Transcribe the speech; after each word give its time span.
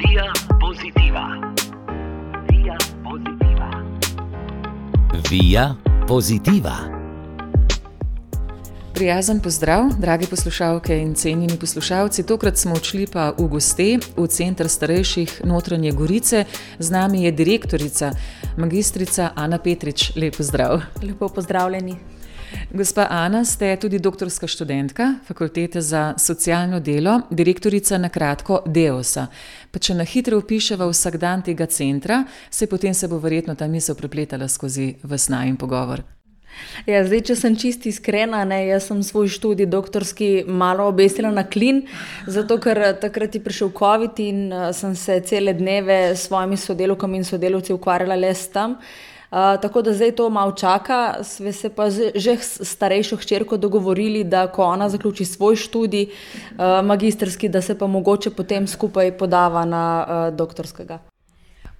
Via 0.00 0.32
pozitiva. 0.60 1.24
Via 2.48 2.76
pozitiva. 3.04 3.68
Via 5.30 5.74
pozitiva. 6.08 6.76
Prijazen 8.94 9.40
pozdrav, 9.40 9.90
dragi 9.98 10.26
poslušalke 10.26 10.98
in 10.98 11.14
cenjeni 11.14 11.58
poslušalci. 11.60 12.22
Tokrat 12.22 12.56
smo 12.56 12.74
odšli 12.74 13.06
pa 13.12 13.34
v 13.38 13.48
goste 13.48 13.98
v 14.16 14.26
Center 14.28 14.68
starejših 14.68 15.40
Notranje 15.44 15.92
Gorice. 15.92 16.44
Z 16.78 16.90
nami 16.90 17.24
je 17.24 17.32
direktorica, 17.32 18.10
magistrica 18.56 19.30
Ana 19.36 19.58
Petrič. 19.58 20.16
Lep 20.16 20.36
pozdrav. 20.36 20.80
Lepo 21.02 21.28
pozdravljeni. 21.28 22.19
Gospa 22.70 23.06
Ana, 23.10 23.44
ste 23.44 23.76
tudi 23.76 23.98
doktorska 23.98 24.46
študentka 24.46 25.14
Fakultete 25.26 25.80
za 25.80 26.14
socialno 26.18 26.80
delo, 26.80 27.20
direktorica 27.30 27.98
na 27.98 28.08
kratko 28.08 28.62
DEOS-a. 28.66 29.26
Pa 29.70 29.78
če 29.78 29.94
na 29.94 30.04
hitro 30.04 30.38
opiševa 30.38 30.86
vsak 30.90 31.18
dan 31.18 31.42
tega 31.42 31.66
centra, 31.66 32.24
se 32.50 32.66
potem 32.66 32.94
se 32.94 33.08
bo 33.08 33.18
verjetno 33.18 33.54
ta 33.54 33.66
misel 33.66 33.94
prepletala 33.98 34.48
skozi 34.48 34.94
vsna 35.02 35.44
in 35.46 35.56
pogovor. 35.56 36.02
Ja, 36.86 37.04
zdaj, 37.06 37.20
če 37.28 37.36
sem 37.38 37.56
čisti 37.56 37.92
iskrena, 37.94 38.42
ne, 38.44 38.64
jaz 38.66 38.88
sem 38.90 39.02
svoj 39.06 39.30
študij 39.30 39.68
doktorski 39.70 40.30
malo 40.46 40.88
obesila 40.90 41.30
na 41.30 41.44
klin, 41.46 41.84
zato 42.26 42.58
ker 42.58 42.82
takrat 43.00 43.34
je 43.38 43.42
prišel 43.44 43.70
COVID 43.78 44.18
in 44.24 44.42
uh, 44.50 44.70
sem 44.74 44.96
se 44.98 45.20
cele 45.26 45.54
dneve 45.54 46.00
s 46.16 46.26
svojimi 46.26 46.58
sodelovkami 46.58 47.22
in 47.22 47.24
sodelovci 47.24 47.72
ukvarjala 47.74 48.18
le 48.18 48.34
s 48.34 48.50
tem. 48.50 48.74
Uh, 48.74 49.10
tako 49.30 49.82
da 49.82 49.92
zdaj 49.94 50.12
to 50.12 50.30
malo 50.30 50.52
čaka, 50.52 51.14
sve 51.22 51.52
se 51.52 51.68
pa 51.68 51.90
že 52.14 52.36
s 52.36 52.60
starejšo 52.62 53.16
hčerko 53.16 53.56
dogovorili, 53.56 54.24
da 54.24 54.46
ko 54.46 54.64
ona 54.64 54.88
zaključi 54.88 55.24
svoj 55.24 55.56
študij, 55.56 56.06
uh, 56.06 56.84
magistrski, 56.84 57.48
da 57.48 57.62
se 57.62 57.78
pa 57.78 57.86
mogoče 57.86 58.30
potem 58.30 58.66
skupaj 58.66 59.18
podava 59.18 59.64
na 59.64 60.06
uh, 60.08 60.36
doktorskega. 60.36 60.98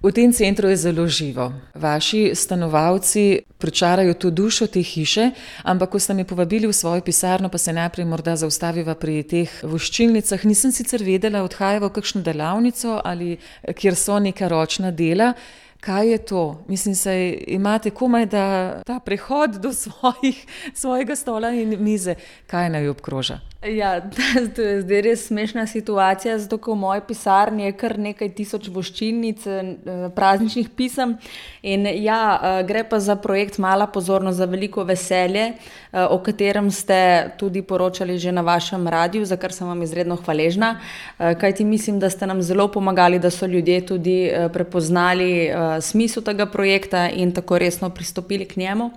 V 0.01 0.09
tem 0.09 0.33
centru 0.33 0.65
je 0.69 0.75
zelo 0.75 1.07
živo. 1.07 1.53
Vaši 1.75 2.31
stanovalci 2.33 3.41
pričarajo 3.57 4.13
to 4.13 4.29
dušo 4.29 4.67
te 4.67 4.81
hiše, 4.81 5.29
ampak 5.63 5.89
ko 5.89 5.99
ste 5.99 6.13
me 6.13 6.25
povabili 6.25 6.67
v 6.67 6.73
svojo 6.73 7.01
pisarno, 7.01 7.49
pa 7.49 7.57
se 7.57 7.73
najprej 7.73 8.05
morda 8.05 8.33
zaustaviva 8.35 8.95
pri 8.95 9.21
teh 9.23 9.51
voščilnicah. 9.61 10.45
Nisem 10.45 10.71
sicer 10.71 11.03
vedela, 11.05 11.43
odhajava 11.45 11.91
v 11.91 11.93
kakšno 11.99 12.21
delavnico 12.25 12.97
ali 13.05 13.37
kjer 13.61 13.95
so 13.95 14.17
neka 14.19 14.49
ročna 14.49 14.91
dela. 14.91 15.35
Kaj 15.81 16.11
je 16.11 16.17
to? 16.17 16.63
Mislim, 16.67 16.95
da 16.95 17.11
imate 17.47 17.89
komaj 17.89 18.25
da 18.25 18.83
ta 18.83 18.99
prehod 18.99 19.51
do 19.51 19.73
svojih, 19.73 20.45
svojega 20.73 21.15
stola 21.15 21.49
in 21.49 21.75
mize, 21.79 22.15
kaj 22.47 22.69
naj 22.69 22.87
obkroža. 22.87 23.39
Ja, 23.61 24.01
to 24.55 24.61
je 24.61 24.81
zdaj 24.81 25.01
res 25.05 25.27
smešna 25.27 25.67
situacija, 25.69 26.33
zato 26.41 26.57
ker 26.57 26.73
v 26.73 26.81
moji 26.81 27.01
pisarni 27.05 27.67
je 27.67 27.75
kar 27.77 27.93
nekaj 28.01 28.31
tisoč 28.33 28.71
voščilnic, 28.73 29.43
eh, 29.45 30.07
prazničnih 30.15 30.71
pisem. 30.73 31.13
In 31.61 31.85
ja, 31.85 32.39
eh, 32.41 32.63
gre 32.65 32.81
pa 32.89 32.97
za 32.99 33.15
projekt 33.15 33.59
Mala 33.61 33.85
pozornost 33.85 34.37
za 34.41 34.47
veliko 34.49 34.83
veselje, 34.83 35.53
eh, 35.53 36.05
o 36.09 36.17
katerem 36.17 36.71
ste 36.71 37.29
tudi 37.37 37.61
poročali 37.61 38.17
že 38.17 38.31
na 38.31 38.41
vašem 38.41 38.87
radiju, 38.87 39.25
za 39.25 39.37
kar 39.37 39.53
sem 39.53 39.67
vam 39.67 39.81
izredno 39.81 40.15
hvaležna. 40.15 40.79
Kajti 41.17 41.65
mislim, 41.65 41.99
da 41.99 42.09
ste 42.09 42.25
nam 42.27 42.41
zelo 42.41 42.67
pomagali, 42.67 43.19
da 43.19 43.29
so 43.29 43.45
ljudje 43.45 43.85
tudi 43.85 44.31
prepoznali 44.53 45.51
smisel 45.81 46.23
tega 46.23 46.45
projekta 46.45 47.09
in 47.09 47.31
tako 47.31 47.59
resno 47.59 47.89
pristopili 47.89 48.45
k 48.45 48.57
njemu. 48.57 48.91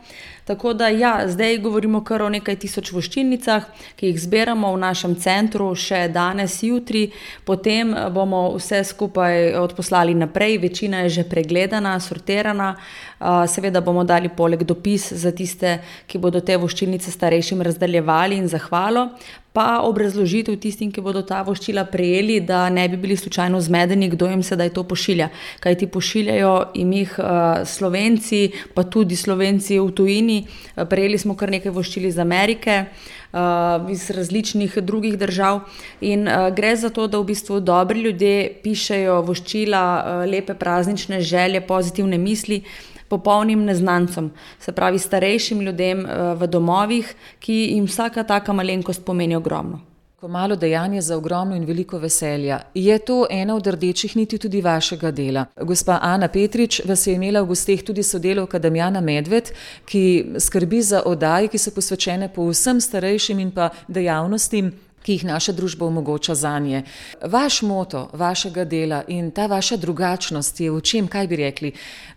Tako 0.44 0.74
da, 0.76 0.88
ja, 0.88 1.22
zdaj 1.28 1.58
govorimo 1.58 2.02
kar 2.04 2.22
o 2.22 2.28
nekaj 2.28 2.58
tisoč 2.60 2.90
voščilnicah, 2.92 3.64
ki 3.96 4.10
jih 4.10 4.18
zbiramo 4.20 4.74
v 4.74 4.80
našem 4.82 5.14
centru, 5.16 5.70
še 5.72 6.02
danes, 6.12 6.58
jutri, 6.62 7.06
potem 7.48 7.94
bomo 8.12 8.42
vse 8.58 8.82
skupaj 8.84 9.54
odposlali 9.62 10.12
naprej, 10.14 10.58
večina 10.66 11.06
je 11.06 11.14
že 11.18 11.24
pregledana, 11.28 11.96
sortirana. 12.00 12.74
Seveda 13.48 13.80
bomo 13.80 14.04
dali 14.04 14.28
poleg 14.28 14.66
dopis 14.68 15.12
za 15.16 15.32
tiste, 15.32 15.78
ki 16.06 16.20
bodo 16.20 16.44
te 16.44 16.58
voščilnice 16.60 17.10
starejšim 17.14 17.64
razdaljevali 17.64 18.36
in 18.36 18.48
zahvalo 18.52 19.08
pa 19.54 19.78
obrazložitev 19.86 20.56
tistim, 20.58 20.90
ki 20.90 20.98
bodo 20.98 21.20
ta 21.22 21.44
voščila 21.46 21.84
prejeli, 21.86 22.40
da 22.42 22.66
ne 22.74 22.88
bi 22.90 22.98
bili 22.98 23.14
slučajno 23.16 23.60
zmedeni, 23.62 24.08
kdo 24.10 24.26
jim 24.32 24.42
sedaj 24.42 24.72
to 24.74 24.82
pošilja. 24.82 25.28
Kaj 25.62 25.76
ti 25.78 25.86
pošiljajo 25.86 26.54
jim 26.74 26.92
jih 26.92 27.12
uh, 27.22 27.62
Slovenci, 27.62 28.48
pa 28.74 28.82
tudi 28.82 29.14
Slovenci 29.14 29.78
v 29.78 29.92
tujini. 29.94 30.40
Uh, 30.42 30.82
prejeli 30.90 31.20
smo 31.22 31.36
kar 31.38 31.54
nekaj 31.54 31.70
voščil 31.70 32.10
iz 32.10 32.18
Amerike. 32.18 32.88
Uh, 33.34 33.90
iz 33.90 34.10
različnih 34.14 34.76
drugih 34.86 35.16
držav, 35.18 35.64
in 36.06 36.28
uh, 36.30 36.52
gre 36.54 36.76
za 36.78 36.90
to, 36.94 37.08
da 37.10 37.18
v 37.18 37.26
bistvu 37.32 37.58
dobri 37.58 38.04
ljudje 38.04 38.52
pišejo 38.62 39.16
voščila, 39.26 39.82
uh, 39.98 40.26
lepe 40.30 40.54
praznične 40.54 41.18
želje, 41.18 41.64
pozitivne 41.66 42.18
misli, 42.18 42.60
uh, 42.62 42.94
popolnim 43.14 43.64
neznancem, 43.64 44.30
se 44.58 44.72
pravi 44.72 44.98
starejšim 44.98 45.60
ljudem 45.60 46.04
eh, 46.06 46.34
v 46.34 46.50
domovih, 46.50 47.14
ki 47.38 47.58
jim 47.72 47.86
vsaka 47.86 48.26
taka 48.26 48.52
malenkost 48.52 49.04
pomeni 49.04 49.36
ogromno. 49.36 49.80
Malo 50.28 50.56
dejanje 50.56 51.02
za 51.04 51.16
ogromno 51.16 51.56
in 51.56 51.66
veliko 51.68 51.98
veselja. 51.98 52.60
Je 52.74 52.98
to 52.98 53.26
ena 53.30 53.56
od 53.56 53.66
rdečih 53.66 54.16
niti 54.16 54.38
tudi 54.38 54.62
vašega 54.64 55.10
dela? 55.10 55.44
Gospa 55.60 55.98
Ana 56.02 56.28
Petrič 56.28 56.80
vas 56.88 57.06
je 57.06 57.14
imela 57.14 57.42
v 57.42 57.50
gosteh 57.52 57.82
tudi 57.84 58.02
sodelovka 58.02 58.58
Damjana 58.58 59.00
Medved, 59.00 59.52
ki 59.84 60.32
skrbi 60.40 60.80
za 60.82 61.02
oddaje, 61.04 61.50
ki 61.52 61.60
so 61.60 61.74
posvečene 61.76 62.30
povsem 62.32 62.80
starejšim 62.80 63.38
in 63.44 63.50
pa 63.52 63.68
dejavnostim, 63.88 64.72
ki 65.04 65.18
jih 65.18 65.24
naša 65.28 65.52
družba 65.52 65.86
omogoča 65.86 66.34
za 66.34 66.58
nje. 66.58 66.82
Vaš 67.20 67.62
moto 67.62 68.08
vašega 68.12 68.64
dela 68.64 69.02
in 69.08 69.30
ta 69.30 69.46
vaša 69.46 69.76
drugačnost 69.76 70.60
je 70.60 70.70
v 70.72 70.80
čem, 70.80 71.08
kaj 71.08 71.28
bi 71.28 71.36
rekli? 71.36 71.72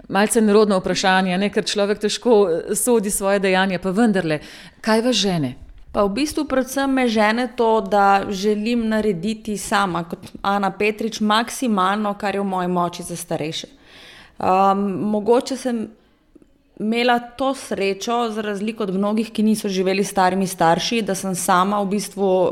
Malce 0.10 0.42
nerodno 0.42 0.80
vprašanje, 0.80 1.38
ne? 1.38 1.52
ker 1.52 1.68
človek 1.68 2.00
težko 2.08 2.36
eh, 2.48 2.76
sodi 2.76 3.12
svoje 3.12 3.44
dejanje, 3.44 3.80
pa 3.84 3.92
vendarle, 3.92 4.40
kaj 4.82 5.04
vas 5.04 5.16
žene? 5.16 5.56
Pa 5.92 6.04
v 6.06 6.14
bistvu 6.14 6.46
predvsem 6.46 6.92
me 6.94 7.08
žene 7.08 7.48
to, 7.58 7.82
da 7.82 8.28
želim 8.30 8.88
narediti 8.88 9.58
sama, 9.58 10.04
kot 10.04 10.32
Ana 10.42 10.72
Petrič, 10.72 11.20
maksimalno, 11.20 12.14
kar 12.14 12.36
je 12.36 12.42
v 12.42 12.46
moji 12.46 12.68
moči 12.68 13.04
za 13.04 13.16
starejše. 13.16 13.68
Um, 14.38 14.84
mogoče 15.12 15.58
sem 15.58 15.88
imela 16.80 17.20
to 17.20 17.54
srečo, 17.56 18.30
za 18.32 18.42
razliko 18.42 18.84
od 18.84 18.94
mnogih, 18.94 19.32
ki 19.32 19.44
niso 19.44 19.70
živeli 19.70 20.04
s 20.04 20.12
starimi 20.12 20.48
starši, 20.48 21.02
da 21.02 21.16
sem 21.16 21.36
sama 21.36 21.82
v 21.82 21.90
bistvu 21.98 22.28
uh, 22.28 22.52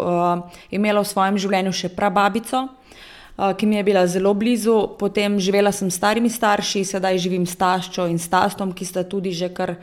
imela 0.71 1.01
v 1.01 1.07
svojem 1.07 1.37
življenju 1.37 1.73
še 1.73 1.89
prababico, 1.93 2.65
uh, 2.65 3.53
ki 3.53 3.65
mi 3.65 3.77
je 3.77 3.83
bila 3.83 4.07
zelo 4.07 4.33
blizu. 4.33 4.97
Potem 4.99 5.39
živela 5.39 5.71
sem 5.71 5.91
s 5.91 5.99
starimi 6.01 6.29
starši, 6.29 6.85
sedaj 6.85 7.21
živim 7.21 7.45
s 7.45 7.55
taščo 7.55 8.07
in 8.09 8.17
s 8.17 8.29
tastom, 8.29 8.73
ki 8.73 8.85
sta 8.85 9.05
tudi 9.05 9.31
že 9.31 9.53
kar 9.53 9.75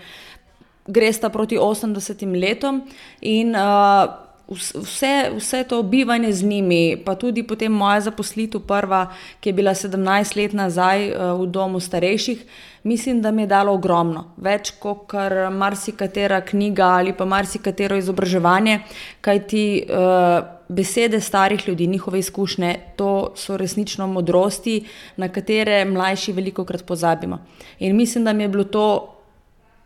gresta 0.87 1.31
proti 1.31 1.59
80 1.59 2.27
letom. 2.35 2.83
In, 3.23 3.55
uh, 3.55 4.32
Vse, 4.49 5.31
vse 5.37 5.65
to 5.65 5.83
bivanje 5.83 6.33
z 6.33 6.45
njimi, 6.45 6.97
pa 7.05 7.15
tudi 7.15 7.43
potem 7.43 7.73
moja 7.73 8.01
zaposlitev, 8.01 8.61
prva, 8.69 9.07
ki 9.41 9.49
je 9.49 9.53
bila 9.53 9.75
17 9.75 10.37
let 10.37 10.53
nazaj 10.53 11.09
v 11.39 11.47
domu 11.47 11.81
starejših, 11.81 12.45
mislim, 12.83 13.23
da 13.23 13.31
mi 13.31 13.43
je 13.43 13.47
dalo 13.47 13.73
ogromno, 13.73 14.25
več 14.37 14.75
kot 14.83 15.07
kar 15.09 15.51
marsikatera 15.51 16.41
knjiga 16.45 16.91
ali 16.99 17.15
pa 17.17 17.25
marsikatero 17.25 17.97
izobraževanje, 17.97 18.81
kajti 19.21 19.65
uh, 19.87 20.43
besede 20.69 21.21
starih 21.21 21.69
ljudi, 21.69 21.87
njihove 21.87 22.19
izkušnje, 22.19 22.75
to 22.97 23.33
so 23.37 23.57
resnično 23.57 24.07
modrosti, 24.07 24.85
na 25.17 25.29
katere 25.29 25.85
mlajši 25.85 26.33
veliko 26.33 26.65
krat 26.65 26.87
pozabimo. 26.87 27.39
In 27.79 27.97
mislim, 27.97 28.25
da 28.25 28.33
mi 28.33 28.43
je 28.43 28.49
bilo 28.49 28.65
to. 28.65 29.12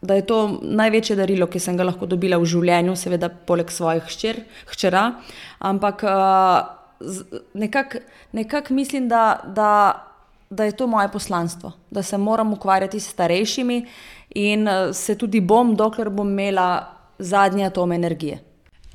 Da 0.06 0.14
je 0.14 0.26
to 0.26 0.40
največje 0.62 1.16
darilo, 1.18 1.50
ki 1.50 1.60
sem 1.60 1.76
ga 1.76 1.88
lahko 1.88 2.06
dobila 2.06 2.38
v 2.38 2.46
življenju, 2.46 2.94
seveda, 2.96 3.28
poleg 3.28 3.72
svojih 3.74 4.06
hčer, 4.06 4.44
hčera. 4.70 5.08
Ampak 5.58 6.04
uh, 6.06 7.10
nekako 7.54 8.04
nekak 8.36 8.70
mislim, 8.70 9.08
da, 9.08 9.40
da 9.44 9.70
da 10.50 10.64
je 10.64 10.76
to 10.76 10.86
moje 10.86 11.08
poslanstvo, 11.12 11.72
da 11.90 12.02
se 12.02 12.18
moram 12.18 12.52
ukvarjati 12.52 13.00
s 13.00 13.10
starejšimi 13.10 13.86
in 14.30 14.68
eh, 14.68 14.92
se 14.92 15.18
tudi 15.18 15.40
bom, 15.40 15.76
dokler 15.76 16.10
bom 16.10 16.30
imela 16.30 16.86
zadnji 17.18 17.64
atom 17.64 17.92
energije. 17.92 18.38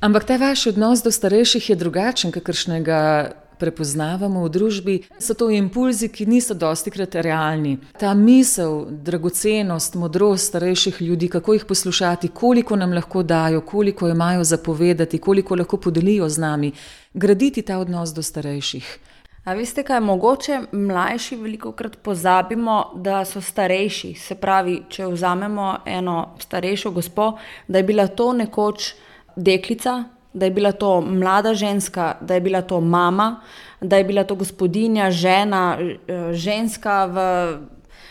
Ampak 0.00 0.24
ta 0.24 0.36
vaš 0.36 0.66
odnos 0.66 1.02
do 1.02 1.10
starejših 1.10 1.70
je 1.70 1.76
drugačen, 1.76 2.32
kakršnega 2.32 3.30
prepoznavamo 3.62 4.42
v 4.44 4.50
družbi. 4.56 4.96
So 5.22 5.36
to 5.38 5.50
impulzi, 5.54 6.10
ki 6.10 6.26
niso 6.26 6.54
dosti 6.58 6.90
krat 6.90 7.14
realni. 7.22 7.76
Ta 8.00 8.14
misel, 8.18 8.88
dragocenost, 8.90 9.94
modrost 9.94 10.50
starejših 10.50 11.00
ljudi, 11.02 11.30
kako 11.30 11.56
jih 11.56 11.68
poslušati, 11.68 12.32
koliko 12.34 12.76
nam 12.76 12.92
lahko 12.92 13.22
dajo, 13.22 13.60
koliko 13.60 14.10
imajo 14.10 14.44
zapovedati, 14.44 15.18
koliko 15.18 15.56
lahko 15.56 15.76
podelijo 15.76 16.28
z 16.28 16.42
nami, 16.42 16.72
graditi 17.14 17.62
ta 17.62 17.78
odnos 17.78 18.14
do 18.14 18.22
starejših. 18.22 18.98
A 19.44 19.54
veste, 19.58 19.82
kaj 19.82 19.96
je 19.96 20.00
mogoče? 20.06 20.58
Mlajši 20.72 21.36
veliko 21.36 21.72
krat 21.72 21.96
pozabimo, 22.02 22.92
da 22.94 23.24
so 23.26 23.40
starejši. 23.42 24.12
Se 24.14 24.36
pravi, 24.38 24.76
če 24.88 25.08
vzamemo 25.10 25.70
eno 25.86 26.18
starejšo 26.38 26.90
gospo, 26.94 27.32
da 27.68 27.82
je 27.82 27.86
bila 27.88 28.06
to 28.06 28.32
nekoč 28.38 28.92
deklica, 29.36 30.04
da 30.32 30.46
je 30.46 30.50
bila 30.50 30.72
to 30.72 31.00
mlada 31.00 31.54
ženska, 31.54 32.16
da 32.20 32.34
je 32.34 32.40
bila 32.40 32.62
to 32.62 32.80
mama, 32.80 33.40
da 33.80 33.96
je 33.96 34.04
bila 34.04 34.24
to 34.24 34.34
gospodinja, 34.34 35.10
žena, 35.10 35.78
eh, 35.80 36.32
ženska 36.32 37.04
v 37.06 37.16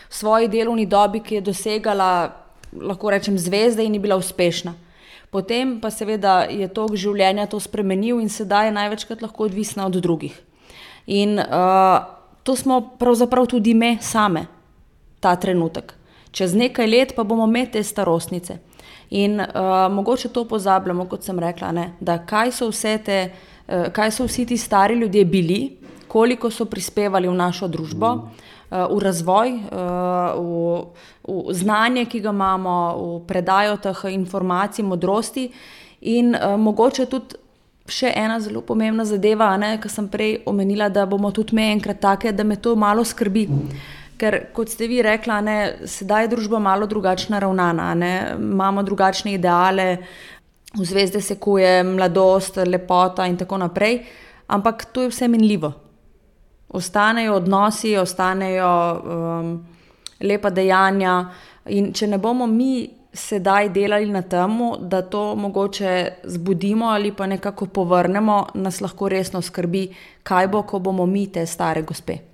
svoji 0.08 0.48
delovni 0.48 0.86
dobi, 0.86 1.20
ki 1.20 1.34
je 1.34 1.40
dosegala, 1.40 2.32
lahko 2.72 3.10
rečem, 3.10 3.38
zvezde 3.38 3.84
in 3.84 3.94
je 3.94 4.00
bila 4.00 4.16
uspešna. 4.16 4.74
Potem 5.30 5.80
pa 5.80 5.90
seveda 5.90 6.44
je 6.44 6.68
tok 6.68 6.96
življenja 6.96 7.46
to 7.48 7.60
spremenil 7.60 8.20
in 8.20 8.28
sedaj 8.28 8.68
je 8.68 8.72
največkrat 8.76 9.22
lahko 9.22 9.48
odvisna 9.48 9.86
od 9.86 9.96
drugih. 9.96 10.34
In 11.06 11.38
uh, 11.40 12.04
to 12.44 12.56
smo 12.56 12.80
pravzaprav 12.98 13.46
tudi 13.46 13.74
mi 13.74 13.96
same, 14.00 14.46
ta 15.20 15.32
trenutek. 15.36 15.94
Čez 16.30 16.54
nekaj 16.54 16.86
let 16.86 17.14
pa 17.16 17.24
bomo 17.24 17.48
imeli 17.48 17.70
te 17.72 17.82
starostnice. 17.82 18.58
In 19.12 19.40
uh, 19.40 19.46
mogoče 19.92 20.28
to 20.32 20.44
pozabljamo, 20.48 21.04
kot 21.08 21.24
sem 21.24 21.38
rekla, 21.38 21.72
ne, 21.72 21.90
da 22.00 22.16
kaj 22.26 22.52
so, 22.56 22.70
te, 23.04 23.18
uh, 23.68 23.90
kaj 23.92 24.10
so 24.16 24.24
vsi 24.24 24.46
ti 24.46 24.56
stari 24.56 24.94
ljudje 24.94 25.24
bili, 25.24 25.60
koliko 26.08 26.50
so 26.50 26.64
prispevali 26.64 27.28
v 27.28 27.34
našo 27.36 27.68
družbo, 27.68 28.12
uh, 28.12 28.86
v 28.88 28.98
razvoj, 29.04 29.52
uh, 29.52 30.40
v, 30.40 31.44
v 31.50 31.54
znanje, 31.60 32.06
ki 32.08 32.22
ga 32.24 32.32
imamo, 32.32 32.74
v 32.96 33.20
predajo 33.28 33.76
teh 33.76 34.04
informacij, 34.16 34.84
modrosti. 34.84 35.50
In 36.08 36.32
uh, 36.32 36.56
mogoče 36.56 37.06
tudi 37.06 37.36
še 37.92 38.12
ena 38.16 38.40
zelo 38.40 38.62
pomembna 38.64 39.04
zadeva, 39.04 39.52
ki 39.76 39.88
sem 39.92 40.08
prej 40.08 40.38
omenila, 40.46 40.88
da 40.88 41.04
bomo 41.06 41.30
tudi 41.30 41.54
mi 41.54 41.68
enkrat 41.68 42.00
take, 42.00 42.32
da 42.32 42.44
me 42.44 42.56
to 42.56 42.76
malo 42.76 43.04
skrbi. 43.04 43.46
Mm. 43.50 43.82
Ker, 44.22 44.36
kot 44.54 44.70
ste 44.70 44.86
vi 44.86 45.00
rekla, 45.02 45.40
ne, 45.42 45.56
sedaj 45.90 46.28
je 46.28 46.28
družba 46.36 46.60
malo 46.62 46.86
drugačna 46.86 47.40
ravnana, 47.42 47.88
ne, 47.98 48.12
imamo 48.38 48.84
drugačne 48.86 49.32
ideale, 49.34 49.96
v 50.78 50.86
zvezde 50.86 51.20
se 51.20 51.40
kuje 51.42 51.82
mladost, 51.82 52.60
lepota 52.62 53.26
in 53.26 53.34
tako 53.36 53.58
naprej, 53.64 53.98
ampak 54.46 54.84
to 54.94 55.02
je 55.02 55.10
vse 55.10 55.28
minljivo. 55.28 55.72
Ostanejo 56.68 57.34
odnosi, 57.42 57.96
ostanejo 57.98 58.70
um, 58.94 59.52
lepa 60.22 60.54
dejanja, 60.54 61.18
in 61.74 61.90
če 61.90 62.12
ne 62.14 62.22
bomo 62.22 62.46
mi 62.46 62.86
sedaj 63.12 63.72
delali 63.74 64.06
na 64.06 64.22
tem, 64.22 64.54
da 64.88 65.02
to 65.02 65.34
mogoče 65.34 66.22
zbudimo 66.24 66.94
ali 66.94 67.10
pa 67.12 67.26
nekako 67.26 67.66
povrnemo, 67.66 68.44
nas 68.54 68.80
lahko 68.80 69.08
resno 69.08 69.42
skrbi, 69.42 69.88
kaj 70.22 70.48
bo, 70.48 70.62
ko 70.62 70.78
bomo 70.78 71.06
mi 71.06 71.26
te 71.26 71.46
stare 71.46 71.82
gospe. 71.82 72.31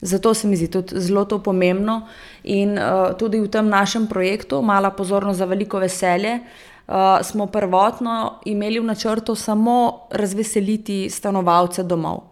Zato 0.00 0.34
se 0.34 0.48
mi 0.48 0.56
zdi 0.56 0.70
tudi 0.70 1.00
zelo 1.00 1.24
to 1.24 1.38
pomembno 1.38 2.06
in 2.42 2.78
uh, 2.78 3.12
tudi 3.18 3.40
v 3.40 3.48
tem 3.48 3.68
našem 3.68 4.06
projektu, 4.06 4.62
mala 4.62 4.90
pozornost 4.90 5.38
za 5.38 5.44
veliko 5.44 5.78
veselje, 5.78 6.38
uh, 6.40 7.20
smo 7.22 7.46
prvotno 7.46 8.40
imeli 8.44 8.80
v 8.80 8.84
načrtu 8.84 9.34
samo 9.34 10.08
razveseliti 10.10 11.10
stanovalce 11.10 11.82
domov. 11.82 12.29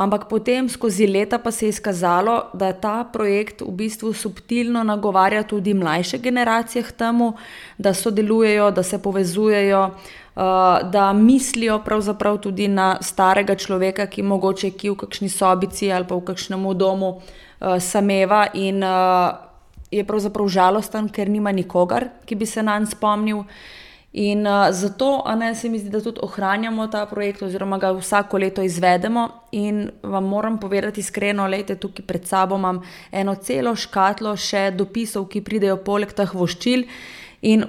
Ampak 0.00 0.30
potem 0.32 0.68
skozi 0.68 1.04
leta 1.06 1.38
pa 1.38 1.50
se 1.52 1.66
je 1.66 1.74
izkazalo, 1.74 2.50
da 2.56 2.72
ta 2.72 3.04
projekt 3.04 3.60
v 3.60 3.68
bistvu 3.82 4.12
subtilno 4.16 4.80
nagovarja 4.84 5.42
tudi 5.42 5.74
mlajše 5.74 6.18
generacije 6.18 6.82
k 6.82 6.92
temu, 6.92 7.34
da 7.78 7.92
sodelujejo, 7.94 8.70
da 8.70 8.82
se 8.82 9.02
povezujejo, 9.02 9.82
uh, 9.84 10.42
da 10.90 11.12
mislijo 11.12 11.78
pravzaprav 11.84 12.38
tudi 12.40 12.68
na 12.68 12.96
starega 13.02 13.54
človeka, 13.54 14.06
ki 14.06 14.22
mogoče 14.22 14.70
ki 14.70 14.90
v 14.90 14.96
kakšni 15.04 15.28
sobici 15.28 15.92
ali 15.92 16.08
pa 16.08 16.16
v 16.16 16.24
kakšnem 16.32 16.64
domu 16.74 17.10
uh, 17.10 17.76
sameva 17.76 18.46
in 18.54 18.80
uh, 18.80 19.36
je 19.90 20.04
pravzaprav 20.06 20.48
žalosten, 20.48 21.08
ker 21.12 21.28
nima 21.28 21.52
nikogar, 21.52 22.08
ki 22.24 22.34
bi 22.34 22.46
se 22.46 22.62
na 22.62 22.78
njega 22.78 22.96
spomnil. 22.96 23.44
In 24.12 24.46
uh, 24.46 24.70
zato 24.70 25.22
ne, 25.36 25.54
se 25.54 25.68
mi 25.68 25.78
zdi, 25.78 25.88
da 25.88 26.00
tudi 26.00 26.18
ohranjamo 26.22 26.88
ta 26.88 27.04
projekt, 27.06 27.42
oziroma 27.42 27.78
ga 27.78 27.92
vsako 27.94 28.38
leto 28.38 28.62
izvedemo. 28.62 29.28
In 29.52 29.90
vam 30.02 30.24
moram 30.24 30.58
povedati 30.58 31.00
iskreno, 31.00 31.48
da 31.48 31.76
tukaj 31.76 32.06
pred 32.06 32.26
sabo 32.26 32.56
imam 32.56 32.82
eno 33.12 33.34
celo 33.34 33.76
škatlo 33.76 34.36
še 34.36 34.70
dopisov, 34.74 35.28
ki 35.28 35.44
pridejo 35.46 35.76
poleg 35.76 36.12
teh 36.12 36.34
voščil. 36.34 36.82
In 37.42 37.62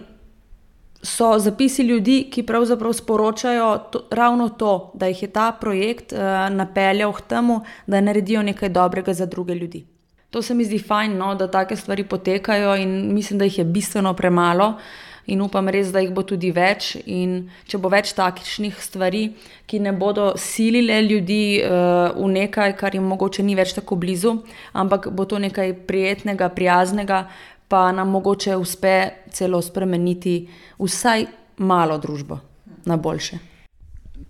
so 1.03 1.37
zapisi 1.37 1.83
ljudi, 1.83 2.25
ki 2.33 2.43
pravzaprav 2.43 2.93
sporočajo 2.93 3.69
to, 3.91 4.03
ravno 4.09 4.49
to, 4.49 4.91
da 4.93 5.07
jih 5.13 5.21
je 5.21 5.29
ta 5.29 5.51
projekt 5.51 6.13
uh, 6.13 6.49
napeljal 6.49 7.13
k 7.13 7.21
temu, 7.21 7.59
da 7.85 8.01
naredijo 8.01 8.41
nekaj 8.41 8.69
dobrega 8.69 9.13
za 9.13 9.29
druge 9.29 9.53
ljudi. 9.53 9.85
To 10.31 10.41
se 10.41 10.55
mi 10.55 10.65
zdi 10.65 10.79
fajn, 10.79 11.17
no, 11.17 11.35
da 11.35 11.51
take 11.51 11.75
stvari 11.75 12.03
potekajo 12.03 12.75
in 12.81 13.13
mislim, 13.13 13.39
da 13.39 13.45
jih 13.45 13.57
je 13.59 13.65
bistveno 13.65 14.13
premalo. 14.17 14.67
Uh, 14.67 15.10
in 15.31 15.41
upam 15.41 15.69
res, 15.71 15.91
da 15.91 16.01
jih 16.03 16.11
bo 16.13 16.23
tudi 16.27 16.51
več. 16.55 16.95
In 17.05 17.49
če 17.69 17.79
bo 17.81 17.91
več 17.91 18.13
takšnih 18.17 18.79
stvari, 18.83 19.23
ki 19.67 19.79
ne 19.83 19.93
bodo 19.95 20.31
silile 20.39 20.99
ljudi 21.07 21.61
uh, 21.63 22.11
v 22.17 22.29
nekaj, 22.35 22.75
kar 22.79 22.95
jim 22.95 23.07
mogoče 23.09 23.45
ni 23.47 23.55
več 23.55 23.75
tako 23.77 23.97
blizu, 24.01 24.37
ampak 24.73 25.09
bo 25.15 25.25
to 25.25 25.39
nekaj 25.39 25.73
prijetnega, 25.87 26.51
prijaznega, 26.55 27.25
pa 27.71 27.87
nam 27.95 28.11
mogoče 28.11 28.57
uspe 28.59 28.95
celo 29.31 29.61
spremeniti 29.63 30.41
vsaj 30.79 31.25
malo 31.63 31.97
družbo 32.01 32.39
na 32.85 32.97
boljše. 32.97 33.39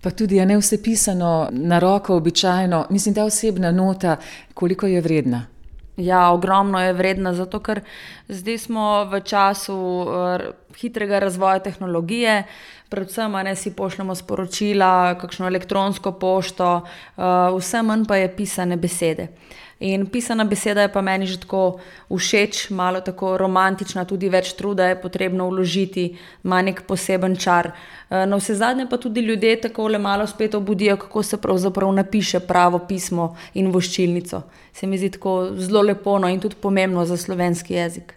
Pa 0.02 0.10
tudi 0.10 0.36
je 0.36 0.46
ne 0.46 0.56
vse 0.58 0.78
pisano 0.82 1.48
na 1.50 1.78
roko, 1.78 2.16
običajno, 2.16 2.86
mislim, 2.90 3.14
da 3.14 3.24
osebna 3.24 3.70
nota, 3.72 4.16
koliko 4.54 4.86
je 4.86 5.00
vredna. 5.00 5.46
Ja, 5.96 6.30
ogromno 6.32 6.80
je 6.80 6.92
vredna, 6.96 7.34
zato 7.34 7.60
ker 7.60 7.82
zdaj 8.28 8.58
smo 8.58 9.04
v 9.12 9.20
času 9.20 9.76
uh, 9.76 10.44
hitrega 10.80 11.18
razvoja 11.20 11.58
tehnologije, 11.58 12.44
predvsem 12.88 13.32
ne 13.32 13.52
si 13.56 13.74
pošljemo 13.76 14.14
sporočila, 14.14 15.18
kakšno 15.20 15.46
elektronsko 15.46 16.12
pošto, 16.12 16.70
uh, 16.80 17.52
vse 17.58 17.82
manj 17.82 18.06
pa 18.08 18.16
je 18.16 18.36
pisane 18.36 18.76
besede. 18.76 19.28
In 19.82 20.06
pisana 20.06 20.44
beseda 20.44 20.82
je 20.82 20.92
pa 20.92 21.00
meni 21.02 21.26
že 21.26 21.40
tako 21.42 21.80
všeč, 22.06 22.70
malo 22.70 23.00
tako 23.02 23.34
romantična, 23.36 24.04
tudi 24.06 24.28
več 24.30 24.52
truda 24.54 24.92
je 24.92 25.00
potrebno 25.02 25.48
vložiti, 25.50 26.04
ima 26.44 26.60
nek 26.62 26.84
poseben 26.86 27.34
čar. 27.36 27.72
Eh, 27.72 28.22
na 28.26 28.38
vse 28.38 28.54
zadnje 28.54 28.86
pa 28.86 28.96
tudi 29.02 29.26
ljudje 29.26 29.60
tako 29.66 29.88
le 29.88 29.98
malo 29.98 30.26
spet 30.26 30.54
obudijo, 30.54 30.96
kako 30.96 31.22
se 31.22 31.36
pravzaprav 31.36 31.92
napiše 31.92 32.40
pravo 32.46 32.78
pismo 32.78 33.34
in 33.54 33.72
voščilnico. 33.74 34.42
Se 34.72 34.86
mi 34.86 34.98
zdi 34.98 35.10
tako 35.18 35.50
zelo 35.58 35.82
lepo 35.82 36.18
no 36.18 36.30
in 36.30 36.40
tudi 36.40 36.56
pomembno 36.62 37.04
za 37.04 37.16
slovenski 37.16 37.74
jezik. 37.74 38.14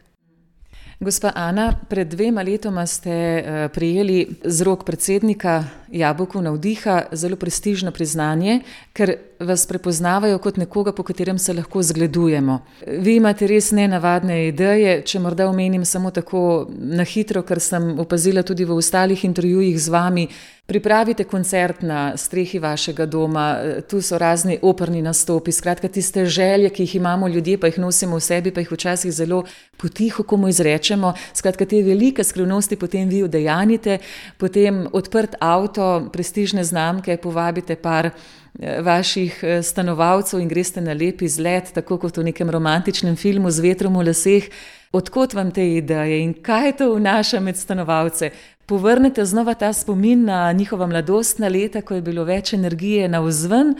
Gospa 0.99 1.31
Ana, 1.35 1.73
pred 1.89 2.07
dvema 2.07 2.41
letoma 2.41 2.85
ste 2.87 3.11
uh, 3.11 3.71
prijeli 3.71 4.27
z 4.43 4.63
rok 4.63 4.85
predsednika 4.85 5.63
Jabolko 5.95 6.41
navdiha 6.41 7.01
zelo 7.11 7.37
prestižno 7.39 7.91
priznanje, 7.91 8.59
ker 8.93 9.13
vas 9.39 9.65
prepoznavajo 9.67 10.39
kot 10.43 10.57
nekoga, 10.57 10.91
po 10.91 11.03
katerem 11.03 11.37
se 11.39 11.53
lahko 11.53 11.83
zgledujemo. 11.83 12.59
Vi 12.87 13.15
imate 13.15 13.47
res 13.47 13.71
nenavadne 13.71 14.47
ideje, 14.47 15.01
če 15.07 15.19
morda 15.19 15.47
omenim 15.49 15.85
samo 15.85 16.11
tako 16.11 16.67
na 16.69 17.03
hitro, 17.03 17.43
kar 17.43 17.59
sem 17.59 17.93
opazila 17.99 18.43
tudi 18.43 18.65
v 18.65 18.75
ostalih 18.75 19.25
intervjujih 19.25 19.79
z 19.79 19.95
vami. 19.95 20.27
Pripravite 20.65 21.27
koncert 21.29 21.83
na 21.85 22.17
strehi 22.17 22.57
vašega 22.59 23.05
doma, 23.05 23.43
tu 23.89 23.99
so 24.01 24.17
razni 24.17 24.55
operni 24.65 25.03
nastopi, 25.05 25.51
skratka, 25.53 25.87
tiste 25.93 26.23
želje, 26.25 26.71
ki 26.73 26.87
jih 26.87 26.95
imamo 26.95 27.27
ljudje, 27.27 27.59
pa 27.61 27.69
jih 27.69 27.77
nosimo 27.83 28.17
v 28.17 28.23
sebi, 28.25 28.51
pa 28.51 28.63
jih 28.63 28.71
včasih 28.71 29.13
zelo 29.13 29.43
potiho 29.77 30.23
komu 30.23 30.49
izrečemo. 30.49 31.13
Skratka, 31.37 31.67
te 31.69 31.83
velike 31.85 32.23
skrivnosti 32.23 32.79
potem 32.81 33.09
vi 33.09 33.21
udejanite, 33.23 33.99
potem 34.41 34.87
odprt 34.89 35.37
avto, 35.39 35.84
prestižne 36.13 36.63
znamke, 36.63 37.17
povabite 37.17 37.75
par 37.75 38.09
eh, 38.09 38.81
vaših 38.81 39.39
eh, 39.43 39.61
stanovalcev 39.63 40.39
in 40.39 40.49
greste 40.51 40.81
na 40.81 40.93
lep 40.93 41.21
izlet, 41.21 41.71
tako 41.75 41.97
kot 41.97 42.17
v 42.17 42.29
nekem 42.31 42.49
romantičnem 42.49 43.15
filmu 43.15 43.51
z 43.51 43.65
vetrom 43.65 43.97
v 43.99 44.09
laseh. 44.09 44.49
Odkot 44.95 45.33
vam 45.35 45.51
te 45.51 45.65
ideje 45.75 46.21
in 46.23 46.33
kaj 46.33 46.77
to 46.79 46.93
vnaša 46.95 47.39
med 47.43 47.57
stanovalce? 47.59 48.31
Povrnete 48.65 49.25
znova 49.25 49.53
ta 49.53 49.73
spomin 49.73 50.23
na 50.25 50.51
njihova 50.51 50.87
mladostna 50.87 51.47
leta, 51.47 51.81
ko 51.81 51.95
je 51.95 52.01
bilo 52.01 52.23
več 52.23 52.53
energije 52.53 53.09
na 53.11 53.19
vzven? 53.21 53.75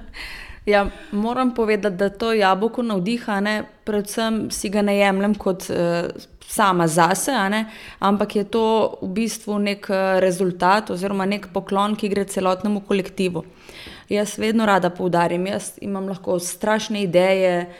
ja, 0.72 0.86
moram 1.12 1.54
povedati, 1.54 1.96
da 1.96 2.08
to 2.08 2.32
jabolko 2.32 2.82
navdiha, 2.82 3.40
ne, 3.40 3.56
predvsem 3.84 4.50
si 4.50 4.70
ga 4.70 4.82
ne 4.82 4.96
jemljem 4.98 5.34
kot 5.34 5.66
uh, 5.70 6.06
sama 6.52 6.86
zase, 6.86 7.32
ne, 7.50 7.64
ampak 7.98 8.36
je 8.36 8.44
to 8.44 8.66
v 9.02 9.08
bistvu 9.16 9.58
nek 9.58 9.88
eh, 9.90 10.20
rezultat 10.20 10.90
oziroma 10.92 11.24
nek 11.28 11.48
poklon, 11.54 11.96
ki 11.96 12.10
gre 12.12 12.26
celotnemu 12.28 12.84
kolektivu. 12.88 13.44
Jaz 14.12 14.36
vedno 14.38 14.66
rada 14.68 14.90
poudarjam, 14.92 15.46
jaz 15.48 15.72
imam 15.80 16.10
lahko 16.10 16.36
strašne 16.38 17.06
ideje, 17.06 17.70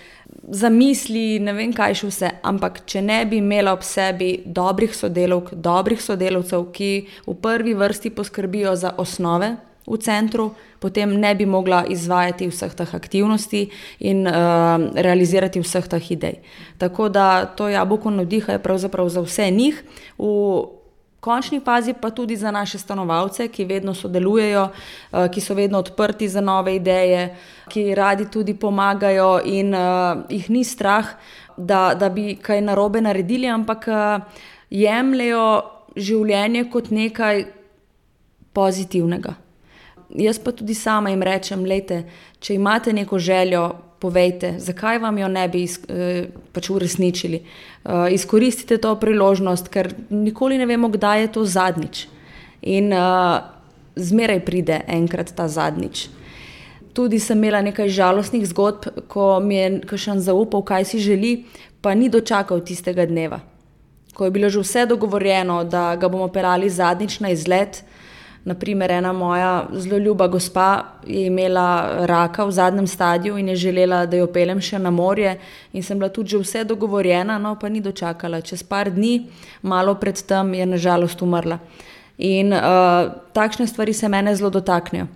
zamisli, 0.48 1.40
ne 1.44 1.52
vem 1.52 1.74
kaj 1.76 1.98
še 2.00 2.08
vse, 2.08 2.30
ampak 2.48 2.80
če 2.88 3.02
ne 3.04 3.18
bi 3.28 3.42
imela 3.42 3.74
ob 3.76 3.84
sebi 3.84 4.38
dobrih 4.46 4.94
sodelavk, 4.96 5.52
dobrih 5.52 6.00
sodelavcev, 6.00 6.64
ki 6.72 6.92
v 7.26 7.36
prvi 7.42 7.76
vrsti 7.76 8.14
poskrbijo 8.16 8.72
za 8.76 8.94
osnove 8.98 9.52
v 9.86 9.98
centru, 9.98 10.52
potem 10.78 11.10
ne 11.20 11.34
bi 11.34 11.46
mogla 11.46 11.84
izvajati 11.88 12.48
vseh 12.48 12.74
teh 12.74 12.94
aktivnosti 12.94 13.62
in 14.06 14.26
uh, 14.26 14.78
realizirati 14.94 15.60
vseh 15.60 15.88
teh 15.88 16.10
idej. 16.10 16.38
Tako 16.78 17.08
da 17.08 17.46
to 17.46 17.68
jabolko 17.68 18.10
navdiha 18.10 18.52
je 18.52 18.62
pravzaprav 18.62 19.08
za 19.08 19.20
vse 19.20 19.50
njih. 19.50 19.82
V 20.18 20.28
končni 21.20 21.60
fazi 21.60 21.94
pa 21.94 22.10
tudi 22.10 22.36
za 22.36 22.50
naše 22.50 22.78
stanovalce, 22.78 23.48
ki 23.48 23.64
vedno 23.64 23.94
sodelujejo, 23.94 24.68
uh, 24.68 25.26
ki 25.26 25.40
so 25.40 25.54
vedno 25.54 25.78
odprti 25.78 26.28
za 26.28 26.40
nove 26.40 26.76
ideje, 26.76 27.36
ki 27.68 27.94
radi 27.94 28.30
tudi 28.30 28.54
pomagajo 28.54 29.40
in 29.44 29.74
uh, 29.74 30.22
jih 30.30 30.50
ni 30.50 30.64
strah, 30.64 31.06
da, 31.56 31.94
da 31.94 32.08
bi 32.08 32.36
kaj 32.36 32.60
narobe 32.60 33.00
naredili, 33.00 33.48
ampak 33.50 33.86
uh, 33.90 34.42
jemljajo 34.70 35.46
življenje 35.96 36.68
kot 36.70 36.90
nekaj 36.90 37.44
pozitivnega. 38.52 39.41
Jaz 40.18 40.38
pa 40.38 40.52
tudi 40.52 40.74
sama 40.74 41.10
jim 41.10 41.22
rečem, 41.22 41.64
lejte, 41.64 42.02
če 42.40 42.54
imate 42.54 42.92
neko 42.92 43.18
željo, 43.18 43.70
povejte, 44.02 44.56
zakaj 44.58 44.98
vam 44.98 45.18
jo 45.18 45.28
ne 45.30 45.44
bi 45.48 45.62
eh, 45.64 46.26
pač 46.52 46.70
uresničili. 46.70 47.38
Eh, 47.38 48.14
izkoristite 48.16 48.78
to 48.82 48.94
priložnost, 49.00 49.70
ker 49.72 49.92
nikoli 50.10 50.58
ne 50.58 50.66
vemo, 50.66 50.90
kdaj 50.92 51.20
je 51.20 51.32
to 51.32 51.44
zadnjič. 51.44 52.06
In 52.62 52.92
uh, 52.94 53.42
zmeraj 53.96 54.44
pride 54.46 54.76
enkrat 54.86 55.32
ta 55.34 55.48
zadnjič. 55.48 56.04
Tudi 56.94 57.18
sem 57.18 57.38
imela 57.40 57.58
nekaj 57.64 57.88
žalostnih 57.88 58.44
zgodb, 58.46 58.86
ko 59.10 59.40
mi 59.40 59.56
je 59.56 59.80
kakšen 59.88 60.20
zaupal, 60.22 60.62
kaj 60.62 60.84
si 60.92 61.00
želi, 61.02 61.32
pa 61.82 61.94
ni 61.98 62.06
dočakal 62.12 62.60
tistega 62.62 63.06
dneva. 63.06 63.40
Ko 64.14 64.28
je 64.28 64.30
bilo 64.30 64.50
že 64.52 64.60
vse 64.60 64.86
dogovorjeno, 64.86 65.64
da 65.64 65.96
ga 65.96 66.08
bomo 66.08 66.28
pelali 66.28 66.70
zadnjič 66.70 67.18
na 67.20 67.32
izlet, 67.34 67.82
Naprimer, 68.44 68.90
ena 68.90 69.12
moja 69.12 69.66
zelo 69.72 69.98
ljuba 69.98 70.26
gospa 70.26 70.84
je 71.06 71.26
imela 71.26 72.06
raka 72.06 72.44
v 72.44 72.50
zadnjem 72.50 72.86
stadiju 72.86 73.38
in 73.38 73.48
je 73.48 73.56
želela, 73.56 74.06
da 74.06 74.16
jo 74.16 74.26
pelem 74.26 74.60
še 74.60 74.78
na 74.82 74.90
morje, 74.90 75.36
in 75.72 75.82
sem 75.82 75.98
bila 75.98 76.08
tudi 76.10 76.34
že 76.34 76.40
vse 76.42 76.64
dogovorjena, 76.64 77.38
no 77.38 77.54
pa 77.54 77.68
ni 77.68 77.80
dočakala. 77.80 78.40
Čez 78.40 78.62
par 78.62 78.90
dni, 78.90 79.28
malo 79.62 79.94
pred 79.94 80.18
tem, 80.26 80.54
je 80.54 80.66
nažalost 80.66 81.22
umrla. 81.22 81.58
In 82.18 82.52
uh, 82.52 83.14
takšne 83.32 83.66
stvari 83.66 83.94
se 83.94 84.08
mene 84.08 84.34
zelo 84.36 84.50
dotaknejo. 84.50 85.06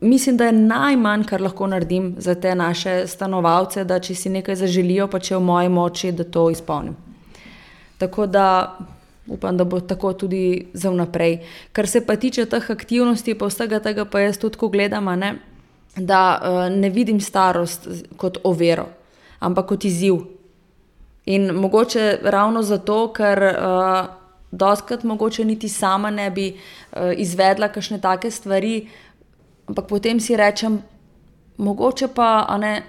Mislim, 0.00 0.36
da 0.36 0.46
je 0.46 0.52
najmanj, 0.52 1.24
kar 1.24 1.40
lahko 1.40 1.66
naredim 1.66 2.14
za 2.18 2.34
te 2.34 2.54
naše 2.54 3.06
stanovalce, 3.06 3.84
da 3.84 3.98
če 4.00 4.14
si 4.14 4.28
nekaj 4.28 4.56
zaželijo, 4.56 5.08
pa 5.08 5.18
če 5.18 5.34
je 5.34 5.38
v 5.38 5.44
moji 5.44 5.68
moči, 5.68 6.12
da 6.12 6.24
to 6.24 6.50
izpolnim. 6.50 6.96
Tako 7.98 8.26
da 8.26 8.46
upam, 9.30 9.56
da 9.56 9.64
bo 9.64 9.80
tako 9.80 10.12
tudi 10.12 10.66
za 10.72 10.90
vnaprej. 10.90 11.38
Kar 11.72 11.86
se 11.88 12.02
pa 12.06 12.16
tiče 12.16 12.46
teh 12.50 12.70
aktivnosti, 12.70 13.34
pa 13.38 13.46
vsega 13.46 13.78
tega, 13.80 14.04
pa 14.04 14.20
jaz 14.20 14.38
tudi 14.38 14.58
gledam, 14.72 15.04
ne, 15.18 15.34
da 15.96 16.40
uh, 16.42 16.76
ne 16.76 16.90
vidim 16.90 17.20
starost 17.20 17.88
kot 18.16 18.38
overo, 18.44 18.88
ampak 19.38 19.66
kot 19.66 19.84
izziv. 19.84 20.18
In 21.26 21.52
mogoče 21.54 22.18
ravno 22.22 22.62
zato, 22.62 23.12
ker 23.14 23.42
uh, 23.42 24.06
doskrat 24.50 25.04
mogoče 25.04 25.44
niti 25.44 25.68
sama 25.68 26.10
ne 26.10 26.30
bi 26.30 26.50
uh, 26.50 27.12
izvedla 27.16 27.68
kakšne 27.68 28.00
take 28.00 28.30
stvari, 28.30 28.88
ampak 29.68 29.86
potem 29.86 30.20
si 30.20 30.36
rečem, 30.36 30.80
mogoče 31.56 32.08
pa 32.14 32.56
ne, 32.58 32.82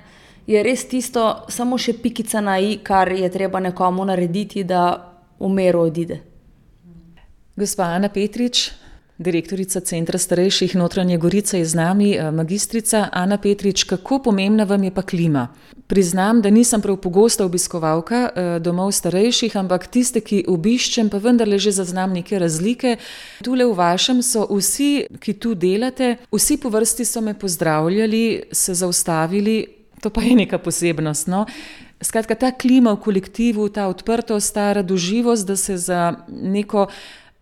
je 0.47 0.63
res 0.63 0.87
tisto, 0.89 1.45
samo 1.49 1.77
še 1.77 1.93
pikica 2.01 2.41
na 2.41 2.57
i, 2.59 2.79
kar 2.83 3.11
je 3.11 3.29
treba 3.29 3.59
nekomu 3.59 4.05
narediti, 4.05 4.63
da 4.63 5.11
umeru 5.39 5.85
odide. 5.85 6.30
Gospa 7.61 7.83
Ana 7.93 8.09
Petrič, 8.09 8.71
direktorica 9.21 9.79
Centra 9.85 10.17
starejših 10.17 10.73
Notranje 10.75 11.17
Gorice 11.17 11.59
je 11.59 11.65
z 11.65 11.75
nami, 11.77 12.17
eh, 12.17 12.31
magistrica 12.31 13.09
Ana 13.13 13.37
Petrič, 13.37 13.83
kako 13.83 14.19
pomembna 14.19 14.63
vam 14.63 14.83
je 14.83 14.91
pa 14.91 15.01
klima? 15.01 15.47
Priznam, 15.87 16.41
da 16.41 16.49
nisem 16.49 16.81
prav 16.81 16.97
pogosta 16.97 17.45
obiskovalka 17.45 18.29
eh, 18.35 18.59
domov 18.59 18.91
starejših, 18.91 19.57
ampak 19.57 19.87
tiste, 19.87 20.21
ki 20.21 20.45
obiščem, 20.47 21.09
pa 21.09 21.17
vendarle 21.17 21.59
že 21.59 21.71
zaznam 21.71 22.13
neke 22.13 22.39
razlike. 22.39 22.97
Tule 23.43 23.65
v 23.65 23.77
vašem 23.77 24.23
so 24.25 24.47
vsi, 24.49 25.05
ki 25.21 25.33
tu 25.33 25.53
delate, 25.53 26.17
vsi 26.33 26.57
po 26.57 26.69
vrsti 26.69 27.05
so 27.05 27.21
me 27.21 27.37
pozdravljali, 27.37 28.49
se 28.51 28.73
zaustavili, 28.73 29.67
to 30.01 30.09
pa 30.09 30.21
je 30.21 30.35
neka 30.35 30.57
posebnost. 30.57 31.27
No? 31.27 31.45
Skratka, 32.01 32.33
ta 32.33 32.49
klima 32.51 32.95
v 32.97 33.01
kolektivu, 33.05 33.69
ta 33.69 33.85
odprtost, 33.85 34.53
ta 34.53 34.73
radoživost, 34.73 35.45
da 35.45 35.55
se 35.55 35.77
za 35.77 36.25
neko 36.27 36.87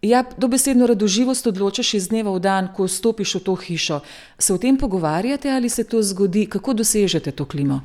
Ja, 0.01 0.23
dobesedno 0.37 0.87
radoživost 0.87 1.47
odločaš 1.47 1.93
iz 1.93 2.05
dneva 2.07 2.31
v 2.31 2.39
dan, 2.39 2.67
ko 2.71 2.87
stopiš 2.87 3.35
v 3.35 3.39
to 3.43 3.55
hišo. 3.59 3.99
Se 4.39 4.53
o 4.53 4.57
tem 4.57 4.77
pogovarjate 4.77 5.51
ali 5.51 5.69
se 5.69 5.83
to 5.83 5.99
zgodi, 6.01 6.45
kako 6.45 6.73
dosežete 6.73 7.31
to 7.31 7.45
klimo? 7.45 7.81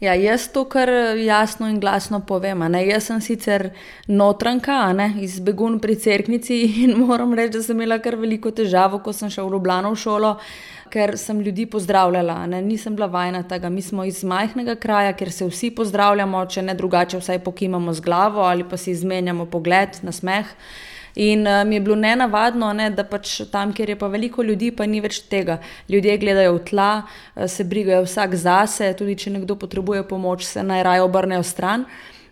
Ja, 0.00 0.14
jaz 0.14 0.46
to 0.48 0.62
kar 0.64 0.88
jasno 1.18 1.66
in 1.68 1.80
glasno 1.80 2.20
povem. 2.20 2.62
Jaz 2.62 3.04
sem 3.04 3.20
sicer 3.20 3.70
notranka, 4.06 4.92
ne, 4.92 5.14
iz 5.20 5.40
Begun 5.40 5.80
pri 5.80 5.96
Cerknici 5.96 6.84
in 6.84 6.94
moram 7.06 7.34
reči, 7.34 7.58
da 7.58 7.62
sem 7.62 7.76
imela 7.76 7.98
kar 7.98 8.14
veliko 8.16 8.50
težavo, 8.50 9.00
ko 9.02 9.12
sem 9.12 9.30
šla 9.30 9.44
v 9.44 9.52
Ljubljano 9.52 9.90
v 9.90 9.98
šolo, 9.98 10.30
ker 10.90 11.18
sem 11.18 11.40
ljudi 11.40 11.66
pozdravljala. 11.66 12.46
Ne. 12.46 12.62
Nisem 12.62 12.94
bila 12.94 13.10
vajena 13.10 13.42
tega. 13.42 13.68
Mi 13.68 13.82
smo 13.82 14.04
iz 14.04 14.22
majhnega 14.24 14.78
kraja, 14.78 15.12
kjer 15.12 15.32
se 15.32 15.50
vsi 15.50 15.72
pozdravljamo, 15.74 16.46
če 16.46 16.62
ne 16.62 16.78
drugače, 16.78 17.18
vsaj 17.18 17.42
pokimamo 17.42 17.92
z 17.92 18.00
glavo 18.00 18.46
ali 18.46 18.64
pa 18.64 18.76
si 18.76 18.94
izmenjamo 18.94 19.50
pogled 19.50 19.98
na 20.02 20.12
smeh. 20.12 20.46
In 21.14 21.46
uh, 21.46 21.64
mi 21.66 21.74
je 21.74 21.80
bilo 21.80 21.96
nenavadno, 21.96 22.72
ne, 22.72 22.90
da 22.90 23.04
pač 23.04 23.40
tam, 23.50 23.72
kjer 23.72 23.94
je 23.94 23.98
pa 23.98 24.06
veliko 24.06 24.42
ljudi, 24.42 24.70
pa 24.70 24.86
ni 24.86 25.00
več 25.00 25.22
tega. 25.30 25.58
Ljudje 25.88 26.18
gledajo 26.22 26.54
v 26.58 26.64
tla, 26.70 26.90
uh, 27.02 27.46
se 27.50 27.64
brigajo 27.64 28.04
vsak 28.06 28.36
zase, 28.38 28.92
tudi 28.98 29.16
če 29.18 29.34
nekdo 29.38 29.56
potrebuje 29.58 30.06
pomoč, 30.08 30.46
se 30.46 30.62
naj 30.62 30.84
raje 30.86 31.04
obrnejo 31.06 31.42
stran. 31.42 31.86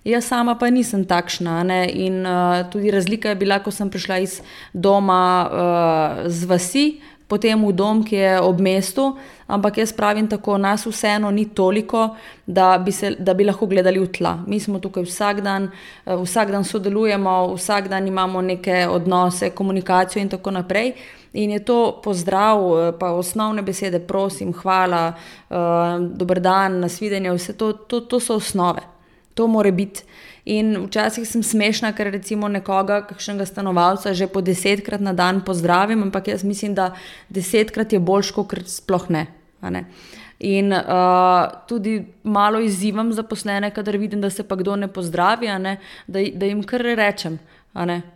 Jaz 0.06 0.28
sama 0.30 0.54
pa 0.54 0.70
nisem 0.70 1.02
takšna. 1.04 1.62
Ne? 1.66 1.82
In 1.90 2.22
uh, 2.22 2.62
tudi 2.72 2.92
razlika 2.94 3.34
je 3.34 3.40
bila, 3.42 3.58
ko 3.60 3.74
sem 3.74 3.90
prišla 3.90 4.22
iz 4.24 4.38
doma 4.72 5.22
uh, 5.44 6.28
z 6.30 6.48
vasi, 6.48 6.86
potem 7.28 7.60
v 7.66 7.72
dom, 7.76 8.00
ki 8.04 8.16
je 8.16 8.40
ob 8.40 8.60
mestu, 8.60 9.12
ampak 9.46 9.78
jaz 9.78 9.92
pravim 9.92 10.26
tako, 10.28 10.56
nas 10.58 10.86
vseeno 10.88 11.30
ni 11.30 11.44
toliko, 11.54 12.16
da 12.46 12.78
bi, 12.78 12.92
se, 12.92 13.14
da 13.20 13.34
bi 13.34 13.44
lahko 13.44 13.68
gledali 13.68 14.00
v 14.00 14.08
tla. 14.08 14.38
Mi 14.46 14.60
smo 14.60 14.80
tukaj 14.80 15.04
vsak 15.04 15.42
dan, 15.44 15.68
eh, 16.06 16.16
vsak 16.16 16.50
dan 16.50 16.64
sodelujemo, 16.64 17.54
vsak 17.54 17.88
dan 17.88 18.08
imamo 18.08 18.40
neke 18.40 18.86
odnose, 18.88 19.50
komunikacijo 19.50 20.22
in 20.22 20.28
tako 20.28 20.50
naprej. 20.50 20.92
In 21.32 21.50
je 21.50 21.60
to 21.64 22.00
pozdrav, 22.04 22.56
eh, 22.58 22.92
pa 22.98 23.12
osnovne 23.12 23.62
besede, 23.62 24.00
prosim, 24.00 24.52
hvala, 24.52 25.12
uh, 25.50 26.00
dober 26.00 26.40
dan, 26.40 26.80
nasvidenje, 26.80 27.32
vse 27.32 27.52
to, 27.52 27.72
to, 27.72 28.00
to 28.00 28.20
so 28.20 28.34
osnove. 28.34 28.80
To 29.34 29.46
more 29.46 29.72
biti. 29.72 30.02
In 30.44 30.76
včasih 30.86 31.26
sem 31.28 31.42
smešna, 31.42 31.92
ker 31.96 32.12
recimo 32.12 32.48
nekoga, 32.48 33.02
kakšnega 33.08 33.46
stanovalca, 33.46 34.14
že 34.14 34.30
po 34.30 34.40
desetkrat 34.40 35.00
na 35.00 35.12
dan 35.12 35.42
pozdravim, 35.44 36.02
ampak 36.02 36.28
jaz 36.28 36.44
mislim, 36.44 36.74
da 36.74 36.94
desetkrat 37.28 37.92
je 37.92 38.00
boljš, 38.00 38.32
kot 38.36 38.54
sploh 38.66 39.10
ne. 39.10 39.26
ne? 39.62 39.84
In 40.38 40.72
uh, 40.72 41.50
tudi 41.66 41.98
malo 42.22 42.60
izzivam 42.62 43.12
zaposlene, 43.12 43.72
kadar 43.74 43.96
vidim, 43.98 44.20
da 44.20 44.30
se 44.30 44.46
pa 44.46 44.56
kdo 44.56 44.76
ne 44.76 44.88
pozdravi, 44.88 45.50
ne? 45.58 45.78
Da, 46.06 46.22
da 46.34 46.46
jim 46.46 46.62
kar 46.62 46.80
rečem. 46.80 47.38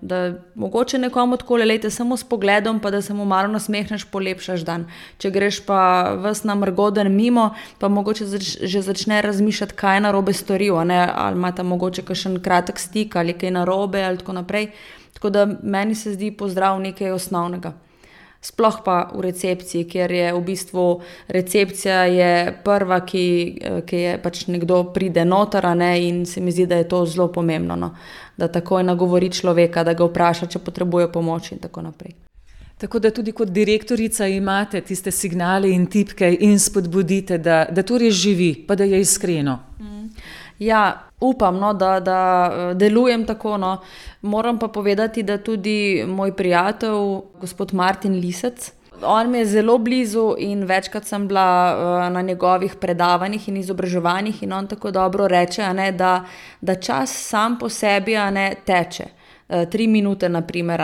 Da 0.00 0.33
mogoče 0.54 0.99
nekomu 0.99 1.37
tako 1.37 1.57
le, 1.57 1.90
samo 1.90 2.16
s 2.16 2.25
pogledom, 2.25 2.81
pa 2.81 2.90
da 2.90 3.02
se 3.02 3.14
mu 3.14 3.25
malo 3.25 3.49
nasmehneš, 3.49 4.04
polepšaš 4.11 4.64
dan. 4.66 4.87
Če 5.19 5.31
greš 5.31 5.61
pa 5.66 5.78
vse 6.25 6.49
na 6.49 6.54
mrgoden 6.54 7.12
mimo, 7.14 7.50
pa 7.78 7.88
mogoče 7.88 8.26
zač, 8.26 8.57
že 8.62 8.83
začne 8.83 9.23
razmišljati, 9.23 9.75
kaj 9.75 9.97
je 9.97 10.00
na 10.00 10.11
robe 10.11 10.33
storil, 10.33 10.76
ali 10.78 11.37
ima 11.38 11.52
tam 11.52 11.66
mogoče 11.66 12.02
kakšen 12.02 12.40
kratek 12.42 12.78
stik 12.78 13.16
ali 13.16 13.38
kaj 13.38 13.50
na 13.50 13.64
robe 13.64 14.02
ali 14.04 14.19
tako 14.19 14.33
naprej. 14.33 14.73
Tako 15.12 15.31
da 15.31 15.47
meni 15.62 15.95
se 15.95 16.12
zdi 16.12 16.31
pozdrav 16.31 16.81
nekaj 16.81 17.11
osnovnega 17.11 17.73
sploh 18.42 18.80
pa 18.84 18.96
v 19.14 19.22
recepciji, 19.28 19.87
ker 19.87 20.11
je 20.11 20.32
v 20.34 20.40
bistvu 20.42 20.87
recepcija 21.30 22.00
prva, 22.64 22.99
ki, 23.06 23.26
ki 23.87 24.02
je 24.02 24.16
pač 24.22 24.46
nekdo 24.50 24.82
pride 24.94 25.25
noter, 25.25 25.68
ne, 25.78 25.94
in 26.02 26.25
se 26.26 26.42
mi 26.42 26.50
zdi, 26.50 26.66
da 26.66 26.80
je 26.82 26.88
to 26.90 27.04
zelo 27.06 27.28
pomembno, 27.32 27.78
no, 27.78 27.92
da 28.37 28.50
takoj 28.50 28.82
nagovori 28.82 29.30
človeka, 29.30 29.87
da 29.87 29.94
ga 29.94 30.11
vpraša, 30.11 30.50
če 30.50 30.58
potrebuje 30.58 31.12
pomoč 31.14 31.52
in 31.54 31.62
tako 31.62 31.87
naprej. 31.87 32.18
Tako 32.82 32.99
da 32.99 33.12
tudi 33.14 33.30
kot 33.30 33.52
direktorica 33.54 34.26
imate 34.26 34.80
tiste 34.82 35.12
signale 35.14 35.70
in 35.70 35.87
tipke 35.87 36.26
in 36.40 36.58
spodbudite, 36.58 37.38
da, 37.38 37.62
da 37.70 37.84
to 37.87 38.00
res 38.02 38.16
živi, 38.18 38.56
pa 38.66 38.75
da 38.75 38.84
je 38.84 38.99
iskreno. 39.00 39.54
Mm. 39.78 39.91
Ja, 40.64 41.02
upam, 41.21 41.59
no, 41.59 41.73
da, 41.75 42.00
da 42.00 42.19
eh, 42.52 42.75
delujem 42.75 43.26
tako. 43.26 43.57
No. 43.57 43.76
Moram 44.23 44.59
pa 44.59 44.69
povedati, 44.69 45.23
da 45.23 45.38
tudi 45.38 46.04
moj 46.07 46.37
prijatelj, 46.37 47.21
gospod 47.40 47.75
Martin 47.75 48.14
Lisec, 48.21 48.73
on 49.04 49.31
mi 49.31 49.38
je 49.38 49.47
zelo 49.47 49.78
blizu 49.78 50.35
in 50.38 50.64
večkrat 50.64 51.04
sem 51.04 51.28
bila 51.28 51.75
uh, 51.75 52.12
na 52.12 52.23
njegovih 52.23 52.75
predavanjih 52.81 53.49
in 53.49 53.57
izobraževanjih 53.57 54.42
in 54.42 54.52
on 54.52 54.66
tako 54.66 54.90
dobro 54.90 55.28
reče, 55.28 55.73
ne, 55.75 55.92
da, 55.92 56.25
da 56.61 56.75
čas 56.75 57.11
sam 57.28 57.59
po 57.59 57.69
sebi 57.69 58.14
ne 58.14 58.54
teče. 58.64 59.04
Eh, 59.04 59.22
tri 59.71 59.87
minute, 59.87 60.28
naprimer, 60.28 60.82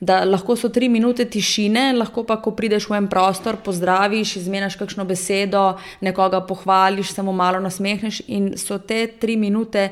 da 0.00 0.22
lahko 0.24 0.56
so 0.56 0.68
tri 0.68 0.88
minute 0.88 1.24
tišine, 1.24 1.92
lahko 1.96 2.24
pa, 2.28 2.38
ko 2.42 2.54
prideš 2.56 2.88
v 2.90 2.98
en 3.00 3.08
prostor, 3.08 3.56
pozdraviš, 3.64 4.36
izmeniš 4.42 4.76
kakšno 4.80 5.04
besedo, 5.08 5.78
nekoga 6.00 6.40
pohvališ, 6.46 7.14
samo 7.16 7.32
malo 7.32 7.60
nasmehneš 7.60 8.22
in 8.28 8.52
so 8.56 8.78
te 8.78 9.06
tri 9.06 9.36
minute 9.36 9.90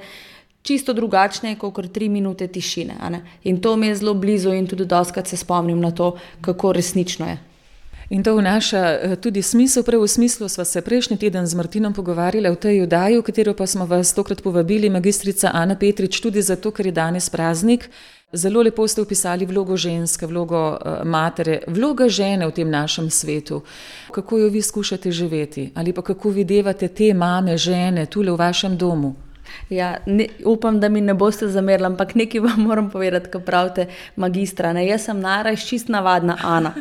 čisto 0.62 0.92
drugačne, 0.92 1.56
kot 1.58 1.74
kar 1.74 1.88
tri 1.88 2.08
minute 2.08 2.46
tišine. 2.46 3.22
In 3.44 3.60
to 3.60 3.76
mi 3.76 3.88
je 3.88 4.00
zelo 4.02 4.14
blizu, 4.14 4.52
in 4.52 4.66
tudi 4.66 4.84
doskrat 4.84 5.26
se 5.26 5.36
spomnim 5.36 5.80
na 5.80 5.90
to, 5.90 6.16
kako 6.40 6.72
resnično 6.72 7.26
je. 7.26 7.50
In 8.10 8.22
to 8.22 8.36
vnaša 8.36 8.78
eh, 8.78 9.16
tudi 9.16 9.42
smisel, 9.42 9.82
prav 9.82 10.02
v 10.02 10.08
smislu 10.08 10.48
smo 10.48 10.64
se 10.64 10.80
prejšnji 10.82 11.16
teden 11.16 11.46
z 11.46 11.54
Martinom 11.54 11.94
pogovarjali 11.94 12.48
o 12.48 12.54
tej 12.54 12.82
oddaji, 12.82 13.18
v 13.18 13.22
katero 13.22 13.54
pa 13.54 13.66
smo 13.66 13.86
vas 13.86 14.14
tokrat 14.14 14.42
povabili, 14.42 14.90
magistrica 14.90 15.50
Ana 15.54 15.76
Petrič, 15.78 16.20
tudi 16.20 16.42
zato, 16.42 16.70
ker 16.70 16.86
je 16.86 16.92
danes 16.92 17.30
praznik. 17.30 17.86
Zelo 18.32 18.62
lepo 18.62 18.88
ste 18.88 19.02
opisali 19.02 19.46
vlogo 19.46 19.76
ženske, 19.76 20.26
vlogo 20.26 20.58
uh, 20.74 21.02
matere, 21.04 21.62
vloga 21.66 22.08
žene 22.08 22.46
v 22.46 22.52
tem 22.54 22.70
našem 22.70 23.10
svetu. 23.10 23.62
Kako 24.10 24.38
jo 24.38 24.48
vi 24.48 24.62
skušate 24.62 25.10
živeti 25.10 25.70
ali 25.74 25.92
pa 25.92 26.02
kako 26.02 26.30
videvate 26.30 26.88
te 26.88 27.14
mame, 27.14 27.58
žene, 27.58 28.06
tule 28.06 28.32
v 28.32 28.36
vašem 28.36 28.76
domu? 28.76 29.14
Ja, 29.71 29.97
ne, 30.07 30.26
upam, 30.45 30.80
da 30.80 30.88
mi 30.88 31.00
ne 31.00 31.14
boste 31.14 31.49
zamerili, 31.49 31.87
ampak 31.87 32.14
nekaj 32.14 32.40
vam 32.40 32.61
moram 32.66 32.90
povedati, 32.90 33.30
ko 33.30 33.40
pravite, 33.40 33.87
magistra. 34.16 34.73
Ne? 34.73 34.87
Jaz 34.87 35.09
sem 35.09 35.21
naraj 35.21 35.57
čist 35.57 35.88
navadna 35.88 36.37
Ana. 36.42 36.75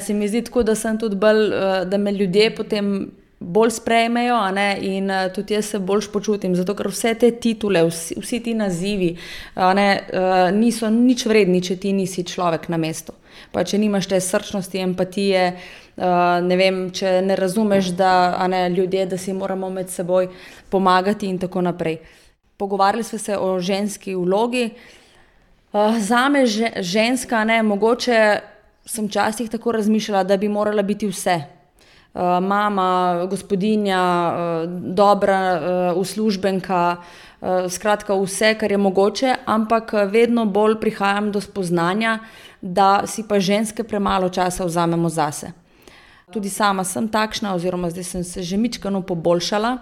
Se 0.00 0.14
mi 0.14 0.28
zdi 0.28 0.44
tako, 0.44 0.62
da 0.62 0.74
sem 0.74 0.98
tudi 0.98 1.16
bolj, 1.16 1.46
eh, 1.52 1.84
da 1.84 1.98
me 1.98 2.12
ljudje 2.12 2.54
potem 2.56 3.10
bolj 3.38 3.70
sprejmejo 3.70 4.36
in 4.80 5.10
uh, 5.10 5.32
tudi 5.34 5.54
jaz 5.54 5.64
se 5.66 5.78
bolj 5.78 6.08
počutim. 6.12 6.54
Zato, 6.56 6.74
ker 6.74 6.88
vse 6.88 7.14
te 7.14 7.30
titule, 7.30 7.84
vsi, 7.84 8.16
vsi 8.20 8.40
ti 8.40 8.54
nazivi 8.54 9.16
ne, 9.56 9.88
uh, 10.12 10.50
niso 10.56 10.90
nič 10.90 11.26
vredni, 11.26 11.60
če 11.62 11.76
ti 11.76 11.92
nisi 11.92 12.24
človek 12.24 12.68
na 12.68 12.76
mestu. 12.76 13.12
Pa 13.52 13.64
če 13.64 13.78
nimaš 13.78 14.08
te 14.08 14.20
srčnosti, 14.20 14.80
empatije, 14.80 15.42
uh, 15.52 16.04
ne 16.42 16.56
vem, 16.56 16.90
če 16.90 17.20
ne 17.22 17.36
razumeš, 17.36 17.92
da 17.96 18.46
ne, 18.48 18.68
ljudje, 18.70 19.06
da 19.06 19.18
si 19.18 19.32
moramo 19.32 19.70
med 19.70 19.92
seboj 19.92 20.30
pomagati 20.70 21.28
in 21.28 21.38
tako 21.38 21.60
naprej. 21.60 21.98
Pogovarjali 22.56 23.04
smo 23.04 23.18
se 23.18 23.36
o 23.36 23.58
ženski 23.60 24.14
vlogi. 24.14 24.70
Uh, 25.72 25.98
za 26.00 26.28
me 26.28 26.46
je 26.46 26.72
ženska, 26.80 27.44
ne, 27.44 27.60
mogoče 27.62 28.40
sem 28.86 29.06
včasih 29.10 29.50
tako 29.50 29.76
razmišljala, 29.76 30.24
da 30.24 30.36
bi 30.36 30.48
morala 30.48 30.82
biti 30.82 31.10
vse. 31.10 31.55
Eh, 32.16 32.40
mama, 32.40 33.26
gospodinja, 33.30 34.32
eh, 34.32 34.66
dobra 34.94 35.40
eh, 35.52 35.92
uslužbenka, 35.96 36.96
skratka 37.68 38.14
vse, 38.16 38.54
kar 38.58 38.70
je 38.72 38.78
mogoče, 38.78 39.34
ampak 39.46 39.92
vedno 40.10 40.46
bolj 40.46 40.78
prihajam 40.80 41.28
do 41.32 41.40
spoznanja, 41.40 42.18
da 42.60 43.02
si 43.06 43.22
pa 43.28 43.38
ženske 43.40 43.84
premalo 43.84 44.28
časa 44.28 44.64
vzamemo 44.64 45.08
zase. 45.08 45.52
Tudi 46.32 46.50
sama 46.50 46.84
sem 46.84 47.08
takšna, 47.08 47.54
oziroma 47.54 47.90
zdaj 47.90 48.04
sem 48.04 48.24
se 48.24 48.42
že 48.42 48.56
mičkano 48.56 49.02
poboljšala 49.02 49.76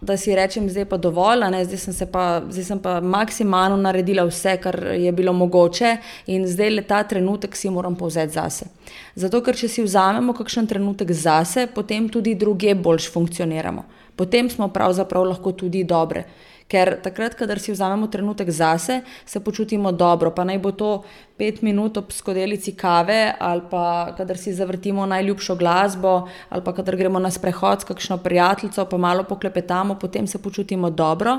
da 0.00 0.16
si 0.16 0.34
rečem, 0.34 0.68
zdaj 0.70 0.84
pa 0.84 0.96
dovolj, 0.96 1.42
zdaj 1.64 1.78
sem, 1.78 1.94
pa, 2.12 2.42
zdaj 2.50 2.64
sem 2.64 2.78
pa 2.78 3.00
maksimalno 3.00 3.76
naredila 3.76 4.24
vse, 4.28 4.56
kar 4.62 4.78
je 4.94 5.12
bilo 5.12 5.32
mogoče, 5.32 5.96
in 6.26 6.46
zdaj 6.46 6.70
le 6.70 6.82
ta 6.82 7.02
trenutek 7.02 7.56
si 7.56 7.70
moram 7.70 7.96
povzeti 7.96 8.34
zase. 8.34 8.68
Zato, 9.14 9.42
ker 9.42 9.56
če 9.56 9.68
si 9.68 9.82
vzamemo 9.82 10.34
kakšen 10.38 10.66
trenutek 10.70 11.10
zase, 11.12 11.66
potem 11.74 12.08
tudi 12.08 12.34
druge 12.38 12.74
bolj 12.74 13.10
funkcioniramo. 13.12 13.84
Potem 14.16 14.50
smo 14.50 14.68
pravzaprav 14.68 15.26
lahko 15.26 15.52
tudi 15.52 15.84
dobre. 15.84 16.24
Ker 16.68 16.98
takrat, 17.00 17.32
ko 17.32 17.46
si 17.56 17.72
vzamemo 17.72 18.06
trenutek 18.12 18.50
zase, 18.50 19.00
se 19.24 19.40
počutimo 19.40 19.92
dobro. 19.92 20.30
Pa 20.30 20.44
naj 20.44 20.58
bo 20.58 20.72
to 20.72 21.02
pet 21.38 21.62
minut 21.62 21.96
ob 21.96 22.12
skodelici 22.12 22.74
kave, 22.76 23.32
ali 23.40 23.62
pa 23.70 24.12
kadar 24.16 24.36
si 24.36 24.52
zavrtimo 24.52 25.06
najljubšo 25.06 25.56
glasbo, 25.56 26.28
ali 26.48 26.64
pa 26.64 26.74
kadar 26.74 26.96
gremo 26.96 27.18
na 27.18 27.30
sprehod 27.30 27.80
s 27.80 27.88
kakšno 27.88 28.18
prijateljico, 28.18 28.84
pa 28.84 28.96
malo 28.96 29.24
poklepetamo, 29.24 29.94
potem 29.94 30.26
se 30.26 30.42
počutimo 30.42 30.90
dobro, 30.90 31.38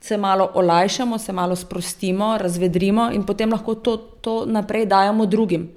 se 0.00 0.16
malo 0.16 0.50
olajšamo, 0.54 1.18
se 1.18 1.32
malo 1.32 1.56
sprostimo, 1.56 2.38
razvedrimo 2.38 3.10
in 3.12 3.26
potem 3.26 3.52
lahko 3.52 3.74
to, 3.74 3.96
to 3.96 4.46
naprej 4.46 4.86
dajemo 4.86 5.26
drugim. 5.26 5.68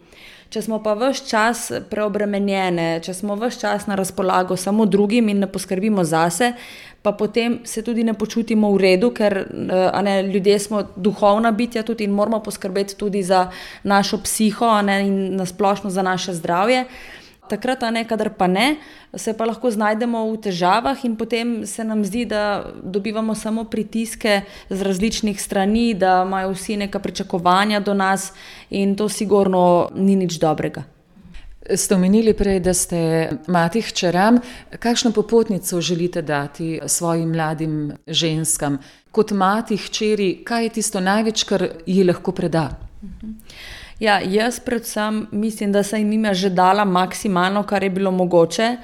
Če 0.54 0.62
smo 0.62 0.78
pa 0.86 0.92
vse 0.94 1.24
čas 1.26 1.62
preobremenjene, 1.90 3.00
če 3.02 3.16
smo 3.18 3.34
vse 3.42 3.58
čas 3.64 3.88
na 3.90 3.96
razpolago 3.98 4.54
samo 4.54 4.86
drugim 4.86 5.32
in 5.34 5.40
ne 5.42 5.48
poskrbimo 5.50 6.04
zase, 6.06 6.52
pa 7.02 7.12
potem 7.18 7.56
se 7.66 7.82
tudi 7.82 8.04
ne 8.06 8.14
počutimo 8.14 8.70
v 8.76 8.82
redu, 8.84 9.10
ker 9.18 9.40
ne, 9.50 10.14
ljudje 10.28 10.60
smo 10.62 10.84
duhovna 10.96 11.52
bitja 11.52 11.82
tudi 11.84 12.06
in 12.06 12.14
moramo 12.14 12.44
poskrbeti 12.46 12.94
tudi 13.00 13.24
za 13.26 13.48
našo 13.84 14.22
psiho 14.22 14.70
ne, 14.86 15.00
in 15.08 15.18
nasplošno 15.42 15.90
za 15.90 16.06
naše 16.06 16.38
zdravje. 16.38 16.86
Takrat, 17.54 17.84
ne, 17.94 18.02
kadar 18.10 18.32
pa 18.34 18.48
ne, 18.48 18.78
se 19.14 19.36
pa 19.38 19.46
lahko 19.46 19.70
znajdemo 19.70 20.24
v 20.32 20.40
težavah, 20.42 20.98
in 21.06 21.14
potem 21.20 21.66
se 21.70 21.84
nam 21.86 22.02
zdi, 22.06 22.26
da 22.26 22.66
dobivamo 22.82 23.36
samo 23.36 23.68
pritiske 23.70 24.42
z 24.70 24.82
različnih 24.82 25.38
strani, 25.42 25.94
da 25.94 26.24
imajo 26.26 26.56
vsi 26.56 26.80
neka 26.82 27.00
pričakovanja 27.00 27.80
do 27.80 27.94
nas, 27.94 28.32
in 28.70 28.96
to 28.98 29.10
sigurno 29.10 29.92
ni 29.94 30.16
nič 30.16 30.40
dobrega. 30.42 30.84
Ste 31.64 31.96
omenili 31.96 32.34
prej, 32.36 32.60
da 32.60 32.74
ste 32.76 32.98
mati 33.48 33.82
hčeram. 33.82 34.42
Kakšno 34.80 35.14
popotnico 35.16 35.82
želite 35.82 36.22
dati 36.22 36.80
svojim 36.86 37.30
mladim 37.32 37.94
ženskam? 38.08 38.78
Kot 39.12 39.32
mati 39.32 39.78
hčeri, 39.78 40.42
kaj 40.44 40.64
je 40.64 40.74
tisto 40.80 41.00
največ, 41.00 41.44
kar 41.48 41.68
ji 41.86 42.04
lahko 42.04 42.32
preda? 42.36 42.70
Ja, 44.00 44.20
jaz 44.20 44.60
predvsem 44.60 45.28
mislim, 45.32 45.72
da 45.72 45.84
sem 45.84 46.12
jim 46.12 46.34
že 46.34 46.50
dala 46.50 46.86
maksimalno, 46.86 47.64
kar 47.64 47.84
je 47.84 47.90
bilo 47.90 48.12
mogoče. 48.12 48.78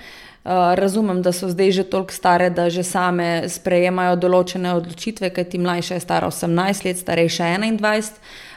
Uh, 0.43 0.51
razumem, 0.73 1.21
da 1.21 1.31
so 1.31 1.49
zdaj 1.49 1.71
že 1.71 1.83
toliko 1.83 2.13
stare, 2.13 2.49
da 2.49 2.69
že 2.69 2.83
same 2.83 3.49
sprejemajo 3.49 4.15
določene 4.15 4.71
odločitve, 4.73 5.29
kajti 5.29 5.59
mlajša 5.59 5.93
je 5.93 5.99
stara 5.99 6.27
18 6.27 6.85
let, 6.85 6.97
starejša 6.97 7.43
21. 7.43 8.11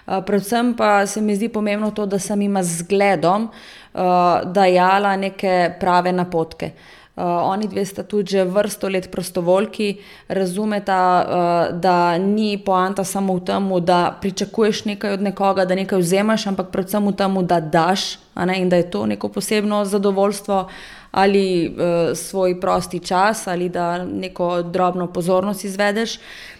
Uh, 0.06 0.22
predvsem 0.24 0.74
pa 0.74 1.06
se 1.06 1.20
mi 1.20 1.34
zdi 1.36 1.48
pomembno 1.48 1.90
to, 1.90 2.06
da 2.06 2.18
sem 2.18 2.40
jim 2.42 2.62
z 2.62 2.84
zgledom 2.84 3.50
uh, 3.50 4.00
dajala 4.46 5.16
neke 5.16 5.74
prave 5.80 6.12
napotke. 6.12 6.66
Uh, 6.66 7.01
oni 7.16 7.68
dve 7.68 7.84
sta 7.84 8.02
tudi 8.02 8.30
že 8.30 8.44
vrsto 8.44 8.88
let 8.88 9.10
prostovoljki, 9.10 9.96
razumeta, 10.28 11.26
uh, 11.26 11.80
da 11.80 12.18
ni 12.18 12.58
poanta 12.64 13.04
samo 13.04 13.34
v 13.36 13.44
tem, 13.44 13.68
da 13.84 14.18
pričakuješ 14.20 14.84
nekaj 14.84 15.12
od 15.12 15.22
nekoga, 15.22 15.64
da 15.64 15.74
nekaj 15.74 15.98
vzemaš, 15.98 16.46
ampak 16.46 16.72
predvsem 16.72 17.06
v 17.06 17.12
tem, 17.12 17.36
da 17.46 17.60
daš 17.60 18.18
ne, 18.34 18.60
in 18.60 18.68
da 18.68 18.76
je 18.76 18.90
to 18.90 19.06
neko 19.06 19.28
posebno 19.28 19.84
zadovoljstvo 19.84 20.68
ali 21.12 21.68
uh, 21.68 22.16
svoj 22.16 22.60
prosti 22.60 22.98
čas 22.98 23.46
ali 23.46 23.68
da 23.68 24.04
neko 24.04 24.62
drobno 24.62 25.12
pozornost 25.12 25.64
izvedeš. 25.64 26.18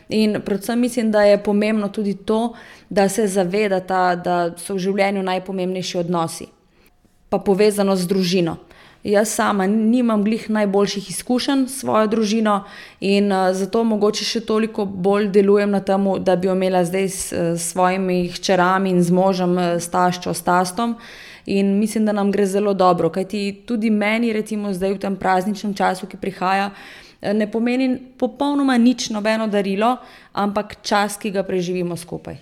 In 0.09 0.41
predvsem 0.45 0.81
mislim, 0.81 1.11
da 1.11 1.23
je 1.23 1.43
pomembno 1.43 1.89
tudi 1.89 2.15
to, 2.15 2.53
da 2.91 3.09
se 3.09 3.27
zavedata, 3.27 4.17
da 4.17 4.51
so 4.57 4.75
v 4.75 4.79
življenju 4.79 5.23
najpomembnejši 5.23 5.99
odnosi 5.99 6.47
pa 7.33 7.39
povezano 7.39 7.97
z 7.97 8.05
družino. 8.07 8.59
Jaz 9.03 9.29
sama 9.35 9.67
nimam 9.67 10.25
glih 10.25 10.51
najboljših 10.51 11.11
izkušenj 11.11 11.65
s 11.67 11.81
svojo 11.81 12.07
družino 12.07 12.61
in 13.01 13.33
uh, 13.33 13.49
zato 13.51 13.83
mogoče 13.85 14.25
še 14.25 14.41
toliko 14.47 14.85
bolj 14.87 15.27
delujem 15.35 15.75
na 15.75 15.81
tem, 15.83 16.07
da 16.23 16.37
bi 16.37 16.47
jo 16.47 16.55
imela 16.55 16.85
zdaj 16.87 17.09
s, 17.09 17.33
s 17.33 17.73
svojimi 17.73 18.29
hčerami 18.37 18.93
in 18.95 19.03
z 19.03 19.11
možem, 19.11 19.59
s 19.59 19.91
taščo, 19.91 20.35
s 20.35 20.47
tastom. 20.47 20.95
In 21.51 21.75
mislim, 21.81 22.07
da 22.07 22.15
nam 22.15 22.31
gre 22.31 22.47
zelo 22.47 22.77
dobro, 22.79 23.11
kajti 23.11 23.65
tudi 23.67 23.91
meni, 23.91 24.31
recimo 24.33 24.71
zdaj 24.71 24.95
v 24.95 25.03
tem 25.03 25.19
prazničnem 25.19 25.75
času, 25.75 26.07
ki 26.07 26.23
prihaja, 26.23 26.71
ne 27.35 27.51
pomeni 27.51 27.97
popolnoma 28.19 28.79
nič, 28.79 29.11
nobeno 29.11 29.51
darilo, 29.51 29.97
ampak 30.33 30.79
čas, 30.87 31.19
ki 31.19 31.35
ga 31.35 31.43
preživimo 31.43 31.99
skupaj. 31.99 32.39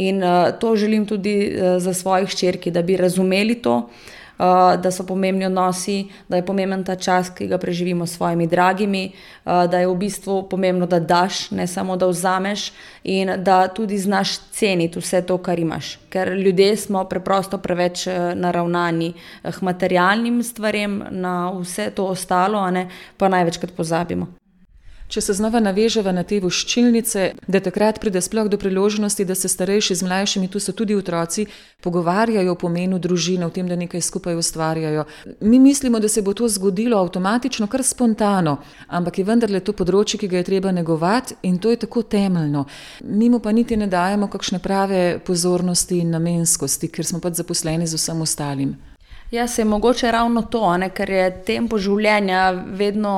In 0.00 0.24
uh, 0.24 0.48
to 0.56 0.76
želim 0.80 1.04
tudi 1.04 1.36
uh, 1.52 1.76
za 1.76 1.92
svoje 1.92 2.24
hčerke, 2.32 2.72
da 2.72 2.80
bi 2.80 2.96
razumeli 2.96 3.60
to, 3.60 3.76
uh, 3.84 4.22
da 4.38 4.90
so 4.90 5.06
pomembni 5.06 5.46
odnosi, 5.46 6.08
da 6.28 6.36
je 6.36 6.46
pomemben 6.46 6.84
ta 6.84 6.96
čas, 6.96 7.30
ki 7.30 7.46
ga 7.46 7.58
preživimo 7.58 8.06
s 8.06 8.16
svojimi 8.16 8.46
dragimi, 8.46 9.12
uh, 9.44 9.64
da 9.70 9.78
je 9.78 9.88
v 9.88 9.94
bistvu 9.94 10.42
pomembno, 10.50 10.86
da 10.86 11.00
daš, 11.00 11.50
ne 11.50 11.66
samo 11.66 11.96
da 11.96 12.06
vzameš, 12.06 12.72
in 13.04 13.32
da 13.38 13.68
tudi 13.68 13.98
znaš 13.98 14.38
ceniti 14.50 14.98
vse 14.98 15.22
to, 15.22 15.38
kar 15.38 15.58
imaš. 15.58 15.98
Ker 16.08 16.28
ljudje 16.28 16.76
smo 16.76 17.04
preprosto 17.04 17.58
preveč 17.58 18.06
naravnani 18.34 19.12
k 19.42 19.60
materialnim 19.60 20.42
stvarem, 20.42 21.02
na 21.10 21.52
vse 21.60 21.90
to 21.90 22.06
ostalo, 22.06 22.64
pa 23.16 23.28
največkrat 23.28 23.72
pozabimo. 23.76 24.43
Če 25.14 25.20
se 25.20 25.34
znova 25.38 25.60
navežemo 25.62 26.10
na 26.10 26.24
te 26.26 26.40
voščilnice, 26.42 27.24
da 27.46 27.60
takrat 27.62 28.00
pride 28.02 28.18
sploh 28.18 28.48
do 28.50 28.58
priložnosti, 28.58 29.22
da 29.22 29.36
se 29.38 29.46
starejši 29.46 29.94
z 30.00 30.06
mlajšimi, 30.08 30.48
tu 30.50 30.58
so 30.58 30.72
tudi 30.74 30.96
otroci, 30.98 31.44
pogovarjajo 31.86 32.50
o 32.50 32.58
pomenu 32.58 32.98
družine, 32.98 33.46
o 33.46 33.52
tem, 33.54 33.68
da 33.70 33.78
nekaj 33.78 34.02
skupaj 34.02 34.34
ustvarjajo. 34.40 35.04
Mi 35.46 35.60
mislimo, 35.62 36.00
da 36.02 36.10
se 36.10 36.22
bo 36.22 36.34
to 36.34 36.48
zgodilo 36.50 36.98
avtomatično, 36.98 37.68
kar 37.70 37.86
spontano, 37.86 38.56
ampak 38.88 39.22
je 39.22 39.28
vendarle 39.30 39.62
to 39.62 39.76
področje, 39.78 40.18
ki 40.24 40.32
ga 40.34 40.40
je 40.40 40.48
treba 40.50 40.74
negovati 40.74 41.38
in 41.46 41.62
to 41.62 41.70
je 41.70 41.84
tako 41.86 42.02
temeljno. 42.02 42.64
Mi 43.06 43.30
mu 43.30 43.38
pa 43.38 43.54
niti 43.54 43.78
ne 43.78 43.86
dajemo 43.86 44.26
kakšne 44.34 44.58
prave 44.58 45.04
pozornosti 45.22 46.02
in 46.02 46.10
namenskosti, 46.18 46.90
ker 46.90 47.06
smo 47.06 47.22
pač 47.22 47.38
zaposleni 47.38 47.86
z 47.86 48.02
vsem 48.02 48.26
ostalim. 48.26 48.74
Ja, 49.30 49.46
se 49.46 49.62
je 49.62 49.70
mogoče 49.70 50.10
ravno 50.10 50.42
to, 50.42 50.76
ne, 50.76 50.90
ker 50.90 51.10
je 51.10 51.42
tempo 51.46 51.78
življenja 51.78 52.50
vedno 52.74 53.14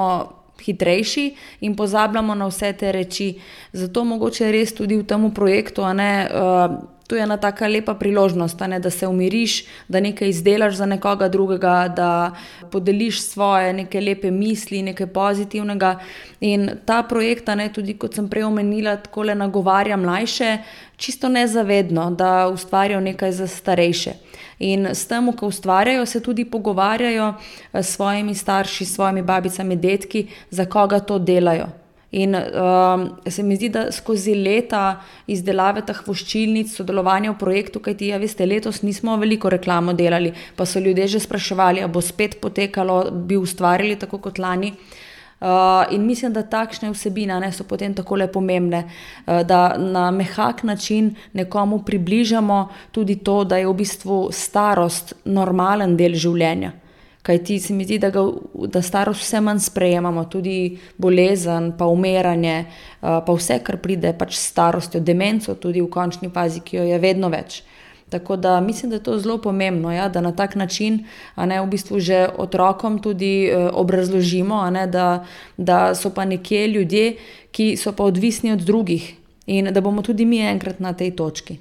hitrejši 0.66 1.26
in 1.60 1.76
pozabljamo 1.76 2.34
na 2.34 2.46
vse 2.50 2.72
te 2.72 2.92
reči. 2.92 3.34
Zato 3.72 4.04
mogoče 4.04 4.52
res 4.52 4.74
tudi 4.74 4.96
v 4.96 5.06
tem 5.06 5.30
projektu, 5.34 5.82
a 5.82 5.92
ne. 5.92 6.12
Uh, 6.30 6.95
To 7.06 7.16
je 7.16 7.22
ena 7.22 7.36
tako 7.36 7.66
lepa 7.66 7.94
priložnost, 7.94 8.60
ne, 8.60 8.80
da 8.80 8.90
se 8.90 9.06
umiriš, 9.06 9.64
da 9.88 10.00
nekaj 10.00 10.28
izdelaš 10.28 10.74
za 10.74 10.86
nekoga 10.86 11.28
drugega, 11.28 11.88
da 11.96 12.32
podeliš 12.72 13.20
svoje 13.22 13.72
neke 13.72 14.00
lepe 14.00 14.30
misli, 14.30 14.82
nekaj 14.82 15.06
pozitivnega. 15.06 15.98
In 16.40 16.70
ta 16.84 17.02
projekt, 17.02 17.46
ne, 17.46 17.68
tudi 17.72 17.94
kot 17.94 18.14
sem 18.14 18.28
prej 18.28 18.44
omenila, 18.44 18.96
tako 18.96 19.22
le 19.22 19.34
nagovarja 19.34 19.96
mlajše, 19.96 20.58
čisto 20.96 21.28
nezavedno, 21.28 22.10
da 22.10 22.48
ustvarjajo 22.48 23.00
nekaj 23.00 23.32
za 23.32 23.46
starejše. 23.46 24.12
In 24.58 24.86
s 24.86 25.06
tem, 25.06 25.32
ko 25.32 25.46
ustvarjajo, 25.46 26.06
se 26.06 26.20
tudi 26.22 26.44
pogovarjajo 26.44 27.34
s 27.72 27.94
svojimi 27.94 28.34
starši, 28.34 28.84
s 28.84 28.94
svojimi 28.94 29.22
babicami, 29.22 29.76
detki, 29.76 30.26
za 30.50 30.64
koga 30.64 31.00
to 31.00 31.18
delajo. 31.18 31.85
In 32.10 32.34
um, 32.34 33.08
se 33.26 33.42
mi 33.42 33.56
zdi, 33.56 33.68
da 33.68 33.88
skozi 33.92 34.34
leta 34.38 35.00
izdelave 35.26 35.82
teh 35.86 35.98
voščilnic, 36.06 36.70
sodelovanja 36.70 37.32
v 37.32 37.38
projektu, 37.40 37.82
kajti 37.82 38.12
ja, 38.12 38.20
veste, 38.22 38.46
letos 38.46 38.84
nismo 38.86 39.16
veliko 39.18 39.50
reklamo 39.50 39.92
delali, 39.92 40.30
pa 40.56 40.64
so 40.66 40.80
ljudje 40.80 41.08
že 41.16 41.20
spraševali, 41.26 41.82
ali 41.82 41.92
bo 41.92 42.00
spet 42.00 42.38
potekalo, 42.40 43.10
bi 43.10 43.36
ustvarjali 43.36 43.98
tako 43.98 44.22
kot 44.22 44.38
lani. 44.38 44.72
Uh, 45.36 45.84
in 45.92 46.06
mislim, 46.06 46.32
da 46.32 46.46
takšne 46.46 46.88
vsebine 46.94 47.36
ne, 47.42 47.50
so 47.52 47.66
potem 47.68 47.92
tako 47.94 48.16
le 48.16 48.30
pomembne, 48.32 48.86
uh, 48.86 49.42
da 49.44 49.76
na 49.76 50.08
mehak 50.10 50.62
način 50.64 51.10
nekomu 51.36 51.82
približamo 51.84 52.68
tudi 52.92 53.18
to, 53.20 53.42
da 53.44 53.58
je 53.60 53.66
v 53.66 53.74
bistvu 53.76 54.28
starost 54.32 55.12
normalen 55.24 55.96
del 55.96 56.14
življenja. 56.16 56.72
Kaj 57.26 57.40
ti 57.44 57.56
se 57.58 57.74
mi 57.74 57.84
zdi, 57.84 57.98
da, 57.98 58.12
ga, 58.14 58.22
da 58.70 58.82
starost 58.82 59.24
vse 59.24 59.40
manj 59.42 59.64
sprejemamo, 59.64 60.28
tudi 60.30 60.78
bolezen, 61.02 61.72
pa 61.78 61.88
umiranje, 61.90 62.60
pa 63.00 63.34
vse, 63.34 63.58
kar 63.66 63.80
pride 63.82 64.12
pač 64.14 64.36
s 64.36 64.52
starostjo, 64.52 65.00
demenco, 65.02 65.56
tudi 65.58 65.82
v 65.82 65.90
končni 65.90 66.30
fazi, 66.30 66.62
ki 66.62 66.78
jo 66.78 66.84
je 66.86 67.00
vedno 67.02 67.32
več. 67.32 67.64
Tako 68.08 68.36
da 68.36 68.60
mislim, 68.60 68.90
da 68.90 68.96
je 68.96 69.02
to 69.02 69.18
zelo 69.18 69.38
pomembno, 69.42 69.92
ja, 69.92 70.08
da 70.08 70.20
na 70.20 70.32
tak 70.32 70.54
način 70.54 71.04
ne, 71.36 71.60
v 71.60 71.66
bistvu 71.66 72.00
že 72.00 72.28
otrokom 72.38 73.02
tudi 73.02 73.46
eh, 73.46 73.68
obrazložimo, 73.72 74.70
ne, 74.70 74.86
da, 74.86 75.24
da 75.56 75.94
so 75.94 76.10
pa 76.14 76.24
nekje 76.24 76.68
ljudje, 76.68 77.16
ki 77.50 77.76
so 77.76 77.92
pa 77.92 78.04
odvisni 78.04 78.52
od 78.52 78.60
drugih 78.60 79.14
in 79.46 79.72
da 79.72 79.80
bomo 79.80 80.02
tudi 80.02 80.24
mi 80.24 80.38
enkrat 80.38 80.80
na 80.80 80.92
tej 80.92 81.16
točki. 81.16 81.58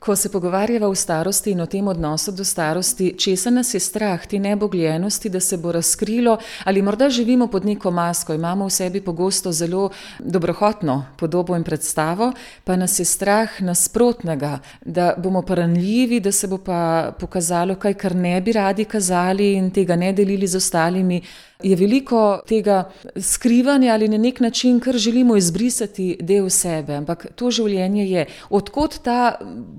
Ko 0.00 0.16
se 0.16 0.30
pogovarjava 0.32 0.88
o 0.88 0.94
starosti 0.94 1.50
in 1.50 1.60
o 1.60 1.66
tem 1.66 1.88
odnosu 1.88 2.32
do 2.32 2.44
starosti, 2.44 3.10
česa 3.18 3.50
nas 3.50 3.74
je 3.74 3.80
strah, 3.80 4.26
ti 4.26 4.38
nebogljenosti, 4.38 5.28
da 5.28 5.40
se 5.40 5.56
bo 5.56 5.72
razkrilo, 5.72 6.38
ali 6.64 6.82
morda 6.82 7.10
živimo 7.10 7.46
pod 7.46 7.64
neko 7.64 7.90
masko, 7.90 8.34
imamo 8.34 8.64
v 8.66 8.70
sebi 8.70 9.00
pogosto 9.00 9.52
zelo 9.52 9.90
dobrohotno 10.18 11.04
podobo 11.16 11.56
in 11.56 11.64
predstavo, 11.64 12.32
pa 12.64 12.76
nas 12.76 12.98
je 12.98 13.04
strah 13.04 13.60
nasprotnega, 13.60 14.58
da 14.80 15.12
bomo 15.18 15.42
paranljivi, 15.42 16.20
da 16.20 16.32
se 16.32 16.48
bo 16.48 16.58
pa 16.58 17.12
pokazalo 17.20 17.76
kaj, 17.76 17.94
kar 17.94 18.16
ne 18.16 18.40
bi 18.40 18.52
radi 18.52 18.84
kazali 18.84 19.52
in 19.52 19.70
tega 19.70 19.96
ne 19.96 20.12
delili 20.12 20.46
z 20.46 20.56
ostalimi 20.56 21.22
je 21.62 21.76
veliko 21.76 22.40
tega 22.48 22.90
skrivanja 23.16 23.92
ali 23.92 24.08
na 24.08 24.18
nek 24.18 24.40
način, 24.40 24.80
kar 24.80 24.96
želimo 24.96 25.36
izbrisati 25.36 26.16
del 26.20 26.48
sebe. 26.50 26.94
Ampak 26.94 27.26
to 27.34 27.50
življenje 27.50 28.06
je. 28.10 28.26
Odkot 28.50 28.98
ta, 29.04 29.38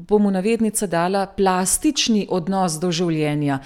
bomo 0.09 0.31
navednica 0.31 0.87
dala, 0.87 1.25
plastični 1.25 2.27
odnos 2.29 2.79
do 2.79 2.91
življenja? 2.91 3.59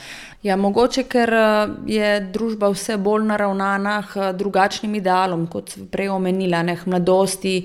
Ja, 0.45 0.55
mogoče, 0.61 1.03
ker 1.09 1.31
eh, 1.33 1.71
je 1.89 2.09
družba 2.33 2.69
vse 2.69 2.99
bolj 3.01 3.23
naravnana 3.25 3.95
k 4.05 4.29
drugačnim 4.37 4.93
idealom, 4.99 5.47
kot 5.49 5.73
sem 5.73 5.87
prej 5.89 6.11
omenila, 6.13 6.61
ne 6.61 6.75
mladosti. 6.85 7.55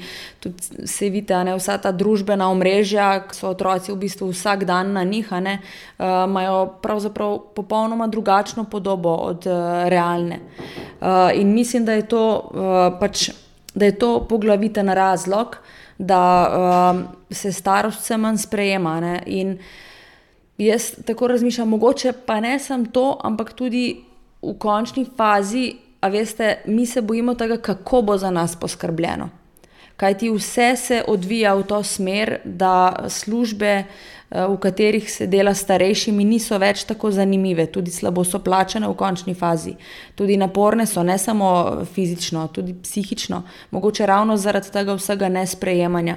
Tudi 0.41 0.87
se 0.89 1.11
vidi, 1.13 1.27
da 1.29 1.59
vsa 1.59 1.77
ta 1.83 1.93
družbena 1.93 2.49
omrežja, 2.49 3.11
ki 3.29 3.37
so 3.37 3.51
otroci 3.53 3.93
v 3.93 3.99
bistvu 4.01 4.31
vsak 4.33 4.65
dan 4.65 4.95
na 4.97 5.05
njih, 5.05 5.29
ne, 5.45 5.59
uh, 5.61 6.25
imajo 6.25 6.79
pravzaprav 6.81 7.37
popolnoma 7.55 8.09
drugačno 8.09 8.65
podobo 8.65 9.13
od 9.29 9.47
uh, 9.47 9.85
realne. 10.41 11.35
Uh, 11.35 11.41
in 11.41 11.55
mislim, 11.55 11.85
da 11.85 11.93
je 11.93 12.09
to, 12.09 12.25
uh, 12.51 12.99
pač, 13.01 13.31
da 13.75 13.85
je 13.85 13.99
to 13.99 14.27
poglaviten 14.29 14.89
razlog, 14.89 15.57
da 15.99 16.23
uh, 16.49 17.01
se 17.31 17.53
starost 17.53 18.01
vse 18.01 18.17
manj 18.17 18.37
sprejema. 18.37 19.01
Ne, 19.01 19.23
in, 19.27 19.51
uh, 19.51 19.91
jaz 20.65 20.93
tako 21.07 21.27
razmišljam, 21.27 21.69
mogoče 21.69 22.13
pa 22.27 22.41
ne 22.41 22.59
samo 22.59 22.87
to, 22.93 23.21
ampak 23.23 23.53
tudi 23.53 24.01
v 24.43 24.55
končni 24.59 25.07
fazi, 25.17 25.75
a 26.01 26.09
veste, 26.09 26.59
mi 26.67 26.87
se 26.87 27.01
bojimo 27.01 27.35
tega, 27.35 27.57
kako 27.57 28.03
bo 28.03 28.17
za 28.19 28.31
nas 28.31 28.57
poskrbljeno. 28.57 29.29
Kaj 29.97 30.19
ti 30.19 30.31
vse 30.31 30.77
se 30.77 31.03
odvija 31.09 31.55
v 31.55 31.63
to 31.63 31.83
smer, 31.83 32.39
da 32.45 33.05
službe, 33.09 33.67
eh, 33.67 33.85
v 34.31 34.59
katerih 34.63 35.11
se 35.11 35.27
dela 35.27 35.55
starejšimi, 35.55 36.25
niso 36.25 36.59
več 36.59 36.85
tako 36.87 37.11
zanimive, 37.11 37.67
tudi 37.67 37.91
slabo 37.91 38.23
so 38.25 38.39
plačene 38.39 38.87
v 38.87 38.95
končni 38.95 39.35
fazi. 39.35 39.75
Tudi 40.15 40.37
naporne 40.39 40.87
so, 40.87 41.03
ne 41.03 41.19
samo 41.19 41.51
fizično, 41.95 42.47
tudi 42.55 42.77
psihično, 42.83 43.43
mogoče 43.75 44.07
ravno 44.07 44.37
zaradi 44.39 44.71
tega 44.71 44.95
vsega 44.95 45.29
nesprejemanja. 45.29 46.17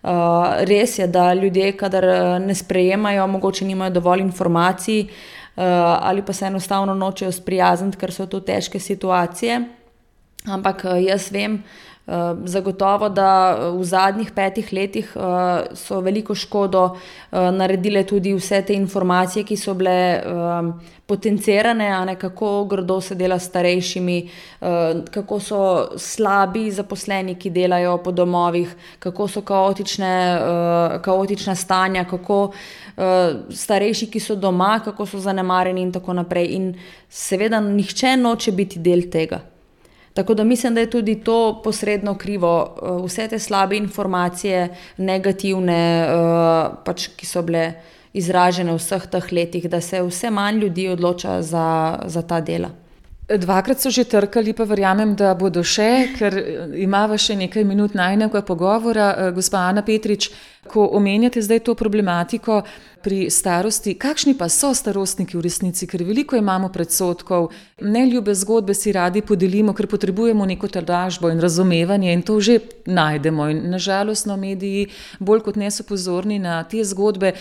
Uh, 0.00 0.62
res 0.64 0.96
je, 0.98 1.10
da 1.12 1.34
ljudje, 1.34 1.74
kadar 1.76 2.04
eh, 2.08 2.38
ne 2.40 2.54
sprejemajo, 2.54 3.26
mogoče 3.26 3.66
nimajo 3.68 3.92
dovolj 3.98 4.22
informacij 4.22 5.02
uh, 5.02 5.10
ali 6.00 6.22
pa 6.22 6.32
se 6.32 6.46
enostavno 6.46 6.94
nočejo 6.94 7.32
sprijazniti, 7.32 7.98
ker 8.00 8.14
so 8.14 8.24
to 8.26 8.40
težke 8.40 8.80
situacije. 8.80 9.60
Ampak 10.48 10.86
jaz 11.04 11.28
vem, 11.34 11.58
uh, 11.58 11.89
Eh, 11.89 11.89
zagotovo, 12.44 13.08
da 13.08 13.56
eh, 13.58 13.70
v 13.78 13.84
zadnjih 13.84 14.30
petih 14.34 14.72
letih 14.72 15.16
eh, 15.16 15.74
so 15.74 16.00
veliko 16.00 16.34
škodo 16.34 16.96
naredile 17.30 18.02
tudi 18.04 18.32
vse 18.34 18.62
te 18.66 18.74
informacije, 18.74 19.44
ki 19.44 19.56
so 19.56 19.74
bile 19.74 20.22
potencirane, 21.06 21.90
ne, 22.06 22.16
kako 22.18 22.64
grdo 22.64 23.00
se 23.00 23.14
dela 23.14 23.38
s 23.38 23.46
starejšimi, 23.46 24.16
kako 25.10 25.38
so 25.40 25.60
slabi 25.98 26.70
zaposleni, 26.70 27.36
ki 27.38 27.50
delajo 27.50 27.96
po 28.02 28.10
domovih, 28.12 28.74
kako 28.98 29.28
so 29.28 29.42
kaotične, 29.42 30.10
kaotična 31.02 31.54
stanja, 31.54 32.04
kako 32.04 32.40
starejši, 33.50 34.10
ki 34.10 34.20
so 34.20 34.34
doma, 34.34 34.80
kako 34.84 35.06
so 35.06 35.22
zanemarjeni 35.22 35.86
in 35.86 35.92
tako 35.92 36.18
naprej. 36.18 36.50
In 36.58 36.74
seveda, 37.08 37.60
nihče 37.60 38.16
noče 38.16 38.52
biti 38.52 38.82
del 38.82 39.06
tega. 39.10 39.40
Tako 40.14 40.34
da 40.34 40.44
mislim, 40.44 40.74
da 40.74 40.80
je 40.80 40.90
tudi 40.90 41.14
to 41.24 41.60
posredno 41.64 42.14
krivo, 42.14 42.76
eh, 42.82 43.06
vse 43.06 43.28
te 43.28 43.38
slabe 43.38 43.76
informacije, 43.76 44.68
negativne, 44.96 46.02
eh, 46.02 46.70
pač, 46.84 47.08
ki 47.16 47.26
so 47.26 47.42
bile 47.42 47.72
izražene 48.12 48.72
v 48.72 48.78
vseh 48.78 49.06
teh 49.06 49.32
letih, 49.32 49.68
da 49.70 49.80
se 49.80 50.02
vse 50.02 50.30
manj 50.30 50.58
ljudi 50.58 50.88
odloča 50.88 51.42
za, 51.42 51.98
za 52.06 52.22
ta 52.22 52.40
dela. 52.40 52.70
Dvakrat 53.30 53.78
so 53.78 53.90
že 53.90 54.04
trkali, 54.04 54.52
pa 54.52 54.64
verjamem, 54.64 55.14
da 55.14 55.34
bodo 55.34 55.62
še, 55.62 56.08
ker 56.18 56.38
eh, 56.38 56.66
imamo 56.82 57.18
še 57.18 57.36
nekaj 57.36 57.64
minut 57.64 57.94
najnega 57.94 58.42
pogovora. 58.42 59.30
Gospa 59.30 59.58
Ana 59.58 59.82
Petrič, 59.82 60.30
ko 60.66 60.88
omenjate 60.92 61.42
zdaj 61.42 61.60
to 61.60 61.74
problematiko, 61.74 62.62
pri 63.02 63.30
starosti, 63.30 63.94
kakšni 63.94 64.34
pa 64.38 64.48
so 64.48 64.74
starostniki 64.74 65.36
v 65.36 65.44
resnici, 65.44 65.86
ker 65.88 66.04
veliko 66.04 66.36
imamo 66.36 66.68
predsotkov, 66.72 67.48
ne 67.80 68.04
ljube 68.06 68.34
zgodbe 68.34 68.74
si 68.74 68.92
radi 68.92 69.22
podelimo, 69.22 69.72
ker 69.74 69.88
potrebujemo 69.88 70.46
neko 70.46 70.68
tolažbo 70.68 71.30
in 71.30 71.40
razumevanje 71.40 72.12
in 72.12 72.22
to 72.22 72.40
že 72.40 72.58
najdemo. 72.86 73.48
In 73.50 73.62
nažalost, 73.70 74.26
no, 74.26 74.36
mediji 74.36 74.86
bolj 75.18 75.40
kot 75.48 75.56
ne 75.56 75.70
so 75.70 75.84
pozorni 75.84 76.38
na 76.38 76.62
te 76.64 76.84
zgodbe, 76.84 77.32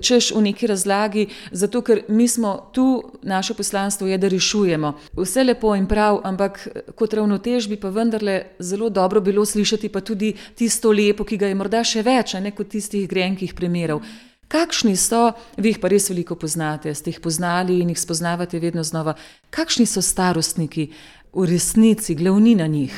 češ 0.00 0.32
v 0.36 0.44
neki 0.50 0.66
razlagi, 0.66 1.26
zato 1.52 1.82
ker 1.82 2.04
mi 2.08 2.28
smo 2.28 2.70
tu, 2.72 3.02
naše 3.22 3.54
poslanstvo 3.54 4.06
je, 4.06 4.18
da 4.18 4.28
rešujemo. 4.28 4.92
Vse 5.16 5.44
lepo 5.44 5.74
in 5.76 5.86
prav, 5.86 6.20
ampak 6.24 6.68
kot 6.94 7.14
ravnotež 7.14 7.68
bi 7.68 7.80
pa 7.80 7.88
vendarle 7.88 8.42
zelo 8.58 8.88
dobro 8.88 9.20
bilo 9.20 9.44
slišati 9.44 9.88
pa 9.88 10.00
tudi 10.00 10.34
tisto 10.54 10.92
lepo, 10.92 11.24
ki 11.24 11.36
ga 11.36 11.48
je 11.48 11.54
morda 11.54 11.84
še 11.84 12.02
več, 12.02 12.34
ne 12.34 12.52
kot 12.52 12.68
tistih 12.68 13.08
grenkih 13.08 13.54
primerov. 13.54 14.02
Kakšni 14.48 14.96
so, 14.96 15.32
vi 15.60 15.74
jih 15.74 15.78
pa 15.80 15.90
res 15.92 16.08
veliko 16.08 16.32
poznate, 16.40 16.94
ste 16.96 17.12
jih 17.12 17.20
poznali 17.20 17.82
in 17.82 17.92
jih 17.92 18.00
spoznavate 18.00 18.56
vedno 18.58 18.80
znova, 18.82 19.12
kakšni 19.52 19.84
so 19.86 20.00
starostniki 20.00 20.88
v 21.36 21.44
resnici, 21.50 22.16
glavnina 22.16 22.66
njih? 22.66 22.96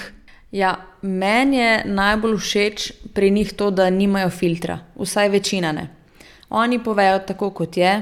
Ja, 0.55 0.77
meni 1.03 1.59
je 1.59 1.73
najbolj 1.87 2.37
všeč 2.39 2.93
pri 3.15 3.31
njih 3.35 3.53
to, 3.59 3.71
da 3.75 3.91
nimajo 3.91 4.31
filtra, 4.31 4.79
vsaj 4.95 5.29
večina 5.29 5.73
ne. 5.73 5.89
Oni 6.51 6.79
povejo 6.83 7.19
tako, 7.27 7.51
kot 7.51 7.77
je, 7.77 7.99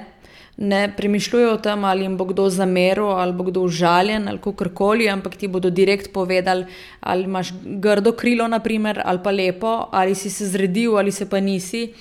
ne 0.59 0.83
premišljujejo 0.97 1.55
o 1.55 1.63
tem, 1.65 1.85
ali 1.85 2.05
jim 2.05 2.17
bo 2.21 2.25
kdo 2.29 2.51
zameril, 2.51 3.09
ali 3.17 3.33
bo 3.33 3.45
kdo 3.49 3.65
užaljen, 3.65 4.29
ali 4.29 4.41
kako 4.45 4.69
koli, 4.75 5.09
ampak 5.09 5.37
ti 5.37 5.49
bodo 5.49 5.71
direkt 5.71 6.13
povedali, 6.13 6.67
ali 7.01 7.25
imaš 7.25 7.53
grdo 7.65 8.13
krilo, 8.13 8.49
naprimer, 8.49 9.03
ali 9.05 9.21
pa 9.25 9.31
lepo, 9.31 9.89
ali 9.93 10.15
si 10.15 10.31
se 10.31 10.49
zredil, 10.49 10.99
ali 10.99 11.13
se 11.13 11.31
pa 11.31 11.41
nisi. 11.41 11.93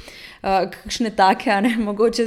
Uh, 0.47 0.69
kakšne 0.71 1.09
take, 1.11 1.51
ne, 1.61 1.73
mogoče 1.87 2.23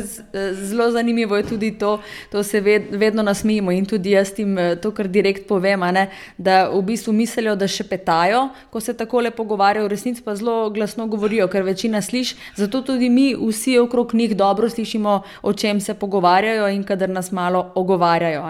zelo 0.53 0.91
zanimivo 0.91 1.37
je 1.37 1.43
tudi 1.43 1.71
to, 1.79 2.01
to 2.33 2.43
se 2.43 2.61
ved, 2.61 2.83
vedno 2.91 3.23
nasmijimo 3.23 3.73
in 3.73 3.87
tudi 3.87 4.11
jaz 4.11 4.35
tim 4.37 4.59
to, 4.83 4.91
kar 4.91 5.09
direkt 5.09 5.47
povem, 5.49 5.81
ne, 5.81 6.11
da 6.37 6.69
v 6.69 6.83
bistvu 6.85 7.15
mislijo, 7.17 7.55
da 7.57 7.69
še 7.69 7.87
petajo, 7.89 8.49
ko 8.71 8.81
se 8.81 8.93
tako 8.97 9.25
le 9.25 9.31
pogovarjajo, 9.33 9.87
v 9.87 9.93
resnici 9.95 10.23
pa 10.25 10.35
zelo 10.37 10.69
glasno 10.71 11.07
govorijo, 11.07 11.49
ker 11.49 11.65
večina 11.65 12.03
sliši, 12.03 12.37
zato 12.61 12.83
tudi 12.85 13.09
mi 13.09 13.33
vsi 13.35 13.79
okrog 13.81 14.15
njih 14.15 14.37
dobro 14.37 14.69
slišimo, 14.69 15.23
o 15.43 15.53
čem 15.53 15.81
se 15.81 15.95
pogovarjajo 15.95 16.69
in 16.69 16.85
kadar 16.85 17.09
nas 17.09 17.33
malo 17.33 17.71
ogovarjajo. 17.75 18.45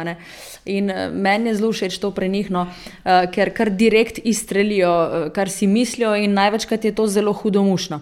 In 0.67 0.91
meni 1.15 1.51
je 1.51 1.61
zelo 1.61 1.73
všeč 1.73 1.99
to 2.03 2.11
pre 2.11 2.29
njih, 2.29 2.51
no, 2.51 2.67
ker 3.05 3.55
kar 3.55 3.71
direkt 3.71 4.19
izstrelijo, 4.25 5.31
kar 5.35 5.51
si 5.51 5.67
mislijo 5.67 6.17
in 6.17 6.35
največkrat 6.35 6.85
je 6.85 6.95
to 6.95 7.07
zelo 7.07 7.33
hudomušno. 7.33 8.01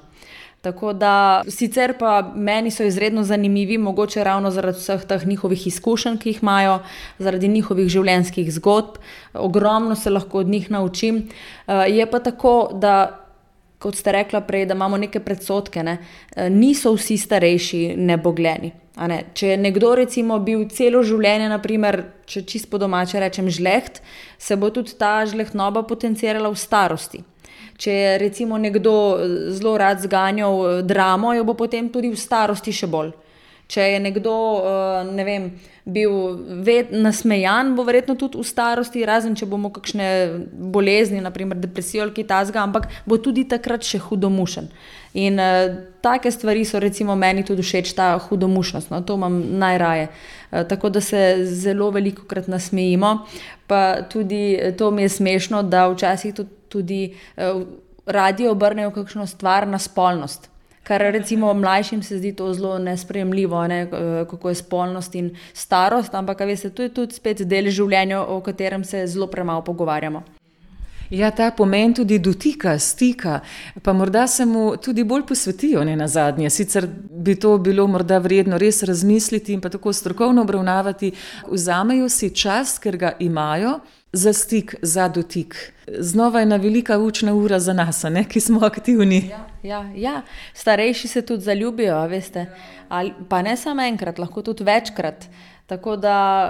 Tako 0.61 0.93
da 0.93 1.43
sicer 1.49 1.95
pa 1.99 2.33
meni 2.35 2.71
so 2.71 2.83
izredno 2.83 3.23
zanimivi, 3.25 3.79
mogoče 3.79 4.25
ravno 4.25 4.51
zaradi 4.51 4.79
vseh 4.79 5.05
teh 5.07 5.27
njihovih 5.27 5.67
izkušenj, 5.67 6.17
ki 6.19 6.29
jih 6.29 6.43
imajo, 6.43 6.81
zaradi 7.19 7.49
njihovih 7.49 7.89
življenjskih 7.89 8.51
zgodb, 8.57 8.99
ogromno 9.35 9.95
se 9.97 10.11
lahko 10.11 10.43
od 10.43 10.49
njih 10.49 10.71
naučim. 10.71 11.29
Eh, 11.67 11.85
je 11.89 12.11
pa 12.11 12.19
tako, 12.19 12.71
da. 12.73 13.25
Kot 13.79 13.95
ste 13.95 14.11
rekla 14.11 14.41
prej, 14.43 14.65
da 14.67 14.75
imamo 14.75 14.97
neke 14.99 15.21
predsotke, 15.23 15.83
ne? 15.87 15.99
Eh, 16.37 16.49
niso 16.51 16.91
vsi 16.97 17.15
starejši 17.17 17.95
nebogljeni. 17.97 18.73
Ne? 19.07 19.19
Če 19.35 19.53
je 19.53 19.57
nekdo, 19.57 19.93
recimo, 19.95 20.41
bil 20.43 20.65
celo 20.75 21.05
življenje, 21.07 21.47
naprimer, 21.53 22.01
če 22.27 22.43
čisto 22.43 22.79
domače 22.83 23.21
rečem, 23.23 23.47
žleht, 23.47 24.03
se 24.39 24.57
bo 24.57 24.73
tudi 24.75 24.97
ta 24.99 25.21
žlehtnoba 25.27 25.85
potencirala 25.87 26.51
v 26.51 26.59
starosti. 26.59 27.23
Če 27.79 27.95
je 27.95 28.19
recimo 28.19 28.59
nekdo 28.59 28.93
eh, 29.15 29.39
zelo 29.55 29.77
rad 29.79 30.03
zganjal 30.03 30.55
eh, 30.59 30.83
dramo, 30.83 31.33
jo 31.35 31.47
bo 31.47 31.55
potem 31.55 31.89
tudi 31.95 32.11
v 32.11 32.19
starosti 32.19 32.75
še 32.75 32.91
bolj. 32.91 33.15
Če 33.69 33.85
je 33.93 33.99
nekdo 34.03 34.35
eh, 34.59 35.11
ne 35.15 35.27
vem, 35.27 35.51
bil 35.89 36.13
nasmejan, 36.93 37.73
bo 37.77 37.85
verjetno 37.87 38.17
tudi 38.19 38.41
v 38.41 38.45
starosti, 38.45 39.07
razen 39.09 39.37
če 39.39 39.47
bomo 39.49 39.71
kakšne 39.73 40.09
bolezni, 40.75 41.23
naprimer 41.25 41.57
depresijo 41.61 42.05
ali 42.05 42.13
kaj 42.17 42.27
tasga, 42.29 42.65
ampak 42.67 42.91
bo 43.09 43.17
tudi 43.17 43.47
takrat 43.49 43.87
še 43.87 44.03
hudomušen. 44.05 44.69
In 45.17 45.41
uh, 45.41 45.79
take 46.05 46.29
stvari 46.29 46.67
so 46.69 46.77
recimo 46.83 47.17
meni 47.17 47.41
tudi 47.49 47.65
všeč, 47.65 47.95
ta 47.97 48.11
hudomušnost, 48.21 48.93
no, 48.93 49.01
to 49.01 49.17
imam 49.17 49.41
najraje. 49.63 50.11
Uh, 50.53 50.67
tako 50.69 50.93
da 50.93 51.01
se 51.01 51.23
zelo 51.49 51.89
veliko 51.95 52.29
krat 52.29 52.53
nasmejimo, 52.53 53.15
pa 53.65 54.03
tudi 54.13 54.61
to 54.77 54.91
mi 54.93 55.09
je 55.09 55.15
smešno, 55.17 55.65
da 55.65 55.89
včasih 55.89 56.37
tudi 56.37 56.58
tudi 56.69 57.15
uh, 57.37 57.63
radi 58.07 58.49
obrnejo 58.49 58.91
kakšno 58.91 59.27
stvar 59.27 59.69
na 59.69 59.79
spolnost. 59.79 60.49
Kar 60.83 61.01
recimo 61.01 61.55
mlajšim 61.55 62.03
se 62.03 62.19
zdi 62.19 62.33
to 62.33 62.55
zelo 62.55 62.79
nespremljivo, 62.79 63.67
ne, 63.69 63.81
eh, 63.83 64.25
kako 64.31 64.49
je 64.49 64.55
spolnost 64.55 65.15
in 65.15 65.37
starost, 65.53 66.15
ampak 66.15 66.41
veste, 66.41 66.71
to 66.71 66.83
je 66.83 66.89
tudi 66.89 67.15
spet 67.15 67.43
del 67.45 67.69
življenja, 67.69 68.23
o 68.23 68.41
katerem 68.41 68.85
se 68.85 69.07
zelo 69.07 69.27
premalo 69.27 69.63
pogovarjamo. 69.65 70.23
Ja, 71.11 71.31
ta 71.31 71.51
pomen 71.51 71.95
tudi 71.95 72.19
dotika, 72.19 72.79
stika, 72.79 73.41
pa 73.83 73.93
morda 73.93 74.27
se 74.27 74.45
mu 74.45 74.77
tudi 74.77 75.05
bolj 75.05 75.23
posvetijo, 75.29 75.85
ne 75.85 75.97
na 75.97 76.09
zadnje. 76.09 76.51
Sicer 76.51 76.87
bi 77.11 77.35
to 77.35 77.59
bilo 77.59 77.87
morda 77.87 78.19
vredno 78.19 78.59
res 78.59 78.83
razmisliti 78.83 79.53
in 79.53 79.61
pa 79.61 79.69
tako 79.69 79.93
strokovno 79.93 80.43
obravnavati. 80.43 81.13
Vzamejo 81.51 82.09
si 82.09 82.31
čas, 82.31 82.79
ker 82.79 82.97
ga 82.97 83.13
imajo 83.19 83.79
za 84.13 84.33
stik, 84.33 84.75
za 84.83 85.09
dotik. 85.09 85.73
Znova 85.99 86.41
je 86.41 86.43
ena 86.43 86.57
velika 86.57 86.99
učna 86.99 87.35
ura 87.35 87.59
za 87.61 87.73
nas, 87.73 88.03
ne, 88.03 88.25
ki 88.25 88.41
smo 88.41 88.61
aktivni. 88.67 89.29
Ja, 89.29 89.47
ja, 89.63 89.91
ja. 89.97 90.23
Starejši 90.55 91.09
se 91.09 91.23
tudi 91.23 91.43
zaljubijo. 91.43 92.09
Ali, 92.89 93.13
pa 93.29 93.43
ne 93.43 93.57
samo 93.57 93.83
enkrat, 93.83 94.19
lahko 94.19 94.43
tudi 94.43 94.65
večkrat. 94.65 95.27
Tako 95.69 95.97
da 95.97 96.49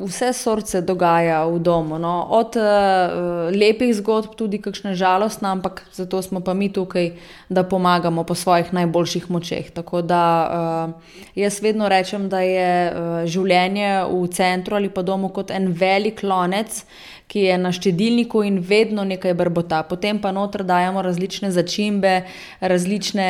uh, 0.00 0.08
vse 0.08 0.32
sorce 0.32 0.80
dogaja 0.80 1.42
v 1.44 1.58
domu. 1.58 1.98
No. 1.98 2.26
Od 2.30 2.56
uh, 2.56 3.52
lepih 3.52 3.92
zgodb, 3.98 4.32
tudi 4.32 4.56
kakšne 4.64 4.94
žalostne, 4.96 5.50
ampak 5.52 5.82
zato 5.92 6.22
smo 6.24 6.40
pa 6.40 6.54
mi 6.56 6.70
tukaj, 6.72 7.10
da 7.52 7.66
pomagamo 7.68 8.24
po 8.24 8.34
svojih 8.34 8.72
najboljših 8.72 9.28
močeh. 9.30 9.68
Tako 9.76 10.00
da 10.02 10.22
uh, 10.48 11.12
jaz 11.34 11.60
vedno 11.60 11.88
rečem, 11.88 12.30
da 12.32 12.40
je 12.40 12.70
uh, 12.88 13.28
življenje 13.28 13.90
v 14.08 14.24
centru 14.32 14.80
ali 14.80 14.88
pa 14.88 15.04
domu 15.04 15.28
kot 15.28 15.52
en 15.52 15.68
velik 15.76 16.24
lonec 16.24 16.80
ki 17.26 17.40
je 17.40 17.58
na 17.58 17.72
štedilniku 17.72 18.42
in 18.42 18.58
vedno 18.58 19.04
nekaj 19.04 19.34
brbota. 19.34 19.82
Potem 19.82 20.20
pa 20.22 20.32
noter 20.32 20.62
dajemo 20.64 21.02
različne 21.02 21.50
začimbe, 21.50 22.22
različne 22.60 23.26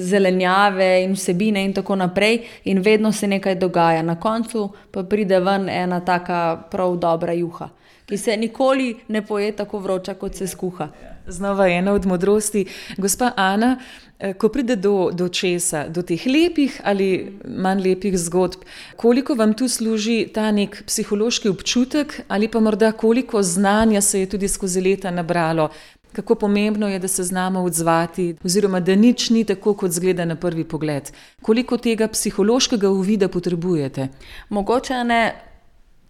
zelenjave 0.00 1.04
in 1.04 1.14
vsebine 1.14 1.64
in 1.64 1.72
tako 1.72 1.96
naprej, 1.96 2.40
in 2.64 2.82
vedno 2.82 3.12
se 3.12 3.26
nekaj 3.26 3.54
dogaja. 3.54 4.02
Na 4.02 4.20
koncu 4.20 4.70
pa 4.90 5.02
pride 5.02 5.40
ven 5.40 5.68
ena 5.68 6.00
taka 6.00 6.62
prav 6.70 6.96
dobra 6.96 7.32
juha, 7.32 7.68
ki 8.06 8.18
se 8.18 8.36
nikoli 8.36 8.96
ne 9.08 9.26
poje 9.26 9.52
tako 9.56 9.78
vroča, 9.78 10.14
kot 10.14 10.34
se 10.34 10.46
skuha. 10.46 10.88
Znova 11.26 11.68
ena 11.68 11.92
od 11.92 12.06
modrosti. 12.06 12.66
Gospa 12.98 13.32
Ana, 13.36 13.76
Eh, 14.18 14.32
ko 14.32 14.48
pride 14.48 14.76
do, 14.76 15.10
do 15.12 15.28
česa, 15.28 15.88
do 15.92 16.00
teh 16.02 16.22
lepih 16.26 16.80
ali 16.84 17.36
manj 17.44 17.82
lepih 17.84 18.14
zgodb, 18.18 18.62
koliko 18.96 19.34
vam 19.34 19.52
tu 19.52 19.68
služi 19.68 20.28
ta 20.32 20.48
nek 20.50 20.78
psihološki 20.86 21.48
občutek, 21.52 22.22
ali 22.28 22.48
pa 22.48 22.60
morda 22.60 22.92
koliko 22.92 23.42
znanja 23.42 24.00
se 24.00 24.20
je 24.20 24.28
tudi 24.28 24.48
skozi 24.48 24.80
leta 24.80 25.10
nabralo, 25.10 25.68
kako 26.12 26.34
pomembno 26.34 26.88
je, 26.88 26.98
da 26.98 27.08
se 27.08 27.24
znamo 27.24 27.60
odzvati, 27.60 28.36
oziroma 28.44 28.80
da 28.80 28.94
nič 28.94 29.30
ni 29.30 29.44
tako, 29.44 29.74
kot 29.74 29.90
zgleda 29.90 30.24
na 30.24 30.36
prvi 30.36 30.64
pogled. 30.64 31.12
Koliko 31.42 31.76
tega 31.76 32.08
psihološkega 32.08 32.88
uvida 32.90 33.28
potrebujete? 33.28 34.08
Mogoče 34.48 35.04
ne 35.04 35.20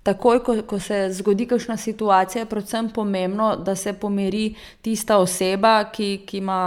takoj, 0.06 0.40
ko, 0.46 0.54
ko 0.66 0.78
se 0.80 1.08
zgodi 1.18 1.46
kakšna 1.50 1.76
situacija, 1.76 2.44
je 2.44 2.48
predvsem 2.50 2.90
pomembno, 2.94 3.56
da 3.56 3.74
se 3.74 3.92
pomiri 3.92 4.54
tista 4.82 5.18
oseba, 5.18 5.74
ki, 5.92 6.22
ki 6.26 6.38
ima 6.38 6.60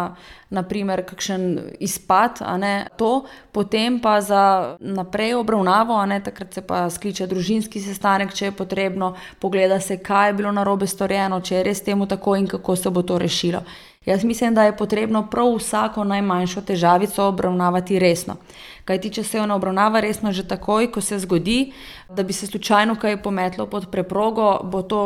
naprimer 0.49 1.03
kakšen 1.05 1.45
izpad, 1.79 2.41
ne, 2.59 2.73
to, 2.97 3.23
potem 3.55 3.99
pa 4.01 4.17
za 4.21 4.75
naprej 4.79 5.35
obravnavo, 5.39 5.99
ne, 6.09 6.19
takrat 6.25 6.53
se 6.53 6.65
pa 6.65 6.87
skliče 6.89 7.27
družinski 7.29 7.81
sestanek, 7.81 8.33
če 8.33 8.49
je 8.49 8.57
potrebno, 8.57 9.13
pogleda 9.39 9.79
se, 9.79 9.99
kaj 10.03 10.29
je 10.29 10.39
bilo 10.41 10.51
narobe 10.51 10.87
storjeno, 10.87 11.41
če 11.41 11.59
je 11.59 11.63
res 11.69 11.83
temu 11.85 12.09
tako 12.09 12.35
in 12.35 12.49
kako 12.49 12.75
se 12.75 12.89
bo 12.89 13.03
to 13.03 13.17
rešilo. 13.21 13.63
Jaz 14.05 14.23
mislim, 14.23 14.55
da 14.55 14.63
je 14.63 14.77
potrebno 14.77 15.27
prav 15.29 15.53
vsako 15.57 16.03
najmanjšo 16.03 16.61
težavico 16.61 17.27
obravnavati 17.27 17.99
resno. 17.99 18.35
Kaj 18.89 18.97
ti, 19.03 19.11
če 19.19 19.23
se 19.23 19.37
jo 19.37 19.45
ne 19.45 19.53
obravnava 19.53 20.01
resno 20.01 20.31
že 20.33 20.47
takoj, 20.49 20.87
ko 20.89 21.01
se 21.05 21.19
zgodi, 21.21 21.59
da 22.09 22.23
bi 22.25 22.33
se 22.33 22.47
slučajno 22.49 22.95
kaj 22.97 23.19
pometlo 23.21 23.67
pod 23.69 23.91
preprogo, 23.93 24.55
bo 24.65 24.81
to 24.81 25.03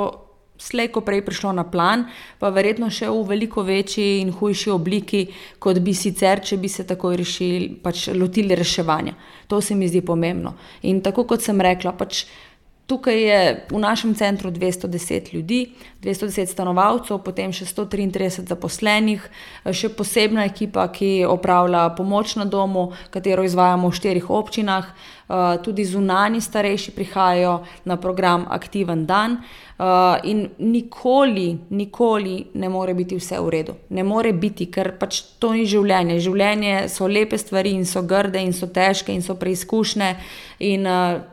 slejko 0.64 1.02
prej 1.04 1.26
prišlo 1.26 1.52
na 1.52 1.66
plan, 1.68 2.06
pa 2.40 2.48
verjetno 2.54 2.88
še 2.88 3.10
v 3.12 3.26
veliko 3.28 3.66
večji 3.68 4.22
in 4.22 4.32
hujši 4.32 4.72
obliki, 4.72 5.26
kot 5.60 5.82
bi 5.84 5.92
sicer, 5.98 6.40
če 6.40 6.58
bi 6.62 6.72
se 6.72 6.88
takoj 6.88 7.18
rešili, 7.20 7.74
pač 7.84 8.08
lotili 8.16 8.56
reševanja. 8.56 9.18
To 9.52 9.60
se 9.62 9.76
mi 9.76 9.92
zdi 9.92 10.00
pomembno. 10.06 10.56
In 10.88 11.04
tako 11.04 11.28
kot 11.28 11.44
sem 11.44 11.60
rekla, 11.62 11.92
pač. 12.00 12.26
Tukaj 12.84 13.16
je 13.16 13.66
v 13.72 13.80
našem 13.80 14.12
centru 14.16 14.52
210 14.52 15.34
ljudi, 15.34 15.72
210 16.04 16.52
stanovalcev, 16.52 17.22
potem 17.24 17.54
še 17.56 17.64
133 17.64 18.44
zaposlenih, 18.44 19.24
še 19.72 19.90
posebna 19.96 20.44
ekipa, 20.50 20.90
ki 20.92 21.24
opravlja 21.24 21.88
pomoč 21.96 22.36
na 22.36 22.44
domu, 22.44 22.92
katero 23.10 23.48
izvajamo 23.48 23.88
v 23.88 24.00
štirih 24.00 24.28
občinah. 24.28 24.92
Eh, 25.34 25.58
tudi 25.64 25.86
zunani 25.88 26.42
starejši 26.42 26.92
prihajajo 26.92 27.64
na 27.86 27.96
program 27.98 28.46
Aktiven 28.50 29.06
dan. 29.06 29.40
Eh, 29.40 30.20
in 30.24 30.50
nikoli, 30.60 31.58
nikoli 31.70 32.46
ne 32.54 32.70
more 32.70 32.94
biti 32.94 33.16
vse 33.16 33.40
v 33.40 33.50
redu. 33.50 33.74
Ne 33.90 34.04
more 34.04 34.34
biti, 34.34 34.68
ker 34.68 34.92
pač 35.00 35.22
to 35.40 35.54
ni 35.56 35.64
življenje. 35.66 36.20
Življenje 36.20 36.90
so 36.90 37.08
lepe 37.08 37.40
stvari 37.40 37.72
in 37.72 37.86
so 37.86 38.04
grde 38.04 38.44
in 38.44 38.54
so 38.54 38.68
težke 38.68 39.16
in 39.16 39.22
so 39.22 39.36
preizkušnje. 39.40 40.16
In, 40.60 40.86
uh, 40.88 41.33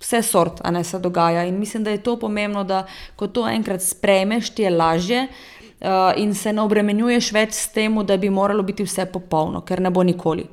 vse 0.00 0.22
sort, 0.22 0.60
a 0.64 0.70
ne 0.70 0.84
se 0.84 0.98
dogaja. 0.98 1.44
In 1.44 1.58
mislim, 1.58 1.84
da 1.84 1.90
je 1.90 2.02
to 2.02 2.16
pomembno, 2.18 2.64
da 2.64 2.86
ko 3.16 3.26
to 3.26 3.48
enkrat 3.48 3.82
sprejmeš, 3.82 4.50
ti 4.50 4.62
je 4.62 4.70
lažje 4.70 5.26
uh, 5.26 6.12
in 6.16 6.34
se 6.34 6.52
ne 6.52 6.62
obremenjuješ 6.62 7.32
več 7.32 7.52
s 7.52 7.68
tem, 7.74 7.98
da 8.06 8.16
bi 8.16 8.30
moralo 8.30 8.62
biti 8.62 8.86
vse 8.86 9.06
popolno, 9.12 9.60
ker 9.60 9.80
ne 9.80 9.90
bo 9.90 10.02
nikoli. 10.02 10.46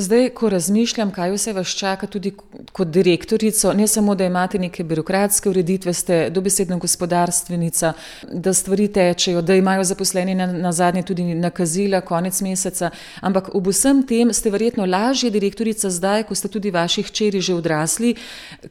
Zdaj, 0.00 0.28
ko 0.30 0.48
razmišljam, 0.48 1.10
kaj 1.10 1.30
vse 1.30 1.52
vas 1.52 1.68
čaka, 1.68 2.06
tudi 2.06 2.32
kot 2.72 2.88
direktorico, 2.88 3.72
ne 3.72 3.86
samo, 3.86 4.14
da 4.14 4.24
imate 4.24 4.58
neke 4.58 4.84
birokratske 4.84 5.48
ureditve, 5.48 5.92
ste 5.92 6.30
dobesedno 6.30 6.78
gospodarstvenica, 6.78 7.92
da 8.32 8.52
stvari 8.54 8.88
tečejo, 8.92 9.42
da 9.42 9.54
imajo 9.54 9.84
zaposleni 9.84 10.34
na, 10.34 10.46
na 10.46 10.72
zadnje 10.72 11.02
tudi 11.02 11.34
nakazila, 11.34 12.00
konec 12.00 12.40
meseca, 12.40 12.90
ampak 13.20 13.54
ob 13.54 13.66
vsem 13.66 14.02
tem 14.06 14.32
ste 14.32 14.50
verjetno 14.50 14.86
lažje 14.86 15.30
direktorica 15.30 15.90
zdaj, 15.90 16.22
ko 16.28 16.34
ste 16.34 16.48
tudi 16.48 16.70
vaši 16.70 17.02
hčeri 17.02 17.40
že 17.40 17.54
odrasli. 17.54 18.14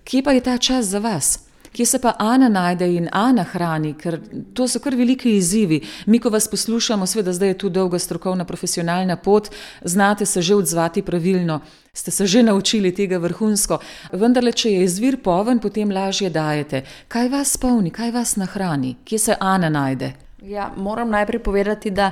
Kje 0.04 0.24
pa 0.24 0.32
je 0.32 0.42
ta 0.42 0.58
čas 0.58 0.86
za 0.86 1.00
vas? 1.00 1.47
Kje 1.78 1.86
se 1.86 2.00
pa 2.02 2.14
Ana 2.18 2.50
najde 2.50 2.88
in 2.96 3.10
Ana 3.12 3.44
hrani, 3.44 3.94
ker 3.94 4.16
to 4.54 4.66
so 4.68 4.80
kar 4.82 4.96
veliki 4.98 5.36
izzivi. 5.38 5.78
Mi, 6.06 6.18
ko 6.20 6.32
vas 6.34 6.48
poslušamo, 6.50 7.06
seveda 7.06 7.34
zdaj 7.34 7.48
je 7.48 7.58
tu 7.58 7.70
dolga 7.70 8.00
strokovna 8.00 8.46
profesionalna 8.46 9.16
pot, 9.16 9.50
znate 9.82 10.26
se 10.26 10.42
že 10.42 10.56
odzvati 10.56 11.02
pravilno. 11.02 11.60
Ste 11.94 12.12
se 12.12 12.26
že 12.28 12.44
naučili 12.44 12.96
tega 12.96 13.18
vrhunsko, 13.18 13.78
vendar, 14.12 14.50
če 14.54 14.72
je 14.72 14.84
izvir 14.84 15.22
poven, 15.22 15.60
potem 15.60 15.92
lažje 15.92 16.30
dajete. 16.30 16.82
Kaj 17.08 17.30
vas 17.30 17.58
polni, 17.58 17.92
kaj 17.92 18.12
vas 18.12 18.36
nahrani, 18.36 18.96
kje 19.06 19.20
se 19.20 19.36
Ana 19.40 19.70
najde? 19.70 20.14
Ja, 20.42 20.72
moram 20.78 21.10
najprej 21.10 21.44
povedati, 21.44 21.92
da 21.92 22.12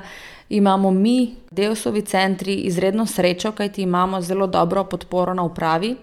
imamo 0.50 0.92
mi, 0.92 1.36
Deosovi 1.52 2.02
centri, 2.02 2.56
izredno 2.56 3.06
srečo, 3.06 3.52
kajti 3.52 3.82
imamo 3.82 4.22
zelo 4.22 4.48
dobro 4.48 4.84
podporo 4.84 5.34
na 5.34 5.44
upravi. 5.44 5.96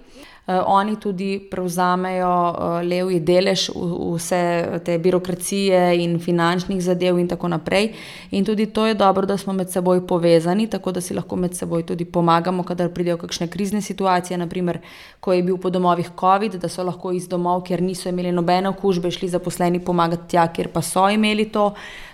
Uh, 0.46 0.54
oni 0.66 0.96
tudi 1.00 1.38
prevzamejo 1.50 2.28
uh, 2.50 2.80
levji 2.82 3.20
delež 3.20 3.68
vse 4.14 4.80
te 4.84 4.96
birokracije 4.98 6.02
in 6.02 6.18
finančnih 6.18 6.82
zadev, 6.82 7.18
in 7.18 7.28
tako 7.30 7.48
naprej. 7.48 7.92
In 8.30 8.44
tudi 8.44 8.66
to 8.66 8.86
je 8.86 8.94
dobro, 8.94 9.26
da 9.26 9.36
smo 9.38 9.52
med 9.52 9.70
seboj 9.70 10.06
povezani, 10.06 10.66
tako 10.66 10.92
da 10.92 11.00
si 11.00 11.14
lahko 11.14 11.36
med 11.36 11.54
seboj 11.54 11.86
tudi 11.86 12.04
pomagamo, 12.04 12.66
kadar 12.66 12.90
pridejo 12.90 13.20
kakšne 13.22 13.46
krizne 13.46 13.80
situacije, 13.80 14.38
naprimer, 14.38 14.80
ko 15.20 15.32
je 15.32 15.42
bil 15.42 15.58
po 15.62 15.70
domovih 15.70 16.10
COVID, 16.20 16.58
da 16.58 16.68
so 16.68 16.82
lahko 16.82 17.12
iz 17.12 17.28
domov, 17.28 17.62
kjer 17.62 17.82
niso 17.82 18.08
imeli 18.08 18.32
nobene 18.32 18.68
okužbe, 18.68 19.10
šli 19.10 19.28
zaposleni 19.28 19.84
pomagati 19.84 20.30
tja, 20.34 20.48
kjer 20.52 20.74
pa 20.74 20.82
so 20.82 21.06
imeli 21.08 21.52
to. 21.54 21.70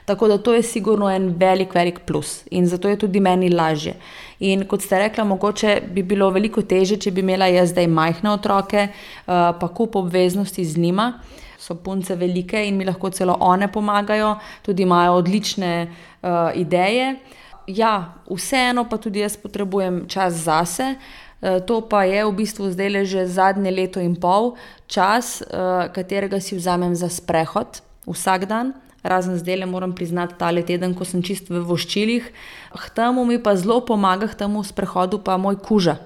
Tako 0.08 0.28
da 0.28 0.38
to 0.38 0.54
je 0.54 0.62
sigurno 0.62 1.10
en 1.10 1.34
velik, 1.36 1.74
velik 1.74 1.98
plus 2.06 2.42
in 2.50 2.66
zato 2.66 2.88
je 2.88 2.96
tudi 2.96 3.20
meni 3.20 3.50
lažje. 3.50 3.92
In 4.40 4.64
kot 4.64 4.82
ste 4.82 4.98
rekla, 4.98 5.24
mogoče 5.24 5.82
bi 5.92 6.02
bilo 6.02 6.30
veliko 6.32 6.62
teže, 6.62 6.96
če 6.96 7.10
bi 7.12 7.20
imela 7.20 7.44
jaz 7.52 7.74
zdaj 7.74 7.90
majhne 7.92 8.30
otroke, 8.32 8.86
uh, 8.88 9.34
pa 9.60 9.68
kup 9.68 9.98
obveznosti 10.00 10.64
z 10.64 10.80
njima. 10.80 11.10
So 11.60 11.74
punce 11.74 12.16
velike 12.16 12.64
in 12.68 12.80
mi 12.80 12.88
lahko 12.88 13.10
celo 13.10 13.36
one 13.40 13.68
pomagajo, 13.72 14.38
tudi 14.62 14.82
imajo 14.88 15.18
odlične 15.20 15.74
uh, 15.84 16.30
ideje. 16.56 17.16
Ja, 17.66 18.14
vseeno 18.30 18.88
pa 18.88 18.96
tudi 18.96 19.20
jaz 19.20 19.36
potrebujem 19.36 20.06
čas 20.08 20.40
zase. 20.48 20.94
Uh, 21.42 21.60
to 21.66 21.82
pa 21.84 22.06
je 22.08 22.24
v 22.24 22.32
bistvu 22.32 22.72
zdaj 22.72 22.94
le 22.96 23.04
že 23.04 23.28
zadnje 23.28 23.76
leto 23.76 24.00
in 24.00 24.16
pol 24.16 24.54
čas, 24.86 25.42
uh, 25.44 25.92
katerega 25.92 26.40
si 26.40 26.56
vzamem 26.56 26.96
za 26.96 27.12
sprehod 27.12 27.82
vsak 28.08 28.48
dan 28.48 28.72
razen 29.02 29.38
zdaj 29.38 29.56
le 29.56 29.66
moram 29.66 29.94
priznati, 29.94 30.34
ta 30.38 30.50
le 30.50 30.62
teden, 30.62 30.94
ko 30.94 31.04
sem 31.04 31.22
čist 31.22 31.50
v 31.50 31.62
voščilih. 31.64 32.28
K 32.74 32.90
temu 32.94 33.24
mi 33.24 33.38
pa 33.42 33.56
zelo 33.56 33.80
pomaga, 33.80 34.28
k 34.28 34.38
temu 34.44 34.64
sprehodu 34.64 35.22
pa 35.22 35.38
moj 35.38 35.58
kuža. 35.62 35.98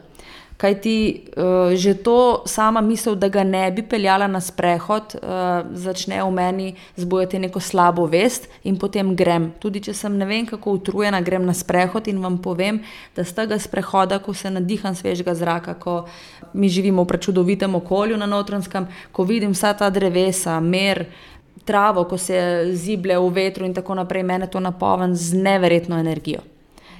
Kaj 0.62 0.74
ti 0.78 1.26
uh, 1.34 1.74
že 1.74 1.96
to 2.06 2.44
sama 2.46 2.78
misel, 2.80 3.16
da 3.18 3.26
ga 3.26 3.42
ne 3.42 3.64
bi 3.74 3.82
peljala 3.82 4.28
na 4.30 4.38
sprehod, 4.38 5.16
uh, 5.18 5.66
začne 5.74 6.20
v 6.22 6.30
meni 6.30 6.68
zbujati 6.94 7.40
neko 7.42 7.58
slabo 7.58 8.06
vest 8.06 8.46
in 8.62 8.78
potem 8.78 9.10
grem. 9.16 9.50
Tudi 9.58 9.82
če 9.82 9.94
sem 9.96 10.14
ne 10.14 10.28
vem 10.28 10.46
kako 10.46 10.76
utrujena, 10.78 11.18
grem 11.18 11.42
na 11.42 11.56
sprehod 11.56 12.06
in 12.06 12.22
vam 12.22 12.38
povem, 12.38 12.78
da 13.16 13.24
z 13.26 13.34
tega 13.40 13.58
sprehoda, 13.58 14.20
ko 14.22 14.36
se 14.38 14.54
nadiham 14.54 14.94
svežega 14.94 15.34
zraka, 15.34 15.74
ko 15.74 16.06
mi 16.54 16.70
živimo 16.70 17.02
v 17.02 17.10
prečudovitem 17.10 17.74
okolju 17.82 18.20
na 18.20 18.30
notranskem, 18.30 18.86
ko 19.10 19.26
vidim 19.26 19.58
vsa 19.58 19.74
ta 19.74 19.90
drevesa, 19.90 20.60
mer, 20.60 21.08
travo, 21.64 22.04
ko 22.04 22.18
se 22.18 22.38
ziblje 22.72 23.18
v 23.18 23.28
vetru 23.34 23.66
in 23.66 23.74
tako 23.74 23.94
naprej, 23.94 24.22
meni 24.22 24.50
to 24.50 24.60
napolni 24.60 25.16
z 25.16 25.38
neverjetno 25.38 25.98
energijo. 25.98 26.40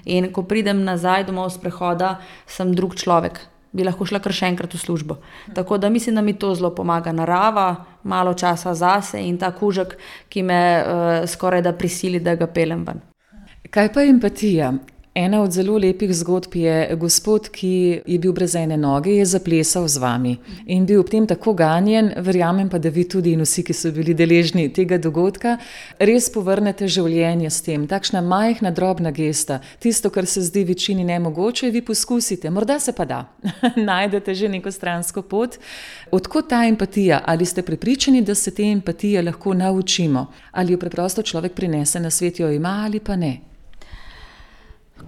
In 0.05 0.33
ko 0.33 0.43
pridem 0.43 0.83
nazaj 0.85 1.25
domov 1.25 1.51
z 1.55 1.63
prehoda, 1.63 2.17
sem 2.47 2.75
drug 2.75 2.95
človek. 2.99 3.41
Bi 3.73 3.87
lahko 3.87 4.05
šla 4.05 4.21
kar 4.21 4.35
še 4.37 4.51
enkrat 4.53 4.75
v 4.75 4.81
službo. 4.83 5.17
Tako 5.55 5.79
da 5.79 5.89
mislim, 5.89 6.19
da 6.19 6.23
mi 6.23 6.35
to 6.37 6.51
zelo 6.55 6.75
pomaga 6.75 7.13
narava, 7.13 7.85
malo 8.05 8.35
časa 8.35 8.75
zase 8.75 9.23
in 9.23 9.39
ta 9.39 9.53
kužek, 9.55 9.97
ki 10.29 10.43
me 10.43 10.61
uh, 10.61 11.13
skoraj 11.27 11.63
da 11.63 11.73
prisili, 11.73 12.21
da 12.21 12.35
ga 12.37 12.47
pelem 12.47 12.85
ven. 12.85 13.01
Kaj 13.73 13.93
pa 13.95 14.05
empatija? 14.05 14.75
Ena 15.15 15.43
od 15.43 15.53
zelo 15.53 15.77
lepih 15.79 16.15
zgodb 16.15 16.55
je 16.57 16.97
gospod, 16.97 17.49
ki 17.53 18.01
je 18.07 18.19
bil 18.19 18.33
brez 18.33 18.55
ene 18.57 18.79
noge, 18.81 19.13
je 19.13 19.27
zaplesal 19.29 19.85
z 19.89 20.01
vami 20.01 20.39
in 20.67 20.87
bil 20.89 21.03
ob 21.03 21.11
tem 21.13 21.27
tako 21.29 21.53
ganjen, 21.53 22.09
verjamem 22.17 22.71
pa, 22.73 22.79
da 22.81 22.89
vi 22.89 23.05
tudi 23.05 23.35
in 23.37 23.45
vsi, 23.45 23.61
ki 23.69 23.77
so 23.77 23.93
bili 23.93 24.15
deležni 24.17 24.71
tega 24.73 24.97
dogodka, 24.97 25.59
res 26.01 26.31
povrnete 26.33 26.89
življenje 26.89 27.51
s 27.51 27.61
tem. 27.61 27.85
Takšna 27.91 28.25
majhna, 28.25 28.73
drobna 28.73 29.13
gesta, 29.13 29.61
tisto, 29.85 30.09
kar 30.09 30.25
se 30.25 30.47
zdi 30.49 30.65
večini 30.73 31.05
nemogoče, 31.05 31.69
vi 31.69 31.85
poskusite, 31.85 32.49
morda 32.49 32.81
se 32.81 32.97
pa 32.97 33.05
da. 33.05 33.21
Najdete 33.93 34.33
že 34.35 34.49
neko 34.49 34.73
stransko 34.73 35.29
pot. 35.29 35.61
Odkot 36.11 36.49
ta 36.49 36.65
empatija? 36.65 37.21
Ali 37.27 37.45
ste 37.45 37.61
prepričani, 37.63 38.25
da 38.25 38.35
se 38.35 38.51
te 38.51 38.65
empatije 38.65 39.29
lahko 39.29 39.53
naučimo? 39.53 40.31
Ali 40.53 40.73
jo 40.73 40.81
preprosto 40.81 41.23
človek 41.23 41.53
prinese 41.53 42.01
na 42.01 42.11
svet, 42.11 42.41
jo 42.41 42.49
ima 42.49 42.81
ali 42.89 43.01
pa 43.01 43.17
ne? 43.17 43.52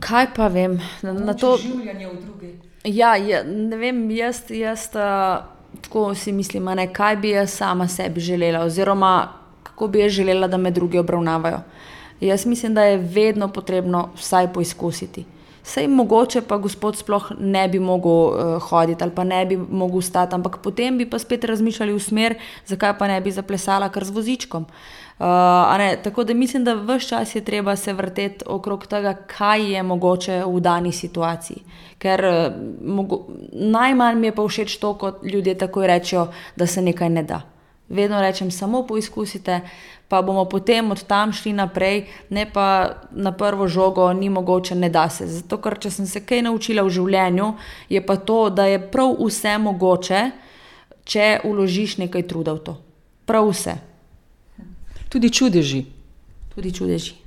Kaj 0.00 0.26
pa 0.36 0.48
vem, 0.48 0.78
na, 1.02 1.12
na 1.12 1.34
to 1.34 1.56
življenje 1.56 2.08
v 2.08 2.16
drugi. 2.20 2.52
Ja, 2.84 3.14
ja, 3.16 3.42
ne 3.44 3.76
vem, 3.80 4.10
jaz, 4.10 4.42
jaz 4.52 4.88
uh, 4.92 5.44
tako 5.80 6.14
si 6.14 6.32
mislim, 6.32 6.68
ne, 6.76 6.88
kaj 6.92 7.16
bi 7.16 7.30
jaz 7.30 7.54
sama 7.56 7.88
sebi 7.88 8.20
želela, 8.20 8.64
oziroma 8.64 9.32
kako 9.62 9.88
bi 9.88 10.00
jaz 10.04 10.12
želela, 10.12 10.48
da 10.48 10.56
me 10.56 10.70
drugi 10.70 10.98
obravnavajo. 10.98 11.62
Jaz 12.20 12.46
mislim, 12.46 12.74
da 12.74 12.84
je 12.84 12.98
vedno 12.98 13.48
potrebno 13.48 14.08
vsaj 14.16 14.52
poizkusiti. 14.52 15.24
Sej 15.64 15.88
mogoče 15.88 16.42
pa 16.44 16.58
gospod 16.60 16.96
sploh 16.96 17.30
ne 17.40 17.68
bi 17.68 17.78
mogel 17.80 18.10
uh, 18.12 18.62
hoditi 18.62 19.04
ali 19.04 19.12
pa 19.16 19.24
ne 19.24 19.46
bi 19.46 19.56
mogel 19.56 20.02
stati, 20.02 20.34
ampak 20.34 20.58
potem 20.62 20.98
bi 20.98 21.06
pa 21.10 21.18
spet 21.18 21.44
razmišljali 21.44 21.92
v 21.92 22.00
smer, 22.00 22.34
zakaj 22.66 22.98
pa 22.98 23.08
ne 23.08 23.20
bi 23.20 23.32
zaplesala 23.32 23.88
kar 23.88 24.04
z 24.04 24.12
vozičkom. 24.12 24.66
Uh, 25.18 25.24
Tako 26.04 26.24
da 26.24 26.34
mislim, 26.34 26.64
da 26.64 26.74
vse 26.74 27.08
čas 27.08 27.34
je 27.34 27.44
treba 27.44 27.76
se 27.76 27.92
vrteti 27.92 28.44
okrog 28.46 28.86
tega, 28.86 29.14
kaj 29.14 29.72
je 29.72 29.82
mogoče 29.82 30.42
v 30.46 30.60
dani 30.60 30.92
situaciji. 30.92 31.62
Ker 31.98 32.24
uh, 32.24 32.52
mogo, 32.84 33.24
najmanj 33.52 34.20
mi 34.20 34.26
je 34.26 34.34
pa 34.34 34.42
všeč 34.42 34.76
to, 34.76 34.94
ko 34.94 35.12
ljudje 35.22 35.54
takoj 35.58 35.86
rečejo, 35.86 36.26
da 36.56 36.66
se 36.66 36.82
nekaj 36.82 37.08
ne 37.08 37.22
da. 37.22 37.40
Vedno 37.88 38.20
rečem, 38.20 38.50
samo 38.50 38.82
poizkusite, 38.86 39.60
pa 40.08 40.22
bomo 40.22 40.44
potem 40.44 40.90
od 40.90 41.02
tam 41.08 41.32
šli 41.32 41.52
naprej, 41.52 42.04
ne 42.30 42.44
pa 42.52 43.00
na 43.10 43.32
prvo 43.32 43.68
žogo, 43.68 44.12
ni 44.12 44.28
mogoče, 44.30 44.74
ne 44.74 44.90
da 44.90 45.08
se. 45.08 45.26
Zato, 45.26 45.58
ker 45.58 45.78
če 45.80 45.90
sem 45.90 46.06
se 46.06 46.20
kaj 46.26 46.44
naučila 46.44 46.84
v 46.84 46.92
življenju, 46.92 47.54
je 47.88 48.04
pa 48.06 48.16
to, 48.16 48.50
da 48.50 48.68
je 48.68 48.78
prav 48.90 49.16
vse 49.18 49.56
mogoče, 49.58 50.22
če 51.04 51.40
uložiš 51.44 51.98
nekaj 52.04 52.28
truda 52.28 52.54
v 52.54 52.64
to. 52.68 52.78
Prav 53.24 53.50
vse. 53.50 53.78
Tudi 55.08 55.30
čudeži. 55.32 55.84
Tudi 56.54 56.72
čudeži. 56.74 57.23